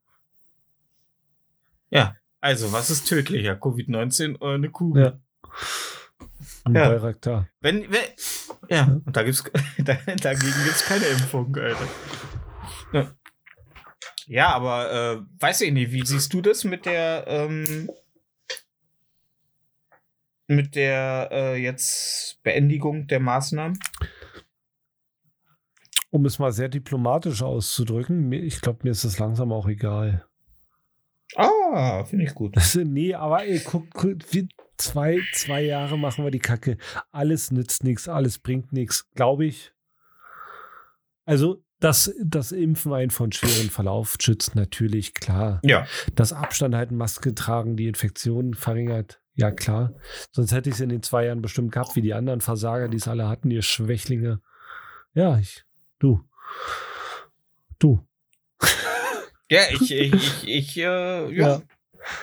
[1.90, 2.16] Ja.
[2.40, 3.52] also was ist tödlicher?
[3.52, 5.04] Covid-19 oder eine Kugel?
[5.04, 5.20] Ja.
[6.64, 6.88] Ein Ja.
[6.88, 7.48] Bayraktar.
[7.60, 8.02] Wenn, wenn,
[8.68, 9.44] ja, und da gibt's,
[9.78, 11.88] da, dagegen gibt's keine Impfung, Alter.
[12.92, 13.12] Ja,
[14.26, 17.88] ja aber äh, weiß ich nicht, wie siehst du das mit der, ähm,
[20.46, 23.78] mit der äh, jetzt Beendigung der Maßnahmen?
[26.10, 30.26] Um es mal sehr diplomatisch auszudrücken, ich glaube, mir ist das langsam auch egal.
[31.34, 32.56] Ah, finde ich gut.
[32.84, 34.22] nee, aber ey, guck, guck
[34.78, 36.78] zwei, zwei Jahre machen wir die Kacke.
[37.10, 39.72] Alles nützt nichts, alles bringt nichts, glaube ich.
[41.24, 45.60] Also, dass das Impfen einen von schweren Verlauf schützt, natürlich, klar.
[45.64, 49.94] Ja, Das Abstand halten, Maske tragen, die Infektion verringert, ja klar.
[50.32, 52.96] Sonst hätte ich es in den zwei Jahren bestimmt gehabt, wie die anderen Versager, die
[52.96, 54.40] es alle hatten, ihr Schwächlinge.
[55.14, 55.64] Ja, ich,
[55.98, 56.22] du.
[57.78, 58.06] Du.
[59.50, 61.62] ja, ich, ich, ich, ich äh, ja.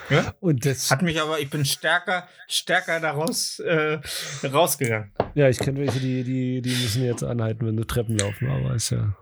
[0.09, 0.34] Ja.
[0.39, 3.99] Und das, Hat mich aber, ich bin stärker, stärker daraus äh,
[4.45, 5.11] rausgegangen.
[5.34, 8.76] ja, ich kenne welche, die, die, die müssen jetzt anhalten, wenn sie Treppen laufen, aber
[8.76, 9.16] ist ja.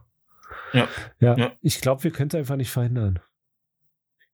[0.73, 0.87] Ja.
[1.19, 1.51] Ja, Ja.
[1.61, 3.19] ich glaube, wir können es einfach nicht verhindern.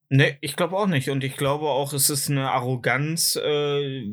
[0.10, 1.10] Nee, ich glaube auch nicht.
[1.10, 4.04] Und ich glaube auch, es ist eine Arroganz, äh,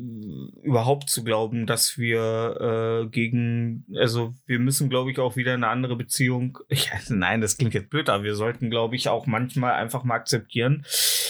[0.61, 5.69] überhaupt zu glauben, dass wir äh, gegen, also wir müssen, glaube ich, auch wieder eine
[5.69, 6.59] andere Beziehung.
[6.69, 10.15] Ja, nein, das klingt jetzt blöd, aber wir sollten, glaube ich, auch manchmal einfach mal
[10.15, 10.83] akzeptieren,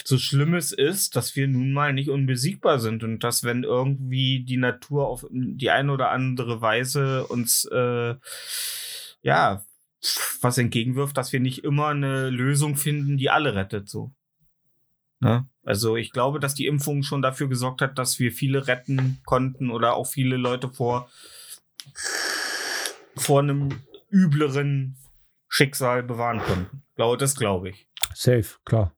[0.04, 4.44] so schlimm es ist, dass wir nun mal nicht unbesiegbar sind und dass, wenn irgendwie
[4.44, 8.16] die Natur auf die eine oder andere Weise uns, äh,
[9.22, 9.64] ja,
[10.42, 14.12] was entgegenwirft, dass wir nicht immer eine Lösung finden, die alle rettet, so.
[15.20, 15.48] Ne?
[15.64, 19.72] Also ich glaube, dass die Impfung schon dafür gesorgt hat, dass wir viele retten konnten
[19.72, 21.10] oder auch viele Leute vor,
[23.16, 23.70] vor einem
[24.10, 24.98] übleren
[25.48, 26.84] Schicksal bewahren konnten.
[26.96, 27.88] Glaube, das glaube ich.
[28.14, 28.94] Safe, klar.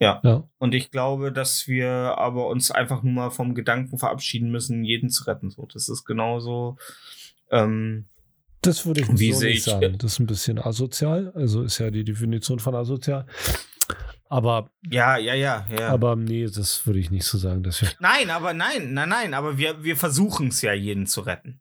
[0.00, 0.20] Ja.
[0.24, 0.48] Ja.
[0.58, 1.88] Und ich glaube, dass wir
[2.18, 5.50] aber uns einfach nur mal vom Gedanken verabschieden müssen, jeden zu retten.
[5.50, 6.76] So, das ist genauso.
[7.50, 8.06] Ähm,
[8.62, 9.96] Das würde ich Wie so nicht ich- sagen.
[9.98, 11.32] Das ist ein bisschen asozial.
[11.34, 13.26] Also ist ja die Definition von asozial.
[14.34, 15.90] Aber, ja, ja, ja, ja.
[15.90, 17.62] aber nee, das würde ich nicht so sagen.
[17.62, 21.20] Dass wir, Nein, aber nein, nein, nein, aber wir, wir versuchen es ja, jeden zu
[21.20, 21.60] retten.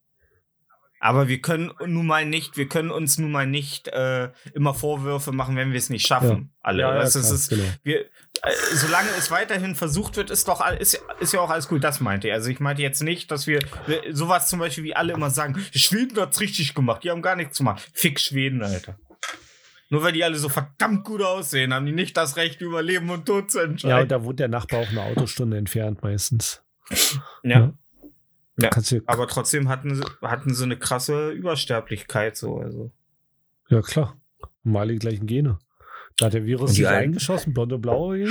[1.00, 5.32] Aber wir können nun mal nicht, wir können uns nun mal nicht äh, immer Vorwürfe
[5.32, 6.52] machen, wenn wir es nicht schaffen.
[6.62, 6.82] Alle.
[6.82, 7.64] Ja, ja, weißt, du, es klar, ist, genau.
[7.84, 8.08] wir, äh,
[8.74, 11.84] solange es weiterhin versucht wird, ist doch ist, ist ja auch alles gut.
[11.84, 12.34] Das meinte ich.
[12.34, 15.64] Also ich meinte jetzt nicht, dass wir, wir sowas zum Beispiel wie alle immer sagen,
[15.76, 17.88] Schweden hat's richtig gemacht, die haben gar nichts gemacht.
[17.94, 18.98] Fick Schweden, Alter.
[19.94, 23.12] Nur weil die alle so verdammt gut aussehen, haben die nicht das Recht, über Leben
[23.12, 24.10] und Tod zu ja, und entscheiden.
[24.10, 26.64] da wohnt der Nachbar auch eine Autostunde entfernt meistens.
[27.44, 27.72] ja.
[28.58, 28.70] Ja.
[28.70, 32.58] Du, Aber trotzdem hatten sie, hatten sie eine krasse Übersterblichkeit so.
[32.58, 32.92] Also.
[33.70, 34.18] ja, klar.
[34.64, 35.60] Mal alle gleichen Gene.
[36.18, 38.26] Da hat der Virus die sich eingeschossen, blonde, blaue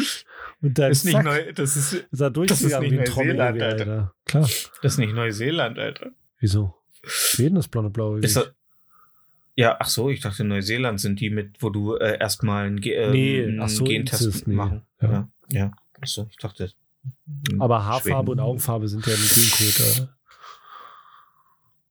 [0.63, 3.05] und dann Das ist nicht zack, neu, das ist, ist er durchgegangen nicht wie ein
[3.05, 3.93] Neuseeland, Trommelgewehr, Alter.
[3.93, 4.15] Alter.
[4.25, 4.43] Klar.
[4.43, 6.11] das ist nicht Neuseeland, Alter.
[6.41, 6.75] Wieso?
[7.05, 8.19] Schweden ist blonde, blaue.
[8.19, 8.53] Ist das,
[9.55, 12.95] ja, ach so, ich dachte Neuseeland sind die mit, wo du äh, erstmal einen, Ge
[12.95, 14.55] äh, Nee, einen so, Gentest nee.
[14.55, 14.83] machen.
[15.01, 15.11] Ja.
[15.13, 15.73] Ja, ja.
[16.01, 16.73] Ach so, ich dachte,
[17.59, 18.41] Aber Haarfarbe und Schweden.
[18.41, 19.81] Augenfarbe sind ja nicht.
[19.81, 20.07] Äh.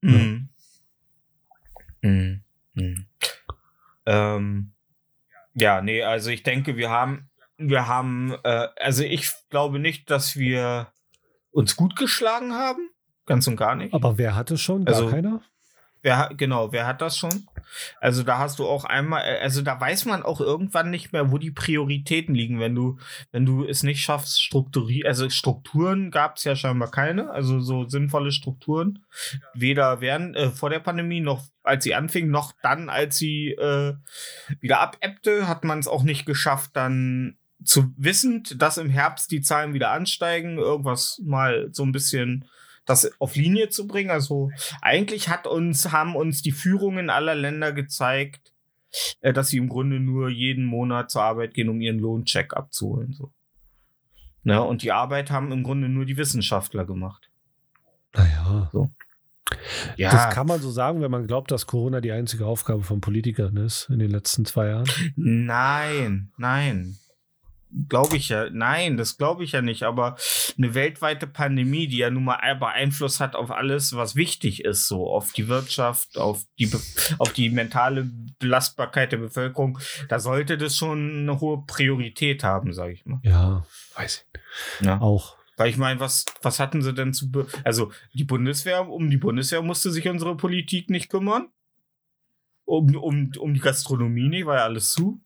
[0.02, 0.50] Mhm.
[2.02, 2.44] Mhm.
[2.74, 3.06] Mhm.
[4.06, 4.72] Ähm,
[5.54, 10.36] ja, nee, also ich denke, wir haben, wir haben, äh, also ich glaube nicht, dass
[10.36, 10.88] wir
[11.52, 12.90] uns gut geschlagen haben.
[13.28, 13.94] Ganz und gar nicht.
[13.94, 14.86] Aber wer hatte schon?
[14.86, 15.42] Gar Also- keiner?
[16.04, 17.48] Wer, hat- genau, wer hat das schon?
[18.00, 21.32] Also da hast du auch einmal, äh, also da weiß man auch irgendwann nicht mehr,
[21.32, 22.98] wo die Prioritäten liegen, wenn du,
[23.32, 27.88] wenn du es nicht schaffst, strukturieren, also Strukturen gab es ja scheinbar keine, also so
[27.88, 29.04] sinnvolle Strukturen,
[29.54, 33.94] weder während äh, vor der Pandemie noch als sie anfing, noch dann, als sie äh,
[34.60, 39.42] wieder abebbte, hat man es auch nicht geschafft, dann zu wissend, dass im Herbst die
[39.42, 42.46] Zahlen wieder ansteigen, irgendwas mal so ein bisschen
[42.92, 44.12] das auf Linie zu bringen.
[44.12, 44.52] Also
[44.82, 48.54] eigentlich hat uns, haben uns die Führungen aller Länder gezeigt,
[49.22, 53.14] äh, dass sie im Grunde nur jeden Monat zur Arbeit gehen, um ihren Lohncheck abzuholen.
[53.14, 53.32] So.
[54.44, 54.62] Ne?
[54.62, 57.30] Und die Arbeit haben im Grunde nur die Wissenschaftler gemacht.
[58.14, 58.70] Naja.
[59.98, 63.02] Ja, Das kann man so sagen, wenn man glaubt, dass Corona die einzige Aufgabe von
[63.02, 64.90] Politikern ist in den letzten zwei Jahren.
[65.16, 66.98] nein, nein.
[67.88, 70.18] Glaube ich ja, nein, das glaube ich ja nicht, aber
[70.58, 74.88] eine weltweite Pandemie, die ja nun mal aber Einfluss hat auf alles, was wichtig ist,
[74.90, 76.82] so auf die Wirtschaft, auf die, Be-
[77.18, 79.80] auf die mentale Belastbarkeit der Bevölkerung,
[80.10, 83.22] da sollte das schon eine hohe Priorität haben, sage ich mal.
[83.24, 83.66] Ja,
[83.96, 84.86] weiß ich.
[84.86, 85.00] Ja.
[85.00, 85.38] Auch.
[85.56, 87.32] Weil ich meine, was, was hatten sie denn zu.
[87.64, 91.48] Also, die Bundeswehr, um die Bundeswehr musste sich unsere Politik nicht kümmern.
[92.66, 95.22] Um, um, um die Gastronomie nicht, war ja alles zu.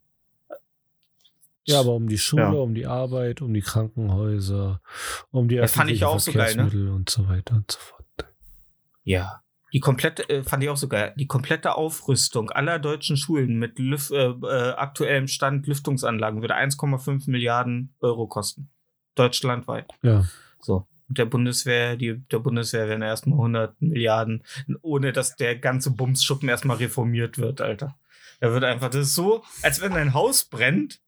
[1.67, 2.51] Ja, aber um die Schule, Ja.
[2.51, 4.81] um die Arbeit, um die Krankenhäuser,
[5.31, 6.93] um die Das fand ich auch so geil, ne?
[6.93, 8.05] Und so weiter und so fort.
[9.03, 9.41] Ja.
[9.73, 13.77] Die komplette, äh, fand ich auch so geil, die komplette Aufrüstung aller deutschen Schulen mit
[13.77, 18.69] Lüf äh, äh, aktuellem Stand Lüftungsanlagen würde 1,5 Milliarden Euro kosten.
[19.15, 19.91] Deutschlandweit.
[20.01, 20.25] Ja.
[20.61, 20.87] So.
[21.09, 24.43] Und der Bundeswehr, die, der Bundeswehr werden erstmal 100 Milliarden,
[24.81, 27.95] ohne dass der ganze Bumsschuppen erstmal reformiert wird, Alter.
[28.39, 31.01] Da wird einfach, das ist so, als wenn dein Haus brennt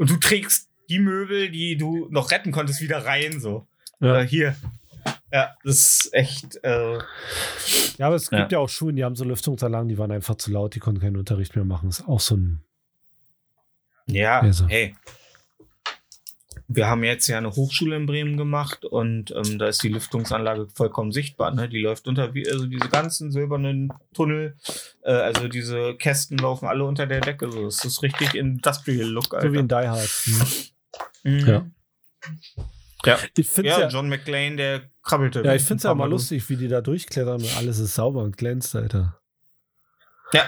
[0.00, 3.66] und du trägst die Möbel, die du noch retten konntest, wieder rein, so.
[4.00, 4.20] Ja.
[4.22, 4.56] Äh, hier.
[5.32, 6.98] Ja, das ist echt, äh,
[7.98, 8.40] ja, aber es Ja.
[8.40, 11.00] gibt ja auch Schulen, die haben so Lüftungsanlagen, die waren einfach zu laut, die konnten
[11.00, 11.88] keinen Unterricht mehr machen.
[11.88, 12.62] Ist auch so ein.
[14.06, 14.66] Ja, Also.
[14.66, 14.96] hey.
[16.72, 20.68] Wir haben jetzt ja eine Hochschule in Bremen gemacht und ähm, da ist die Lüftungsanlage
[20.72, 21.50] vollkommen sichtbar.
[21.52, 21.68] Ne?
[21.68, 24.56] Die läuft unter, wie- also diese ganzen silbernen Tunnel,
[25.02, 27.50] äh, also diese Kästen laufen alle unter der Decke.
[27.50, 27.64] So.
[27.64, 29.48] Das ist richtig Industrial Look, Alter.
[29.48, 30.08] So wie in Die Hard.
[31.22, 31.32] Hm.
[31.32, 31.46] Mhm.
[31.46, 31.66] Ja.
[33.04, 33.18] Ja.
[33.36, 35.42] Ich finde Ja, ja, John McClane, der krabbelte.
[35.42, 37.78] ja, ich find's ja ein paar mal Mal lustig, wie die da durchklettern und alles
[37.78, 39.18] ist sauber und glänzt, Alter.
[40.32, 40.44] Ja.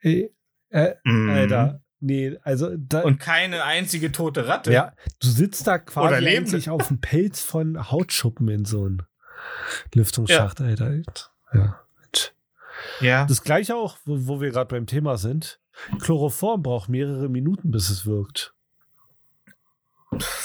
[0.00, 0.34] Ey,
[0.70, 1.30] äh, Mhm.
[1.30, 1.82] Alter.
[2.04, 4.72] Nee, also da, Und keine einzige tote Ratte.
[4.72, 9.02] ja, du sitzt da quasi eigentlich auf dem Pelz von Hautschuppen in so einem
[9.94, 11.00] Lüftungsschacht, Alter.
[11.54, 11.80] Ja.
[13.00, 13.24] Ja.
[13.26, 15.60] Das gleiche auch, wo, wo wir gerade beim Thema sind.
[16.00, 18.52] Chloroform braucht mehrere Minuten, bis es wirkt.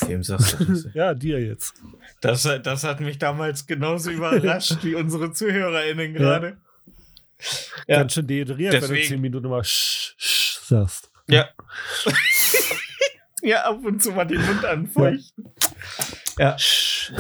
[0.06, 0.88] Wem sagst du das?
[0.94, 1.74] Ja, dir jetzt.
[2.22, 6.58] Das, das hat mich damals genauso überrascht wie unsere ZuhörerInnen gerade.
[7.88, 7.98] Ja.
[7.98, 11.12] Ganz schön dehydriert, wenn du Deswegen- zehn Minuten mal sch, sch sagst.
[11.28, 11.50] Ja.
[13.42, 15.54] ja, ab und zu mal den Mund anfeuchten.
[16.38, 16.58] Ja.
[16.58, 17.12] Sch.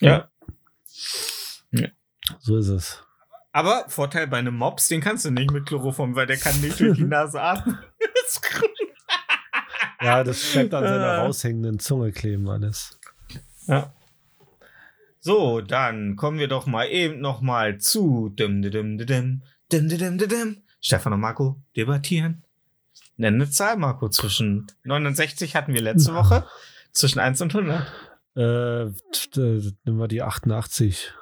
[0.00, 0.30] ja.
[2.40, 3.02] So ist es.
[3.52, 6.78] Aber Vorteil bei einem Mops, den kannst du nicht mit Chloroform, weil der kann nicht
[6.80, 7.78] durch die Nase atmen.
[10.02, 13.00] Ja, das bleibt an seiner raushängenden Zunge kleben alles.
[13.66, 13.94] ja.
[15.20, 19.42] So, dann kommen wir doch mal eben noch mal zu dim, dim, dim, dim,
[19.72, 20.62] dim, dim, dim.
[20.82, 22.44] Stefan und Marco debattieren.
[23.16, 24.08] Nenn eine Zahl, Marco.
[24.08, 26.46] Zwischen 69 hatten wir letzte Woche.
[26.92, 27.92] Zwischen 1 und 100.
[28.36, 28.92] Äh, äh,
[29.84, 31.12] nehmen wir die 88.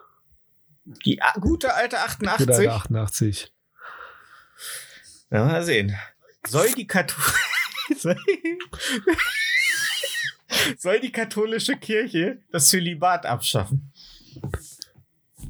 [1.05, 2.49] Die gute alte 88.
[2.49, 3.53] Oder 88.
[5.31, 5.97] Ja, mal sehen.
[6.47, 7.21] Soll die Katho
[7.97, 8.16] soll,
[10.79, 13.93] soll die katholische Kirche das Zölibat abschaffen?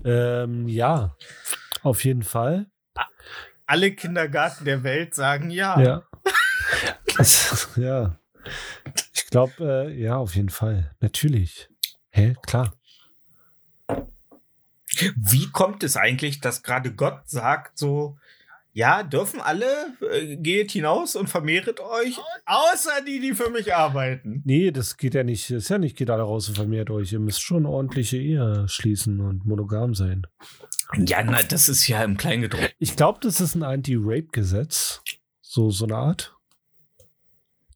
[0.05, 1.17] Ähm, ja,
[1.83, 2.67] auf jeden Fall.
[3.67, 5.81] Alle Kindergarten der Welt sagen ja.
[5.81, 6.03] Ja.
[7.17, 8.19] Das, ja.
[9.13, 10.95] Ich glaube, äh, ja, auf jeden Fall.
[11.01, 11.69] Natürlich.
[12.11, 12.35] Hä?
[12.47, 12.75] Klar.
[15.17, 18.17] Wie kommt es eigentlich, dass gerade Gott sagt so,
[18.75, 19.67] ja, dürfen alle,
[20.11, 24.43] äh, geht hinaus und vermehret euch, außer die, die für mich arbeiten.
[24.45, 25.49] Nee, das geht ja nicht.
[25.51, 27.13] Ist ja nicht, geht alle raus und vermehrt euch.
[27.13, 30.27] Ihr müsst schon ordentliche Ehe schließen und monogam sein.
[31.07, 32.73] Ja, na, das ist ja im Kleingedruckten.
[32.81, 35.03] Ich glaube, das ist ein Anti-Rape-Gesetz.
[35.41, 36.35] So, so eine Art.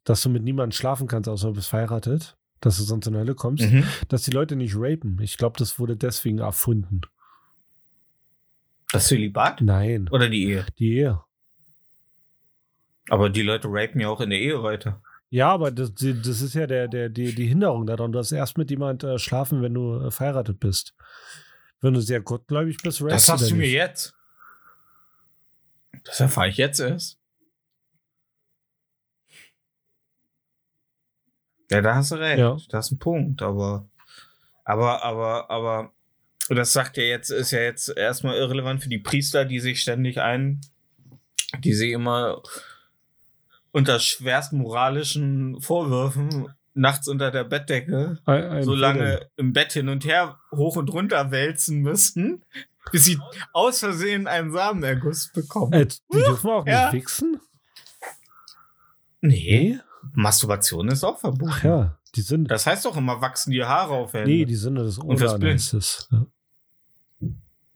[0.09, 2.35] Dass du mit niemandem schlafen kannst, außer du bist verheiratet.
[2.61, 3.85] dass du sonst in die Hölle kommst, Mhm.
[4.09, 5.17] dass die Leute nicht rapen.
[5.21, 7.01] Ich glaube, das wurde deswegen erfunden.
[8.91, 9.61] Das Zölibat?
[9.61, 10.65] Nein, Oder die Ehe?
[10.77, 11.21] die Ehe.
[13.09, 15.01] Aber die Leute rapen ja auch in der Ehe weiter.
[15.29, 18.11] Ja, aber das, das ist ja der, der, die, die Hinderung daran.
[18.11, 20.95] Du darfst erst mit jemand äh, schlafen, wenn du äh, verheiratet bist.
[21.81, 23.73] Wenn du sehr gottgläubig bist, rapst Das sagst du mir nicht.
[23.73, 24.15] jetzt.
[26.03, 27.18] Das erfahre ich jetzt erst.
[31.71, 32.39] Ja, da hast du recht.
[32.39, 32.57] Ja.
[32.69, 33.87] Das ist ein Punkt, aber,
[34.63, 35.91] aber, aber, aber,
[36.49, 39.81] und das sagt ja jetzt, ist ja jetzt erstmal irrelevant für die Priester, die sich
[39.81, 40.61] ständig ein,
[41.59, 42.41] die sich immer
[43.71, 50.05] unter schwerst moralischen Vorwürfen nachts unter der Bettdecke Ein, so lange im Bett hin und
[50.05, 52.43] her hoch und runter wälzen müssen,
[52.91, 53.19] bis sie
[53.53, 55.73] aus Versehen einen Samenerguss bekommen.
[55.73, 56.93] Äh, die dürfen auch nicht Ja.
[56.93, 57.39] wichsen?
[59.21, 59.79] nee,
[60.13, 61.51] Masturbation ist auch verboten.
[61.53, 62.49] Ach ja, die sind.
[62.49, 64.29] Das heißt doch immer, wachsen die Haare auf Hände.
[64.29, 66.07] nee, die sind das Und das Onan heißt es.
[66.11, 66.25] Ja.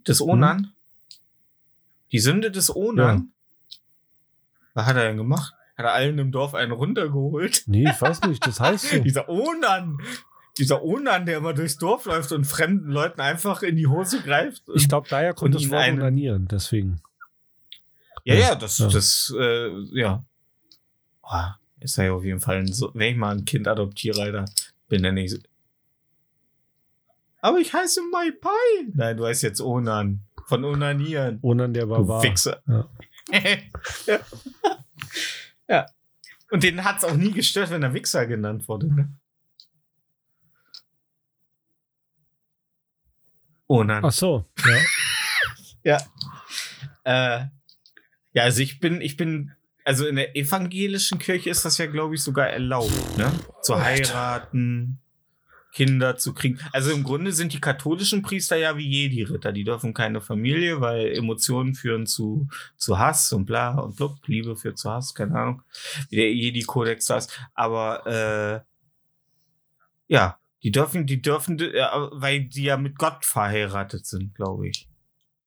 [0.08, 0.74] des Onan?
[2.12, 3.32] Die Sünde des Onan?
[4.74, 5.54] Was hat er denn gemacht?
[5.78, 7.64] Hat er allen im Dorf einen runtergeholt?
[7.68, 9.00] Nee, ich weiß nicht, das heißt so.
[9.04, 9.98] Dieser Onan!
[10.60, 14.62] Dieser Onan, der immer durchs Dorf läuft und fremden Leuten einfach in die Hose greift.
[14.76, 17.02] Ich glaube, daher kommt das Wort Onanieren, deswegen.
[18.24, 18.88] Ja, ja, das, Ja.
[18.88, 19.70] das, äh,
[20.00, 20.24] ja.
[21.24, 24.46] Boah, ist ja auf jeden Fall ein, so, wenn ich mal ein Kind adoptiere, Alter,
[24.90, 25.38] nicht so.
[27.42, 28.92] Aber ich heiße Mai Pai.
[28.94, 30.22] Nein, du heißt jetzt Onan.
[30.48, 31.40] Von Onanieren.
[31.42, 32.24] Onan der Du Barbar.
[32.24, 32.62] Wichser.
[32.68, 32.88] Ja.
[34.06, 34.20] ja.
[35.68, 35.86] ja.
[36.52, 39.10] Und den hat's auch nie gestört, wenn er Wichser genannt wurde, ne?
[43.68, 44.06] Onan.
[44.06, 44.46] Ach so,
[45.84, 46.00] ja.
[47.06, 47.48] Äh,
[48.32, 49.52] ja, also ich bin, ich bin,
[49.86, 53.32] also in der evangelischen Kirche ist das ja, glaube ich, sogar erlaubt, ne?
[53.62, 55.00] Zu heiraten,
[55.74, 56.60] Kinder zu kriegen.
[56.72, 59.52] Also im Grunde sind die katholischen Priester ja wie Jedi-Ritter.
[59.52, 62.48] Die dürfen keine Familie, weil Emotionen führen zu,
[62.78, 64.20] zu Hass und bla und blub.
[64.28, 65.64] Liebe führt zu Hass, keine Ahnung,
[66.10, 67.28] wie der Jedi-Kodex das.
[67.56, 68.62] Aber äh,
[70.08, 71.82] ja, die dürfen, die dürfen, äh,
[72.12, 74.88] weil die ja mit Gott verheiratet sind, glaube ich.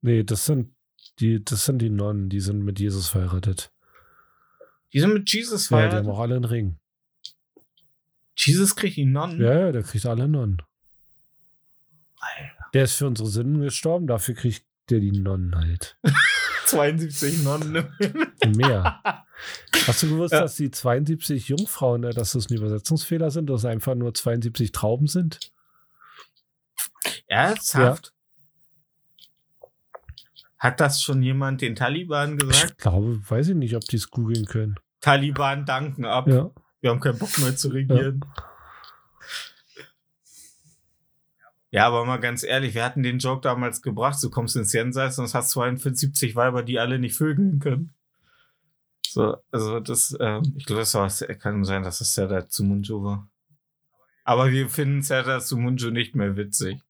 [0.02, 0.74] Nee, das sind
[1.20, 3.70] die, das sind die Nonnen, die sind mit Jesus verheiratet.
[4.96, 6.10] Die sind mit Jesus Ja, die haben verheiratet.
[6.10, 6.78] auch alle einen Ring.
[8.34, 9.38] Jesus kriegt die Nonnen.
[9.42, 10.62] Ja, ja, der kriegt alle Nonnen.
[12.18, 12.70] Alter.
[12.72, 15.98] Der ist für unsere Sünden gestorben, dafür kriegt der die Nonnen halt.
[16.64, 17.88] 72 Nonnen.
[18.56, 19.02] Mehr.
[19.86, 20.40] Hast du gewusst, Ja.
[20.40, 24.72] dass die 72 Jungfrauen, äh, dass das ein Übersetzungsfehler sind, dass es einfach nur 72
[24.72, 25.52] Trauben sind?
[27.26, 28.14] Ernsthaft?
[30.58, 32.70] Hat das schon jemand den Taliban gesagt?
[32.70, 34.76] Ich glaube, weiß ich nicht, ob die es googeln können.
[35.00, 36.28] Taliban danken ab.
[36.28, 36.50] Ja.
[36.80, 38.20] Wir haben keinen Bock mehr zu regieren.
[41.70, 41.86] Ja.
[41.86, 45.32] aber mal ganz ehrlich, wir hatten den Joke damals gebracht, du kommst ins Jenseits und
[45.32, 47.92] hast 72 Weiber, die alle nicht vögeln können.
[49.16, 51.08] So, also das, ähm, ich glaube, das war,
[51.38, 53.30] kann sein, dass das Serdar Zumunju war.
[54.24, 56.80] Aber wir finden Serdar Zumunju nicht mehr witzig.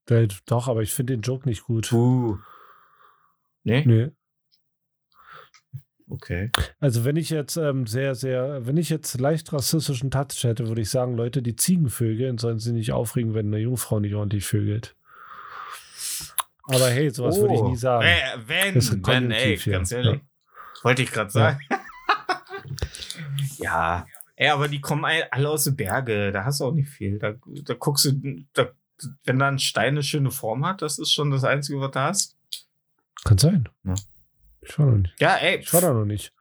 [0.45, 1.89] Doch, aber ich finde den Joke nicht gut.
[1.89, 2.37] Puh.
[3.63, 3.83] Nee?
[3.85, 4.11] Nee.
[6.09, 6.51] Okay.
[6.79, 10.81] Also wenn ich jetzt ähm, sehr, sehr, wenn ich jetzt leicht rassistischen Touch hätte, würde
[10.81, 14.45] ich sagen, Leute, die Ziegen vögeln, sollen sie nicht aufregen, wenn eine Jungfrau nicht ordentlich
[14.45, 14.95] vögelt.
[16.63, 18.05] Aber hey, sowas würde ich nie sagen.
[18.07, 18.75] Äh, wenn,
[19.05, 19.71] wenn, ey, ja.
[19.71, 20.21] ganz ehrlich.
[20.83, 21.59] Wollte ich gerade sagen.
[23.57, 24.05] Ja.
[24.35, 26.31] Ey, aber die kommen all- alle aus den Berge.
[26.31, 27.17] Da hast du auch nicht viel.
[27.17, 28.69] Da, da guckst du, da,
[29.23, 31.99] wenn da ein Stein eine schöne Form hat, das ist schon das Einzige, was du
[31.99, 32.37] hast.
[33.23, 33.67] Kann sein.
[33.83, 33.95] Ja.
[34.67, 35.15] Ich war noch nicht.
[35.19, 35.57] Ja, ey.
[35.59, 36.33] Ich war da noch nicht.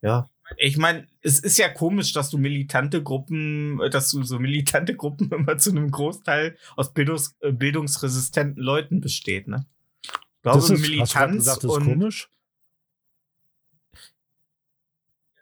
[0.00, 0.30] Ja.
[0.56, 4.96] Ich meine, es ist ja komisch, dass du militante Gruppen, äh, dass du so militante
[4.96, 9.66] Gruppen immer zu einem Großteil aus Bildungs, äh, bildungsresistenten Leuten besteht, ne?
[10.02, 12.30] Ich glaube, das ist, hast du gerade Militanz gesagt, das ist und komisch?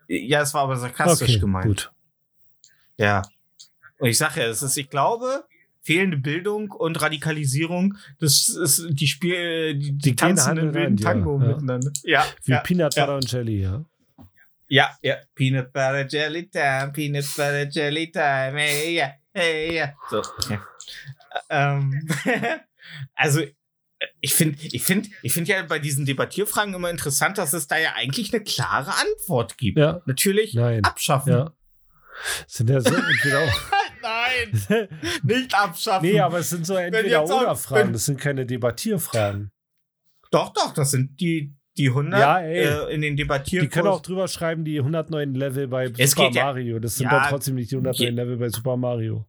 [0.08, 1.66] Ja, es war aber sarkastisch Okay, gemeint.
[1.66, 1.92] gut.
[2.96, 3.22] Ja.
[3.98, 5.44] Und ich sage ja, es ist, ich glaube,
[5.86, 11.40] fehlende Bildung und Radikalisierung, das ist die Spiel, die, die, tanzen in wilden ja, Tango
[11.40, 11.46] ja.
[11.46, 11.92] miteinander.
[12.02, 13.04] Ja, Wie ja, Peanut ja.
[13.04, 13.84] Butter und Jelly, ja.
[14.66, 15.16] ja, ja.
[15.36, 19.94] Peanut Butter Jelly Time, Peanut Butter Jelly Time, hey, ja, hey, ja.
[20.10, 20.66] So, ja.
[21.50, 22.08] Ähm,
[23.14, 23.42] also,
[24.20, 27.78] ich finde, ich finde, ich finde ja bei diesen Debattierfragen immer interessant, dass es da
[27.78, 29.78] ja eigentlich eine klare Antwort gibt.
[29.78, 30.84] Ja, Natürlich nein.
[30.84, 31.32] abschaffen.
[31.32, 31.52] Ja.
[32.48, 33.72] Sind ja so entweder auch.
[34.68, 34.88] Nein,
[35.22, 36.08] nicht abschaffen.
[36.08, 37.86] nee, aber es sind so jetzt entweder auch- oder Fragen.
[37.88, 39.50] wenn- Das sind keine Debattierfragen.
[40.30, 43.70] Doch, doch, das sind die, die 100 Ja, äh, in den Die Debattierkurs.
[43.72, 46.78] können auch drüber schreiben, die 109 Level bei Es Super geht ja- Mario.
[46.78, 49.26] Das sind Ja, dann trotzdem nicht die 109 je- Level bei Super Mario.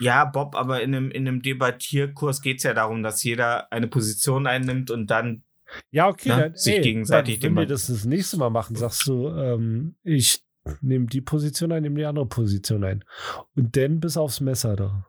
[0.00, 3.86] Ja, Bob, aber in einem, in einem Debattierkurs geht es ja darum, dass jeder eine
[3.86, 5.42] Position einnimmt und dann.
[5.90, 6.30] Ja, okay.
[6.30, 9.28] Ja, dann, sich ey, gegenseitig dann, wenn wir das das nächste Mal machen, sagst du,
[9.28, 10.42] ähm, ich
[10.80, 13.04] nehme die Position ein, nehme die andere Position ein.
[13.56, 15.06] Und dann bis aufs Messer da.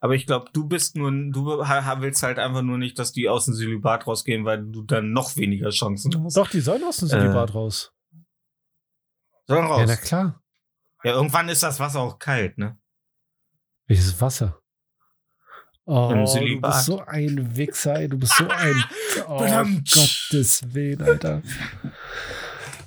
[0.00, 3.46] Aber ich glaube, du bist nur, du willst halt einfach nur nicht, dass die aus
[3.46, 6.36] dem Zölibat rausgehen, weil du dann noch weniger Chancen hast.
[6.36, 7.92] Doch, die sollen aus dem Äh, Zölibat raus.
[9.46, 9.78] Sollen raus.
[9.80, 10.42] Ja, Ja, na klar.
[11.02, 12.78] irgendwann ist das Wasser auch kalt, ne?
[13.86, 14.60] Welches Wasser?
[15.86, 18.08] Oh, du bist so ein Wichser, ey.
[18.08, 18.84] Du bist so ein.
[19.26, 19.38] Oh.
[19.40, 21.42] Gottes Willen, Alter.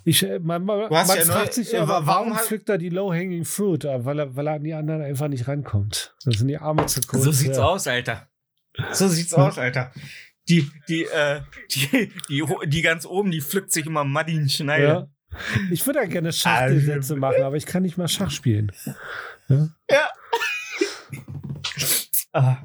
[0.05, 2.31] Ich, äh, man man, Du hast man ja fragt neu- sich äh, ja, wa- warum,
[2.31, 3.85] warum pflückt er die Low-Hanging Fruit?
[3.85, 6.15] Äh, Weil er, weil er an die anderen einfach nicht rankommt.
[6.25, 7.23] Das sind die Arme zu kurz.
[7.23, 7.63] so sieht's ja.
[7.63, 8.27] aus, Alter.
[8.91, 9.91] So sieht's aus, Alter.
[10.49, 15.07] Die, die, äh, die, die, die ganz oben, die pflückt sich immer Madin Schneider.
[15.31, 15.37] Ja.
[15.71, 18.71] Ich würde ja gerne Schachtelsätze machen, aber ich kann nicht mal Schach spielen.
[22.35, 22.63] Ah.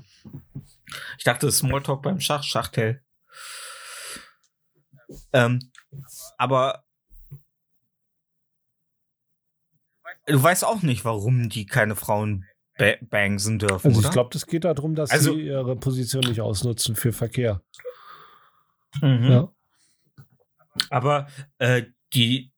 [1.19, 3.03] Ich dachte, Smalltalk beim Schach, Schachtel.
[5.35, 5.71] Ähm,
[6.39, 6.85] aber
[10.29, 12.45] du weißt auch nicht, warum die keine Frauen
[12.79, 14.09] ba bangsen dürfen, Also oder?
[14.09, 17.61] ich glaube, das geht darum, dass Also- sie ihre Position nicht ausnutzen für Verkehr.
[19.03, 19.25] Mhm.
[19.31, 19.53] Ja.
[20.91, 21.27] Aber
[21.59, 21.83] äh,
[22.15, 22.53] die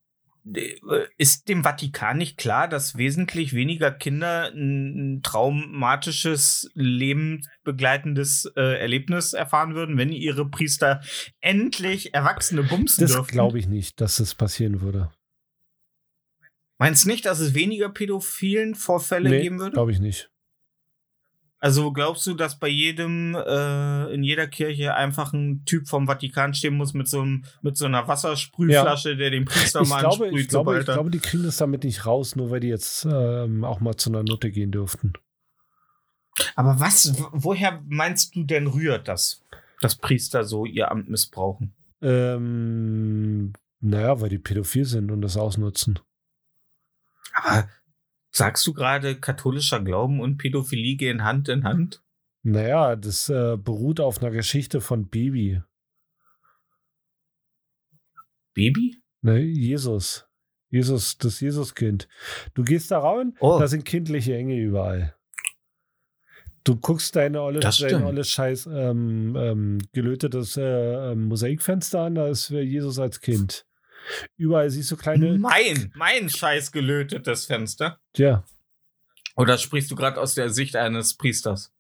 [0.55, 0.75] äh,
[1.17, 9.75] ist dem Vatikan nicht klar, dass wesentlich weniger Kinder ein, traumatisches, lebensbegleitendes äh, Erlebnis erfahren
[9.75, 11.01] würden, wenn ihre Priester
[11.41, 13.31] endlich Erwachsene bumsen Das dürfen?
[13.33, 15.11] glaube ich nicht, dass das passieren würde.
[16.81, 19.73] Meinst du nicht, dass es weniger pädophilen Vorfälle Nee, geben würde?
[19.73, 20.31] glaube ich nicht.
[21.59, 26.55] Also glaubst du, dass bei jedem, äh, in jeder Kirche einfach ein Typ vom Vatikan
[26.55, 30.41] stehen muss mit so, einem, mit so einer Wassersprühflasche, der den Priester mal glaube, ansprüht,
[30.41, 33.63] ich, glaube, ich glaube, die kriegen das damit nicht raus, nur weil die jetzt ähm,
[33.63, 35.13] auch mal zu einer Nutte gehen dürften.
[36.57, 39.45] Aber was, woher meinst du denn rührt das,
[39.83, 41.75] dass Priester so ihr Amt missbrauchen?
[42.01, 45.99] Ähm, naja, weil die pädophil sind und das ausnutzen.
[47.43, 47.69] Aber
[48.31, 52.03] sagst du gerade, katholischer Glauben und Pädophilie gehen Hand in Hand?
[52.43, 55.63] Naja, das äh, beruht auf einer Geschichte von Baby.
[58.55, 59.03] Baby?
[59.23, 60.27] Ne, Jesus.
[60.71, 62.09] Jesus, das Jesuskind.
[62.55, 63.59] Du gehst da rein, Oh.
[63.59, 65.17] da sind kindliche Engel überall.
[66.63, 68.05] Du guckst deine olle, Das dein stimmt.
[68.05, 73.67] olle Scheiß ähm, ähm, gelötetes äh, ähm, Mosaikfenster an, da ist äh, Jesus als Kind.
[74.37, 75.39] Überall siehst du kleine.
[75.39, 77.99] Mein, mein scheiß gelötetes Fenster.
[78.17, 78.45] Ja,
[79.37, 81.73] Oder sprichst du gerade aus der Sicht eines Priesters?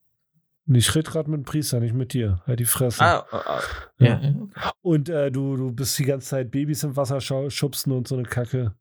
[0.72, 2.42] ich rede gerade mit dem Priester, nicht mit dir.
[2.46, 3.02] Halt die Fresse.
[3.02, 3.62] Ah, ah, ah.
[3.98, 4.20] Ja.
[4.20, 4.72] ja.
[4.82, 8.24] Und äh, du, du bist die ganze Zeit Babys im Wasser schubsen und so eine
[8.24, 8.76] Kacke.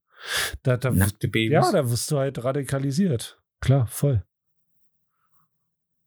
[0.64, 1.52] Da, da, Nackte Babys.
[1.52, 3.41] ja, da wirst du halt radikalisiert.
[3.60, 4.24] Klar, voll.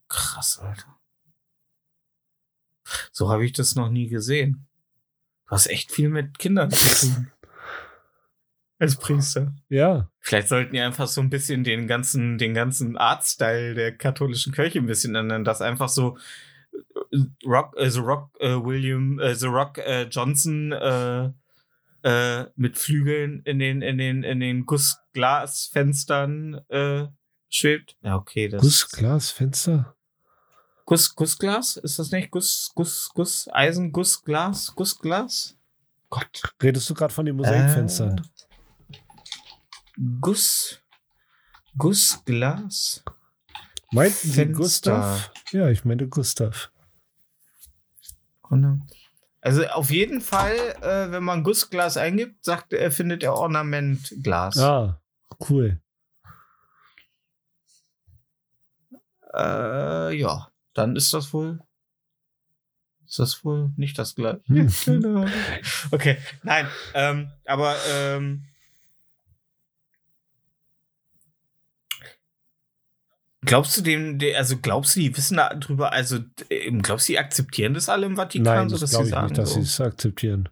[0.09, 0.99] Krass, Alter.
[3.11, 4.69] So habe ich das noch nie gesehen.
[5.53, 7.31] Du hast echt viel mit Kindern zu tun.
[8.79, 9.53] Als Priester.
[9.69, 14.55] Ja, Vielleicht sollten die einfach so ein bisschen den ganzen, den ganzen Artstyle der katholischen
[14.55, 16.17] Kirche ein bisschen ändern, dass einfach so
[17.13, 21.33] äh, Rock, äh, The Rock äh, William, äh, The Rock äh, Johnson äh,
[22.03, 27.09] äh, mit Flügeln in den, in den, in den Gussglasfenstern äh,
[27.51, 27.99] schwebt.
[28.01, 29.95] Ja, okay, das Guss, Glas, Fenster.
[30.85, 31.77] Guss, Gussglas?
[31.77, 35.57] Ist das nicht Guss, Guss, Guss, Eisen, Gussglas, Gussglas?
[36.11, 36.43] Gott.
[36.63, 38.21] Redest du gerade von den Mosaikfenstern?
[38.91, 38.99] Äh,
[40.21, 40.81] Guss,
[41.79, 43.03] Gussglas?
[43.93, 44.63] Meinten Sie Fenster.
[44.63, 45.33] Gustav?
[45.53, 46.71] Ja, ich meine Gustav.
[49.41, 54.59] Also auf jeden Fall, äh, wenn man Gussglas eingibt, sagt er, findet er Ornamentglas.
[54.59, 55.01] Ah,
[55.49, 55.81] cool.
[59.35, 61.61] Äh, ja, dann ist das wohl.
[63.07, 64.41] Ist das wohl nicht das gleiche?
[64.47, 65.29] Hm.
[65.91, 68.45] Okay, nein, ähm, aber ähm,
[73.45, 76.19] glaubst du dem, de- also glaubst du, die wissen darüber, also
[76.49, 79.11] äh, glaubst du, die akzeptieren das alle im Vatikan, Nein, so das dass sie ich
[79.11, 80.49] sagen, nicht, dass sie es akzeptieren.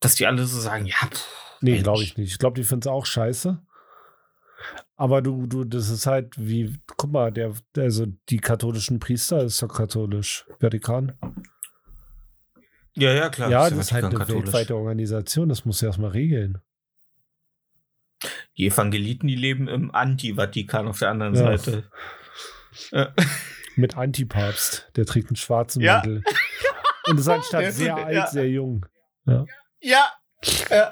[0.00, 1.26] dass die alle so sagen, ja, pff,
[1.64, 2.32] Nee, glaube ich nicht.
[2.32, 3.62] Ich glaube, die finden es auch scheiße.
[4.96, 9.62] Aber du, du, das ist halt wie, guck mal, der, also die katholischen Priester ist
[9.62, 10.44] doch katholisch.
[10.60, 11.18] Vatikan.
[12.94, 13.50] Ja, ja, klar.
[13.50, 14.44] ja, das ist halt eine katholisch.
[14.44, 16.58] weltweite Organisation, das muss ja erstmal regeln.
[18.56, 21.56] Die Evangeliten, die leben im Anti-Vatikan auf der anderen Ja.
[21.58, 21.84] Seite.
[22.90, 23.08] Äh,
[23.76, 25.96] Mit Antipapst, der trägt einen schwarzen Ja.
[25.96, 26.22] Mantel.
[27.06, 28.26] Und ist anstatt Der sehr alt, ja.
[28.28, 28.86] sehr jung.
[29.26, 29.44] Ja.
[29.82, 30.10] ja.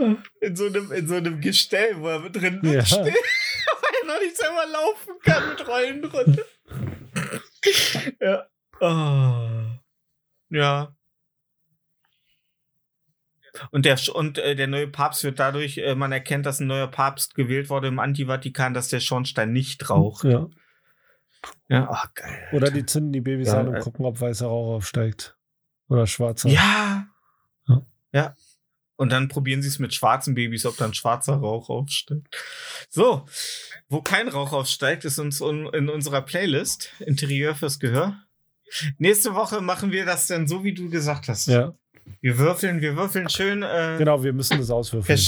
[0.40, 2.84] In so einem, in so einem Gestell, wo er drin Ja.
[2.84, 6.44] steht, weil er noch nicht selber laufen kann mit Rollen drunter.
[8.20, 8.46] ja.
[8.80, 9.78] Oh.
[10.48, 10.94] Ja.
[13.72, 16.86] Und der, und äh, der neue Papst wird dadurch, äh, man erkennt, dass ein neuer
[16.86, 20.24] Papst gewählt wurde im Antivatikan, dass der Schornstein nicht raucht.
[20.24, 20.48] Ja.
[21.68, 22.48] Ja, oh, geil.
[22.52, 23.80] Oder die zünden die Babys Ja, an und äh.
[23.80, 25.36] gucken, ob weißer Rauch aufsteigt.
[25.88, 26.48] Oder schwarzer.
[26.48, 27.06] Ja.
[27.66, 27.86] Ja.
[28.12, 28.34] Ja.
[29.00, 32.36] Und dann probieren sie es mit schwarzen Babys, ob dann schwarzer Rauch aufsteigt.
[32.90, 33.24] So,
[33.88, 38.22] wo kein Rauch aufsteigt, ist uns un in unserer Playlist Interieur fürs Gehör.
[38.98, 41.46] Nächste Woche machen wir das dann so, wie du gesagt hast.
[41.46, 41.72] Ja,
[42.20, 43.62] Wir würfeln, wir würfeln schön.
[43.62, 45.18] Äh, genau, wir müssen das auswürfeln.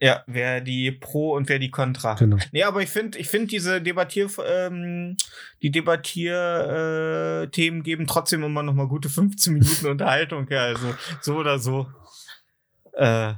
[0.00, 2.14] ja, wer die Pro und wer die Contra.
[2.14, 2.38] Genau.
[2.50, 5.16] Nee, aber ich finde, ich finde diese Debattier, ähm,
[5.62, 7.46] die Debattier äh,
[7.82, 11.86] geben trotzdem immer noch mal gute 15 Minuten Unterhaltung, ja, also so oder so.
[12.98, 13.34] Äh,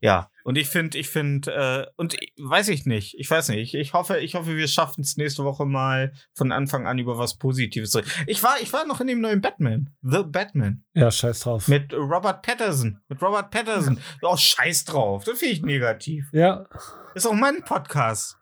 [0.00, 3.74] ja, und ich finde, ich finde, äh, und ich- weiß ich nicht, ich weiß nicht,
[3.74, 7.36] ich hoffe, ich hoffe, wir schaffen es nächste Woche mal von Anfang an über was
[7.38, 8.10] Positives zu reden.
[8.26, 10.84] Ich war, ich war noch in dem neuen Batman, The Batman.
[10.94, 11.68] Ja, scheiß drauf.
[11.68, 13.00] Mit Robert Patterson.
[13.08, 14.00] Mit Robert Patterson.
[14.22, 15.22] Oh, scheiß drauf.
[15.24, 16.28] Das finde ich negativ.
[16.32, 16.66] ja,
[17.14, 18.36] Ist auch mein Podcast.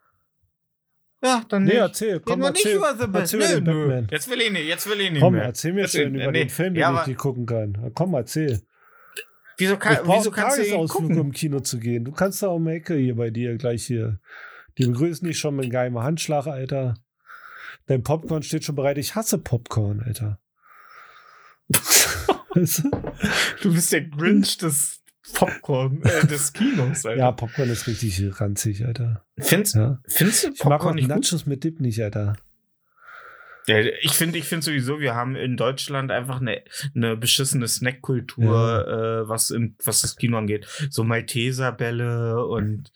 [1.23, 1.81] Ja, dann nee, nicht.
[1.81, 2.12] erzähl.
[2.15, 3.87] Reden Komm, wir nicht erzähl, über The erzähl Nö.
[3.89, 4.09] Batman.
[4.11, 5.43] Jetzt will ich nicht, jetzt will ich nicht Komm, mehr.
[5.45, 6.39] erzähl mir Jetzt schön über nee.
[6.45, 7.93] den Film, Ja, den ich aber nicht gucken kann.
[7.95, 8.62] Komm, erzähl.
[9.61, 11.20] Wieso, kann, ich wieso kannst du Tagesausflug, gucken?
[11.20, 12.05] um im Kino zu gehen.
[12.05, 14.19] Du kannst da um die Ecke hier bei dir gleich hier.
[14.78, 16.95] Die begrüßen dich schon mit einem geheimen Handschlag, Alter.
[17.87, 18.99] Dein Popcorn steht schon bereit.
[18.99, 20.41] Ich hasse Popcorn, Alter.
[21.69, 21.78] Du?
[23.62, 25.01] Du bist der Grinch des
[25.35, 27.16] Popcorn, äh, des Kinos, Alter.
[27.16, 29.24] ja, Popcorn ist richtig ranzig, Alter.
[29.39, 30.01] Findest, Ja.
[30.09, 31.07] findest du Ich mag auch Popcorn?
[31.07, 32.35] Nachos mit Dip nicht, Alter.
[33.71, 36.63] Ja, ich finde ich finde sowieso, wir haben in Deutschland einfach eine,
[36.95, 38.87] eine beschissene Snackkultur,
[39.25, 40.67] äh, was, im, was das Kino angeht.
[40.91, 42.93] So Malteserbälle und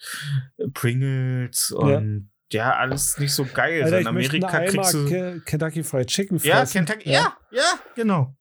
[0.73, 3.83] Pringles und ja, alles nicht so geil.
[3.83, 5.09] Alter, in Amerika kriegst du.
[5.09, 6.85] Ke Kentucky Fried Chicken Ja, fressen.
[6.87, 8.37] Kentucky, ja, ja, genau.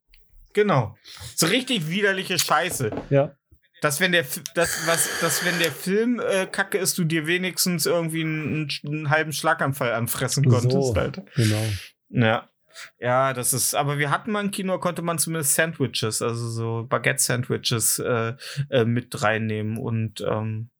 [0.53, 0.95] Genau.
[1.35, 2.91] So richtig widerliche Scheiße.
[3.09, 3.35] Ja.
[3.81, 4.23] Dass wenn der,
[4.55, 9.09] das, was, dass wenn der Film äh, kacke ist, du dir wenigstens irgendwie einen, einen
[9.09, 11.25] halben Schlaganfall anfressen konntest, So, Alter.
[11.35, 11.65] genau.
[12.13, 12.47] Ja.
[12.99, 16.87] Ja, das ist, aber wir hatten mal im Kino, konnte man zumindest Sandwiches, also so
[16.89, 18.33] Baguette-Sandwiches äh,
[18.71, 19.77] äh, mit reinnehmen.
[19.77, 20.71] Und ähm,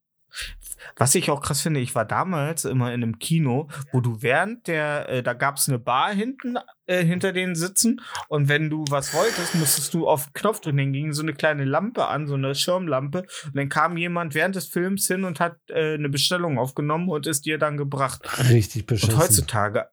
[0.95, 4.67] was ich auch krass finde, ich war damals immer in einem Kino, wo du während
[4.67, 8.83] der, äh, da gab es eine Bar hinten, äh, hinter den Sitzen und wenn du
[8.89, 12.27] was wolltest, musstest du auf den Knopf drücken, dann ging so eine kleine Lampe an,
[12.27, 16.09] so eine Schirmlampe und dann kam jemand während des Films hin und hat äh, eine
[16.09, 18.21] Bestellung aufgenommen und ist dir dann gebracht.
[18.49, 19.13] Richtig beschissen.
[19.13, 19.87] Und heutzutage,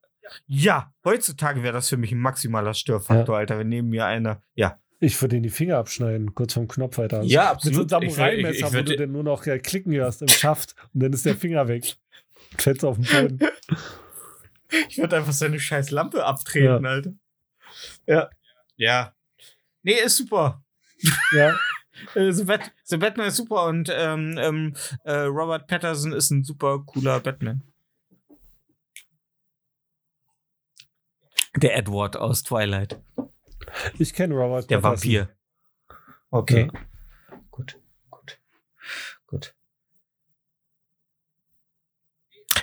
[0.46, 4.78] ja, heutzutage wäre das für mich ein maximaler Störfaktor, Alter, wenn neben mir einer, ja.
[5.02, 7.22] Ich würde ihm die Finger abschneiden, kurz vorm Knopf, Alter.
[7.22, 7.90] Ja, Mit so einem absolut.
[8.12, 11.36] Samurai-Messer, wo du dann nur noch äh, klicken hörst im Schaft und dann ist der
[11.36, 11.96] Finger weg.
[12.58, 13.04] Fällst auf den
[13.38, 13.38] Boden.
[14.88, 16.90] Ich würde einfach seine scheiß Lampe abtreten, Ja.
[16.90, 17.12] Alter.
[18.06, 18.30] Ja.
[18.76, 19.14] Ja.
[19.82, 20.62] Nee, ist super.
[21.32, 21.56] Ja,
[22.14, 24.74] Äh, The, Bat The Batman ist super und ähm, ähm,
[25.04, 27.62] äh, Robert Patterson ist ein super cooler Batman.
[31.56, 33.00] Der Edward aus Twilight.
[33.98, 35.12] ich kenne Robert Der Patterson.
[35.12, 35.36] Vampir.
[36.30, 36.70] Okay.
[36.72, 37.36] Ja.
[37.50, 37.78] Gut,
[38.08, 38.40] gut,
[39.26, 39.54] gut.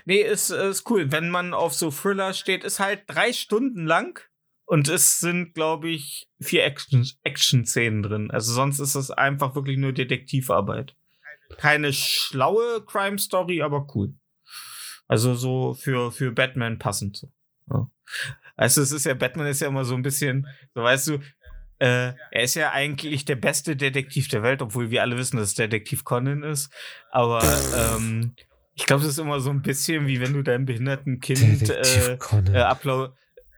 [0.05, 1.11] Nee, ist, ist cool.
[1.11, 4.21] Wenn man auf so Thriller steht, ist halt drei Stunden lang
[4.65, 8.31] und es sind, glaube ich, vier Action- Action-Szenen drin.
[8.31, 10.95] Also sonst ist es einfach wirklich nur Detektivarbeit.
[11.57, 14.13] Keine schlaue Crime-Story, aber cool.
[15.07, 17.27] Also so für, für Batman passend.
[17.67, 17.89] So.
[18.57, 18.63] Ja.
[18.63, 21.13] Also es ist ja, Batman ist ja immer so ein bisschen, so weißt du,
[21.79, 25.49] äh, er ist ja eigentlich der beste Detektiv der Welt, obwohl wir alle wissen, dass
[25.49, 26.71] es Detektiv Conan ist.
[27.11, 27.43] Aber
[27.75, 28.33] ähm,
[28.73, 32.13] ich glaube, es ist immer so ein bisschen wie wenn du deinem behinderten Kind äh,
[32.13, 33.09] äh,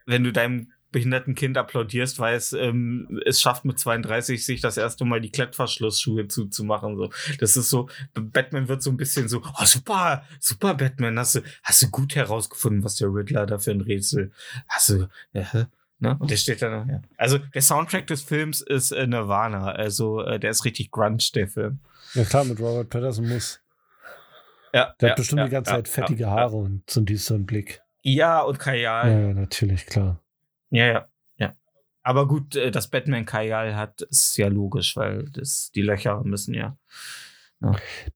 [0.05, 4.77] wenn du deinem behinderten Kind applaudierst, weil es ähm, es schafft mit 32 sich das
[4.77, 6.97] erste Mal die Klettverschlussschuhe zuzumachen.
[6.97, 7.09] So,
[7.39, 7.89] das ist so.
[8.13, 12.15] Batman wird so ein bisschen so, oh super, super Batman, hast du hast du gut
[12.15, 14.31] herausgefunden, was der Riddler da für ein Rätsel.
[14.67, 15.67] Hast du ja,
[16.01, 16.15] Ne?
[16.17, 17.01] Und der steht da noch, ja.
[17.17, 19.71] Also der Soundtrack des Films ist äh, Nirvana.
[19.71, 21.79] Also äh, der ist richtig grunge, der Film.
[22.13, 23.59] Ja klar, mit Robert Patterson muss.
[24.73, 27.45] Ja, Der ja, hat bestimmt ja, die ganze Zeit fettige Haare und so einen düsteren
[27.45, 27.81] Blick.
[28.01, 29.11] Ja, und Ja, Kajal.
[29.11, 30.21] ja, natürlich, klar.
[30.71, 31.55] Ja, ja, ja.
[32.03, 36.53] Aber gut, äh, dass Batman Kajal hat, ist ja logisch, weil das, die Löcher müssen
[36.53, 36.77] ja.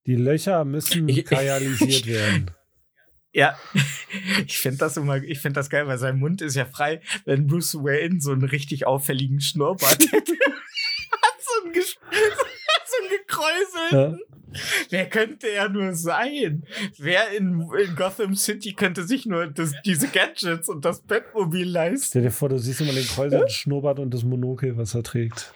[0.05, 2.51] Die Löcher müssen Ich- kajalisiert werden.
[3.35, 3.57] Ja,
[4.45, 7.47] ich finde das immer, ich finde das geil, weil sein Mund ist ja frei, wenn
[7.47, 10.33] Bruce Wayne so einen richtig auffälligen Schnurrbart hätte.
[10.33, 14.19] Hat so einen, so einen gekräuselten.
[14.89, 16.63] Wer könnte er nur sein?
[16.97, 22.05] Wer in, in Gotham City könnte sich nur das, diese Gadgets und das Batmobil leisten?
[22.09, 25.53] Stell dir vor, du siehst immer den kräuselnden Schnurrbart und das Monokel, was er trägt.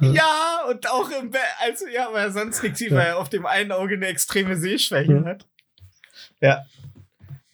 [0.00, 2.96] Ja, und auch im Bett, also ja, weil er sonst nichts sieht, Ja.
[2.98, 5.24] weil er auf dem einen Auge eine extreme Sehschwäche Ja.
[5.24, 5.46] hat.
[6.40, 6.64] Ja.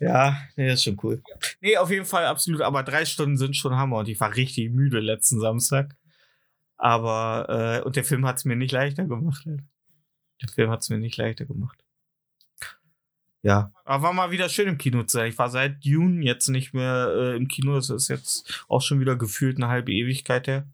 [0.01, 1.23] Ja, nee, das ist schon cool.
[1.61, 4.73] Nee, auf jeden Fall absolut, aber drei Stunden sind schon Hammer und ich war richtig
[4.73, 5.95] müde letzten Samstag.
[6.77, 9.45] Aber, äh, und der Film hat es mir nicht leichter gemacht.
[9.47, 9.63] Alter.
[10.43, 11.79] Der Film hat es mir nicht leichter gemacht.
[13.45, 15.29] Ja, aber war mal wieder schön im Kino zu sein.
[15.29, 17.75] Ich war seit June jetzt nicht mehr äh, im Kino.
[17.75, 20.69] Das ist jetzt auch schon wieder gefühlt eine halbe Ewigkeit her.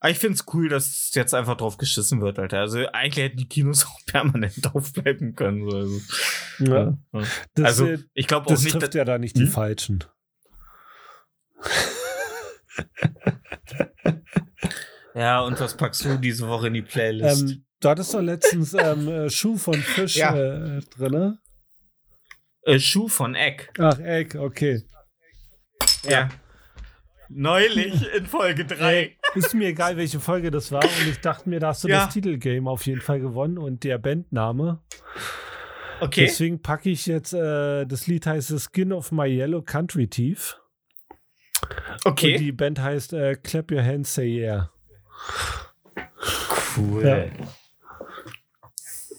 [0.00, 2.60] Aber ich find's cool, dass jetzt einfach drauf geschissen wird, Alter.
[2.60, 5.70] Also eigentlich hätten die Kinos auch permanent aufbleiben können.
[5.70, 5.76] So.
[5.76, 6.00] Also,
[6.60, 6.98] Ja.
[7.12, 7.22] ja.
[7.54, 9.48] Das, also ich glaube auch das nicht, trifft dass, ja da nicht die Hm?
[9.48, 10.04] Falschen.
[15.14, 17.42] Ja, und was packst du diese Woche in die Playlist?
[17.42, 20.34] Ähm, du hattest doch letztens ähm, äh, Schuh von Fisch Ja.
[20.36, 21.38] äh, drin.
[22.62, 23.70] äh, Schuh von Eck.
[23.78, 24.82] Ach, Egg, okay.
[26.08, 26.28] Ja.
[27.28, 29.16] Neulich in Folge 3.
[29.34, 30.84] Ist mir egal, welche Folge das war.
[30.84, 32.04] Und ich dachte mir, da hast du Ja.
[32.04, 34.82] das Titelgame auf jeden Fall gewonnen und der Bandname.
[36.00, 36.26] Okay.
[36.26, 40.58] Deswegen packe ich jetzt, äh, das Lied heißt The Skin of My Yellow Country Thief.
[42.04, 42.36] Und Okay.
[42.36, 44.70] die Band heißt äh, Clap Your Hands, Say Yeah.
[46.76, 47.06] Cool.
[47.06, 47.26] Ja.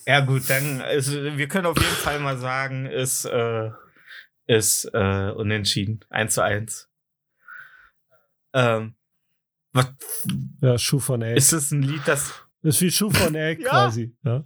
[0.06, 0.20] Ja.
[0.22, 3.72] gut, dann ist, wir können auf jeden Fall mal sagen, ist, äh,
[4.48, 6.06] ist äh, unentschieden.
[6.10, 6.90] 1 zu 1.
[8.54, 8.96] Ähm,
[9.74, 9.88] was,
[10.62, 11.38] Ja, Schuh von Egg.
[11.38, 12.34] ist das ein Lied, das.
[12.62, 13.70] ist wie Schuh von Egg Ja.
[13.70, 14.16] quasi.
[14.24, 14.44] Ja,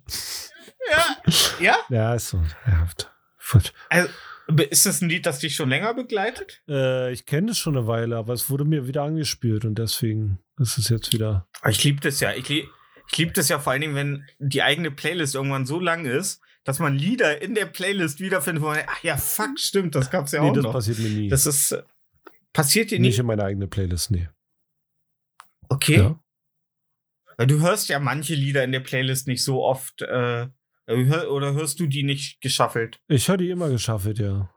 [0.90, 1.06] Ja.
[1.60, 1.78] Ja?
[1.90, 2.42] ja ist so.
[2.66, 2.88] Ja.
[3.90, 4.10] Also,
[4.70, 6.62] ist das ein Lied, das dich schon länger begleitet?
[6.68, 10.40] äh, ich kenne es schon eine Weile, aber es wurde mir wieder angespielt und deswegen
[10.58, 11.48] ist es jetzt wieder.
[11.68, 12.34] Ich liebe das ja.
[12.34, 12.70] Ich, lieb-
[13.12, 16.42] ich liebe das ja vor allen Dingen, wenn die eigene Playlist irgendwann so lang ist,
[16.64, 20.32] dass man Lieder in der Playlist wiederfindet, wo man, ach ja, fuck, stimmt, das gab's
[20.32, 20.74] ja nee, auch das noch.
[20.74, 21.30] passiert mir nie.
[21.30, 21.84] Das ist, äh,
[22.54, 23.20] passiert dir nicht nicht?
[23.20, 24.30] in meine eigene Playlist, nee.
[25.70, 25.98] Okay.
[25.98, 26.20] Ja.
[27.38, 30.48] Weil du hörst ja manche Lieder in der Playlist nicht so oft, äh,
[30.88, 33.00] oder hörst du die nicht geschaffelt?
[33.08, 34.50] Ich höre die immer geschaffelt, ja.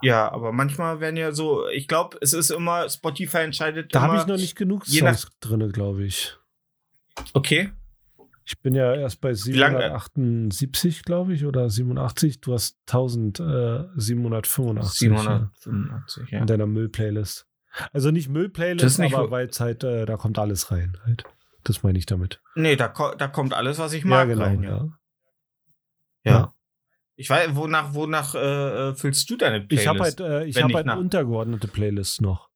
[0.00, 4.16] Ja, aber manchmal werden ja so, ich glaube, es ist immer, Spotify entscheidet Da habe
[4.16, 6.36] ich noch nicht genug Songs drin, glaube ich.
[7.32, 7.70] Okay.
[8.44, 12.40] Ich bin ja erst bei lang- 778, glaube ich, oder 87.
[12.40, 16.40] Du hast 1785 ja, 785, ja.
[16.40, 17.46] in deiner Müll-Playlist.
[17.92, 20.98] Also nicht Müll-Playlist, aber weil es halt, äh, da kommt alles rein.
[21.04, 21.24] Halt.
[21.64, 22.40] Das meine ich damit.
[22.54, 24.70] Nee, da, ko- da kommt alles, was ich mag rein, ja.
[24.70, 24.88] ja.
[26.24, 26.32] Ja.
[26.32, 26.54] Ja.
[27.14, 29.82] Ich weiß, wonach, wonach äh, äh, füllst du deine Playlist?
[29.82, 32.48] Ich habe halt, äh, ich hab halt nach- untergeordnete Playlists noch.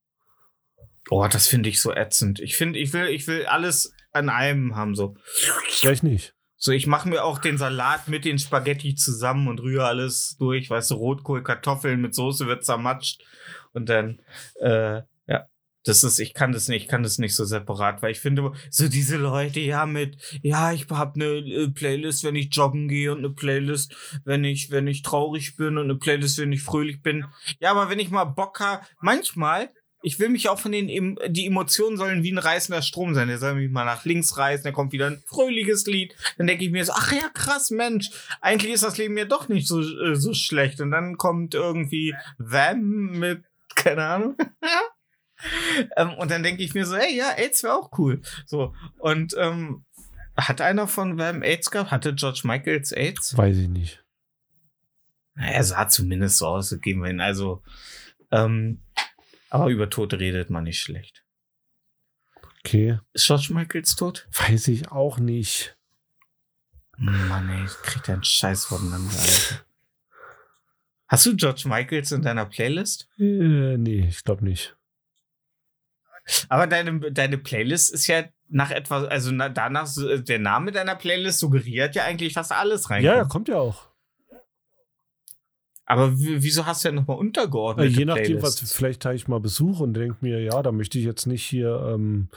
[1.11, 2.41] oh, das finde ich so ätzend.
[2.41, 5.17] Ich finde, ich will, ich will alles an einem haben, so.
[5.69, 6.35] Vielleicht nicht.
[6.59, 10.71] So, ich mache mir auch den Salat mit den Spaghetti zusammen und rühre alles durch,
[10.71, 13.23] weißt du, Rotkohl, Kartoffeln mit Soße wird zermatscht
[13.73, 14.21] und dann,
[14.61, 15.47] äh, ja,
[15.85, 18.53] das ist, ich kann das nicht, ich kann das nicht so separat, weil ich finde,
[18.71, 23.13] so diese Leute, ja, mit, ja, ich habe eine äh, Playlist, wenn ich joggen gehe
[23.13, 23.95] und eine Playlist,
[24.25, 27.27] wenn ich, wenn ich traurig bin und eine Playlist, wenn ich fröhlich bin.
[27.61, 29.69] Ja, aber wenn ich mal Bock habe, manchmal,
[30.03, 33.29] ich will mich auch von den, die Emotionen sollen wie ein reißender Strom sein.
[33.29, 36.15] Der soll mich mal nach links reißen, dann kommt wieder ein fröhliches Lied.
[36.39, 38.11] Dann denke ich mir so, ach ja, krass, Mensch,
[38.41, 40.81] eigentlich ist das Leben ja doch nicht so, äh, so schlecht.
[40.81, 43.45] Und dann kommt irgendwie Vam mit,
[43.75, 44.37] keine Ahnung.
[45.97, 48.21] ähm, und dann denke ich mir so, hey, ja, AIDS wäre auch cool.
[48.45, 49.85] So, und ähm,
[50.37, 51.91] hat einer von Vam AIDS gehabt?
[51.91, 53.37] Hatte George Michaels AIDS?
[53.37, 54.05] Weiß ich nicht.
[55.35, 57.21] Er sah zumindest so aus, geben wir ihn.
[57.21, 57.63] Also,
[58.31, 58.83] ähm,
[59.51, 61.25] aber über Tod redet man nicht schlecht.
[62.61, 62.99] Okay.
[63.13, 64.27] Ist George Michaels tot?
[64.33, 65.77] Weiß ich auch nicht.
[66.99, 69.65] Mann, ey, kriegt einen Scheiß voneinander, Alter.
[71.09, 73.09] Hast du George Michaels in deiner Playlist?
[73.19, 74.77] Äh, nee, ich glaube nicht.
[76.49, 80.97] Aber deine, deine Playlist ist ja nach etwas, also na, danach, so- der Name deiner
[80.97, 83.05] Playlist suggeriert ja eigentlich, dass da alles reinkommt.
[83.05, 83.89] Ja, ja, kommt ja auch.
[85.87, 87.91] Aber wieso hast du ja nochmal untergeordnet?
[87.97, 91.05] je nachdem, was vielleicht habe ich mal Besuch und denke mir, ja, da möchte ich
[91.05, 92.29] jetzt nicht hier ähm,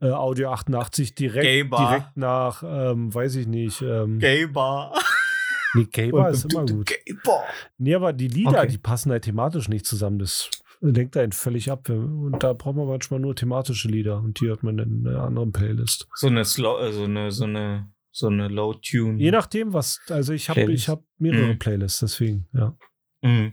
[0.00, 3.80] äh, Audio 88 direkt, direkt nach, ähm, weiß ich nicht.
[3.80, 4.92] Ähm, Gay-Bar.
[5.74, 6.86] nee, Gay-Bar ist immer gut.
[6.86, 7.44] Gay-Bar.
[7.78, 8.68] Nee, aber die Lieder, Okay.
[8.68, 10.18] die passen halt thematisch nicht zusammen.
[10.18, 10.50] Das
[10.82, 11.88] lenkt einen völlig ab.
[11.88, 15.50] Und da braucht man manchmal nur thematische Lieder und die hört man in einer anderen
[15.52, 16.08] Playlist.
[16.14, 19.18] So eine Slow, äh, so eine, so eine, so eine Low-Tune.
[19.18, 21.58] Je nachdem, was, also ich habe ich hab mehrere Mhm.
[21.58, 22.74] Playlists, deswegen, ja.
[23.20, 23.52] Mhm.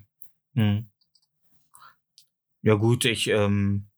[0.54, 0.90] Mhm.
[2.62, 3.90] Ja gut, ich, ähm,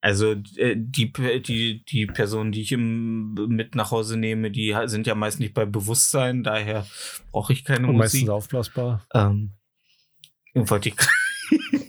[0.00, 1.12] also äh, die,
[1.46, 5.54] die, die Personen, die ich im, mit nach Hause nehme, die sind ja meist nicht
[5.54, 6.84] bei Bewusstsein, daher
[7.30, 8.30] brauche ich keine Und meistens Musik.
[8.30, 9.06] aufblasbar.
[9.14, 9.52] Ähm,
[10.54, 10.96] wollte ich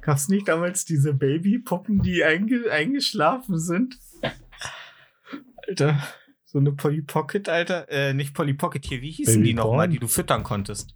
[0.00, 3.98] Gab's nicht damals diese Babypuppen, die einge eingeschlafen sind?
[5.66, 6.02] Alter,
[6.44, 7.88] so eine Polly Pocket, Alter.
[7.90, 10.94] Äh, nicht Polly Pocket hier, wie hießen Baby die nochmal, die du füttern konntest?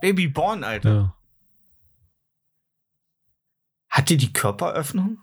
[0.00, 0.90] Baby Born, Alter.
[0.90, 1.14] Ja.
[3.90, 5.18] Hatte die Körperöffnung?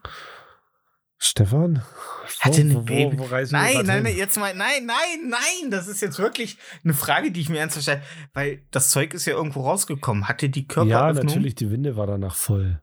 [1.18, 1.82] Stefan?
[2.42, 3.18] Hatte eine wo, Baby.
[3.18, 3.86] wo, wo Nein, nein, hin?
[4.04, 7.60] nein, jetzt mal, nein, nein, nein, das ist jetzt wirklich eine Frage, die ich mir
[7.60, 10.28] ernsthaft stelle, weil das Zeug ist ja irgendwo rausgekommen.
[10.28, 11.26] Hatte die Ja, Körperöffnung?
[11.26, 12.82] natürlich, die Winde war danach voll.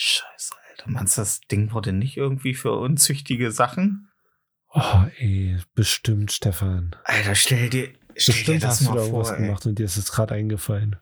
[0.00, 0.90] Scheiße, Alter.
[0.90, 4.08] Meinst du, das Ding wurde nicht irgendwie für unzüchtige Sachen?
[4.70, 6.94] Oh, ey, bestimmt, Stefan.
[7.02, 9.42] Alter, stell dir, stell dir Bestimmt das hast du da mal vor, ey.
[9.42, 10.94] gemacht und dir ist es gerade eingefallen.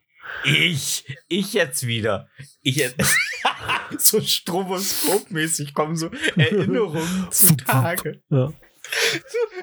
[0.44, 2.30] Ich, ich jetzt wieder.
[2.62, 2.96] Ich jetzt.
[3.98, 8.22] so stroboskopmäßig kommen so Erinnerungen zutage.
[8.30, 8.50] Ja.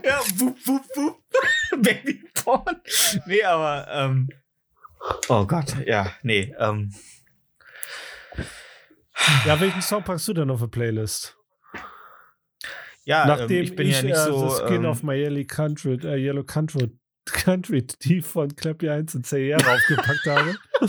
[0.03, 1.23] Ja, wup, wup, wup.
[1.81, 2.81] Baby Porn.
[3.25, 4.29] Nee, aber, ähm.
[5.27, 6.93] Oh Gott, ja, nee, ähm.
[9.45, 11.37] Ja, welchen Song packst du denn auf der Playlist?
[13.05, 14.49] Ja, Nachdem ähm, ich bin ja nicht äh, so.
[14.49, 16.89] The Skin ähm, of My Yellow Country, äh, Yellow Country,
[17.25, 20.55] Country Tief von Clappy 1 und CR raufgepackt habe.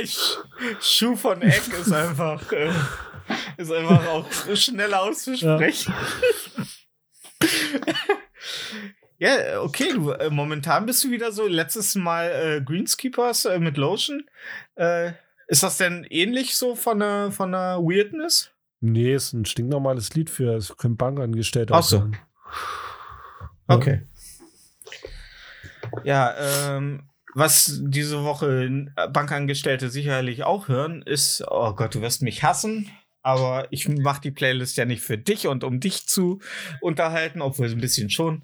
[0.00, 0.38] Echt,
[0.80, 2.70] Schuh von Eck ist einfach, äh,
[3.56, 5.94] ist einfach auch schneller auszusprechen.
[9.20, 13.76] Ja, okay, du, äh, momentan bist du wieder so, letztes Mal äh, Greenskeepers äh, mit
[13.76, 14.24] Lotion.
[15.48, 18.50] Ist das denn ähnlich so von der, von der Weirdness?
[18.80, 21.98] Nee, ist ein stinknormales Lied für, es können Bankangestellte Ach so.
[21.98, 22.16] sein.
[23.66, 24.06] Okay.
[26.04, 26.34] Ja,
[26.76, 32.90] ähm, was diese Woche Bankangestellte sicherlich auch hören, ist, oh Gott, du wirst mich hassen,
[33.28, 36.40] aber ich mache die Playlist ja nicht für dich und um dich zu
[36.80, 38.40] unterhalten, obwohl es ein bisschen schon.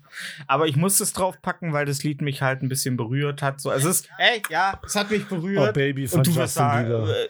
[0.46, 3.62] Aber ich musste es draufpacken, weil das Lied mich halt ein bisschen berührt hat.
[3.62, 5.72] So, es ist, ey, ja, es hat mich Oh, berührt.
[5.72, 7.18] Baby, und du wirst sagen, Bieber.
[7.18, 7.28] äh,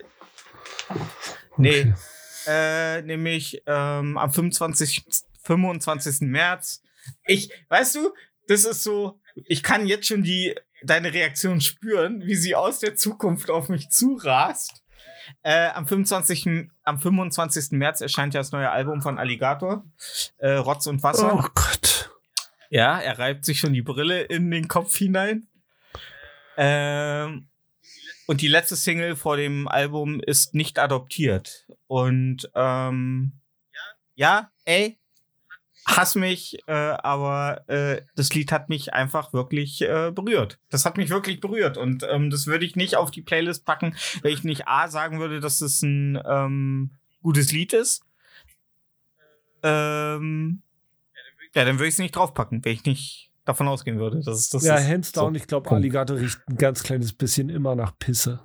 [1.57, 1.95] nee,
[2.49, 5.05] äh, nämlich ähm, am 25.
[5.45, 6.23] 25.
[6.23, 6.83] März.
[7.25, 8.13] Ich, weißt du,
[8.49, 12.97] das ist so, ich kann jetzt schon die, deine Reaktion spüren, wie sie aus der
[12.97, 14.83] Zukunft auf mich zurast.
[15.43, 17.73] Äh, am, 25., am 25.
[17.73, 19.85] März erscheint ja das neue Album von Alligator,
[20.39, 21.35] äh, Rotz und Wasser.
[21.35, 22.11] Oh Gott.
[22.71, 25.47] Ja, er reibt sich schon die Brille in den Kopf hinein.
[26.57, 27.49] Ähm,
[28.27, 31.67] und die letzte Single vor dem Album ist nicht adoptiert.
[31.87, 33.33] Und ähm,
[34.15, 34.99] ja, ey,
[35.87, 40.59] hass mich, äh, aber äh, das Lied hat mich einfach wirklich äh, berührt.
[40.71, 41.77] Das hat mich wirklich berührt.
[41.77, 45.21] Und ähm, das würde ich nicht auf die Playlist packen, wenn ich nicht A sagen
[45.21, 46.91] würde, dass es ein ähm,
[47.23, 48.03] gutes Lied ist.
[49.63, 50.63] Ähm,
[51.55, 54.21] ja, dann würde ich es nicht draufpacken, wenn ich nicht davon ausgehen würde.
[54.21, 54.89] dass es das ja, ist.
[54.89, 55.71] hands down, So, ich glaube.
[55.71, 58.41] Alligator riecht ein ganz kleines bisschen immer nach Pisse.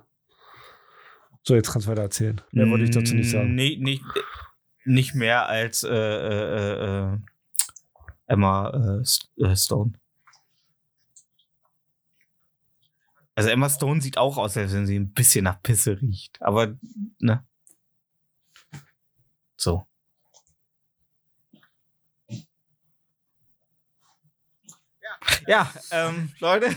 [1.42, 2.40] So, jetzt kannst du weiter erzählen.
[2.52, 3.54] Mehr wollte ich dazu nicht sagen.
[3.54, 4.02] Nee, nicht,
[4.84, 7.18] nicht mehr als äh, äh, äh,
[8.26, 9.92] Emma äh, äh, Stone.
[13.34, 16.40] Also Emma Stone sieht auch aus, als wenn sie ein bisschen nach Pisse riecht.
[16.42, 16.76] Aber,
[17.18, 17.44] ne?
[19.56, 19.86] So.
[25.46, 26.76] Ja, ähm, Leute.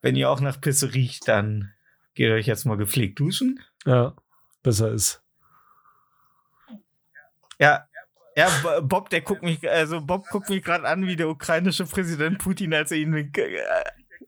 [0.00, 1.72] Wenn ihr auch nach Pisse riecht, dann
[2.14, 3.60] geht euch jetzt mal gepflegt duschen.
[3.84, 4.14] Ja,
[4.66, 5.22] besser ist.
[7.58, 7.86] Ja,
[8.36, 11.86] ja, Bo- Bob, der guckt mich, also Bob guckt mich gerade an, wie der ukrainische
[11.86, 13.62] Präsident Putin, als er ihn den äh,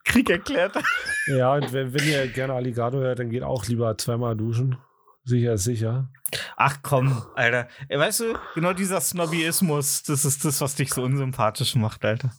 [0.05, 0.85] Krieg erklärt hat.
[1.27, 4.79] Ja, und wenn, wenn ihr gerne Alligator hört, dann geht auch lieber zweimal duschen.
[5.25, 6.09] Sicher ist sicher.
[6.57, 7.69] Ach komm, Alter.
[7.91, 12.33] Weißt du, genau dieser Snobbyismus, das ist das, was dich so unsympathisch macht, Alter.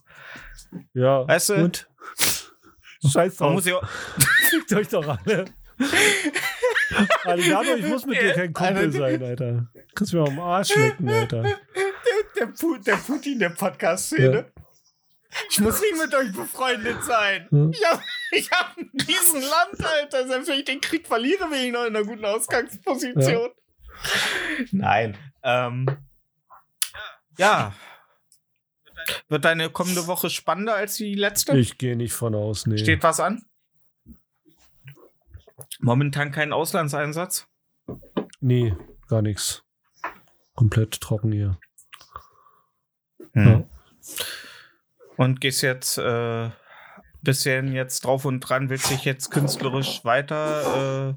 [0.94, 1.88] Ja, Weißt du- und?
[3.04, 3.54] Scheiß Man drauf.
[3.54, 3.80] muss ja,
[4.50, 5.46] Fickt euch doch alle.
[7.24, 9.68] Alligator, ich muss mit dir kein Kumpel sein, Alter.
[9.96, 11.44] Kannst mir mal am Arsch lecken, Alter.
[11.44, 11.56] der,
[12.36, 14.52] der, Pu der Putin der Podcast-Szene.
[15.50, 17.48] Ich muss nicht mit euch befreundet sein.
[17.50, 17.72] Hm.
[17.72, 18.02] Ich habe
[18.32, 20.28] ich hab ein Riesenland, Alter.
[20.28, 23.50] Selbst wenn ich den Krieg verliere, bin ich noch in einer guten Ausgangsposition.
[24.72, 25.18] Nein.
[25.44, 25.86] Ähm,
[27.38, 27.74] ja.
[29.30, 31.58] Wird deine kommende Woche spannender als die letzte?
[31.58, 32.78] Ich gehe nicht von aus, nee.
[32.78, 33.46] Steht was an?
[35.80, 37.48] Momentan kein Auslandseinsatz.
[38.42, 38.76] Nee,
[39.08, 39.64] gar nichts.
[40.56, 41.58] Komplett trocken hier.
[43.34, 43.48] Hm.
[43.48, 43.64] Ja.
[45.18, 46.50] Und gehst jetzt äh,
[47.22, 51.10] bisschen jetzt drauf und dran, willst dich jetzt künstlerisch weiter.
[51.10, 51.14] Äh,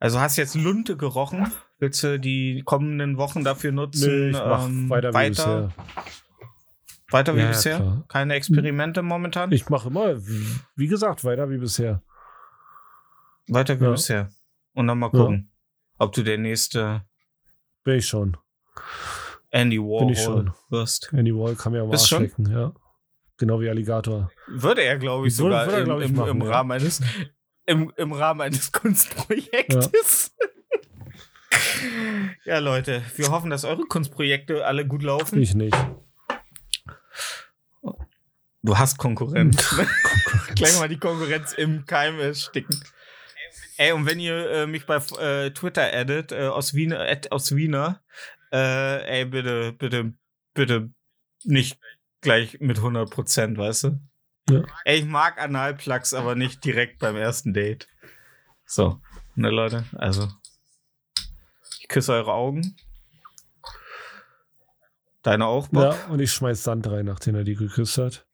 [0.00, 1.52] also hast jetzt Lunte gerochen.
[1.78, 4.30] Willst du die kommenden Wochen dafür nutzen?
[4.32, 5.72] Mach ähm, weiter, wie weiter, bisher.
[7.10, 7.76] weiter wie Ja, bisher?
[7.76, 8.04] klar.
[8.08, 9.52] Keine Experimente momentan?
[9.52, 10.16] Ich mache immer,
[10.76, 12.02] wie gesagt, weiter wie bisher.
[13.48, 13.90] Weiter wie Ja.
[13.90, 14.30] bisher.
[14.74, 15.18] Und dann mal Ja.
[15.18, 15.50] gucken,
[15.98, 17.02] ob du der nächste
[17.84, 18.36] Bin ich schon.
[19.50, 20.52] Andy Bin ich Warhol schon.
[20.68, 21.10] wirst.
[21.12, 22.72] Andy Wall kann mir am Bist Arsch lecken, ja.
[23.38, 24.30] Genau wie Alligator.
[24.46, 26.50] Würde er, glaube ich, Würde- sogar würde er, im, glaub ich, im, machen, im ja.
[26.50, 27.00] Rahmen eines
[27.66, 30.34] im, im Rahmen eines Kunstprojektes.
[32.44, 32.58] Ja.
[32.58, 35.40] Leute, wir hoffen, dass eure Kunstprojekte alle gut laufen.
[35.40, 35.76] Ich nicht.
[38.62, 39.56] Du hast Konkurrenz.
[39.68, 40.54] Konkurrenz.
[40.54, 42.78] Gleich mal die Konkurrenz im Keim ersticken.
[43.78, 47.54] Ey, und wenn ihr äh, mich bei äh, Twitter addet, äh, aus Wiener, ad, aus
[47.54, 48.02] Wiener,
[48.52, 50.14] äh, ey, bitte, bitte,
[50.52, 50.90] bitte
[51.44, 51.78] nicht
[52.20, 54.00] gleich mit 100 Prozent, weißt du?
[54.50, 54.64] Ja.
[54.84, 57.86] Ey, ich mag Analplugs, aber nicht direkt beim ersten Date.
[58.66, 59.00] So,
[59.36, 60.28] ne, Leute, also.
[61.80, 62.76] Ich küsse eure Augen.
[65.22, 65.94] Deine auch, Bob?
[65.94, 68.26] Ja, und ich schmeiß Sand rein, nachdem er die geküsst hat.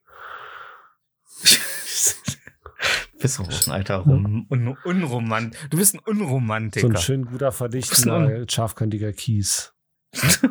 [3.25, 5.57] Bist auch ein alter Rum un Unromant.
[5.71, 6.89] Du bist ein So Unromantiker.
[6.89, 9.73] ein schön guter, verdichtender, scharfkantiger Kies.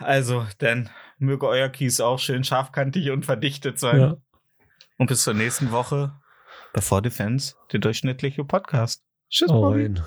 [0.00, 4.00] Also, dann möge euer Kies auch schön scharfkantig und verdichtet sein.
[4.00, 4.16] Ja.
[4.98, 6.12] Und bis zur nächsten Woche.
[6.72, 9.02] Bevor Defense, der durchschnittliche Podcast.
[9.30, 9.82] Tschüss, Bobby.
[9.84, 10.02] rein.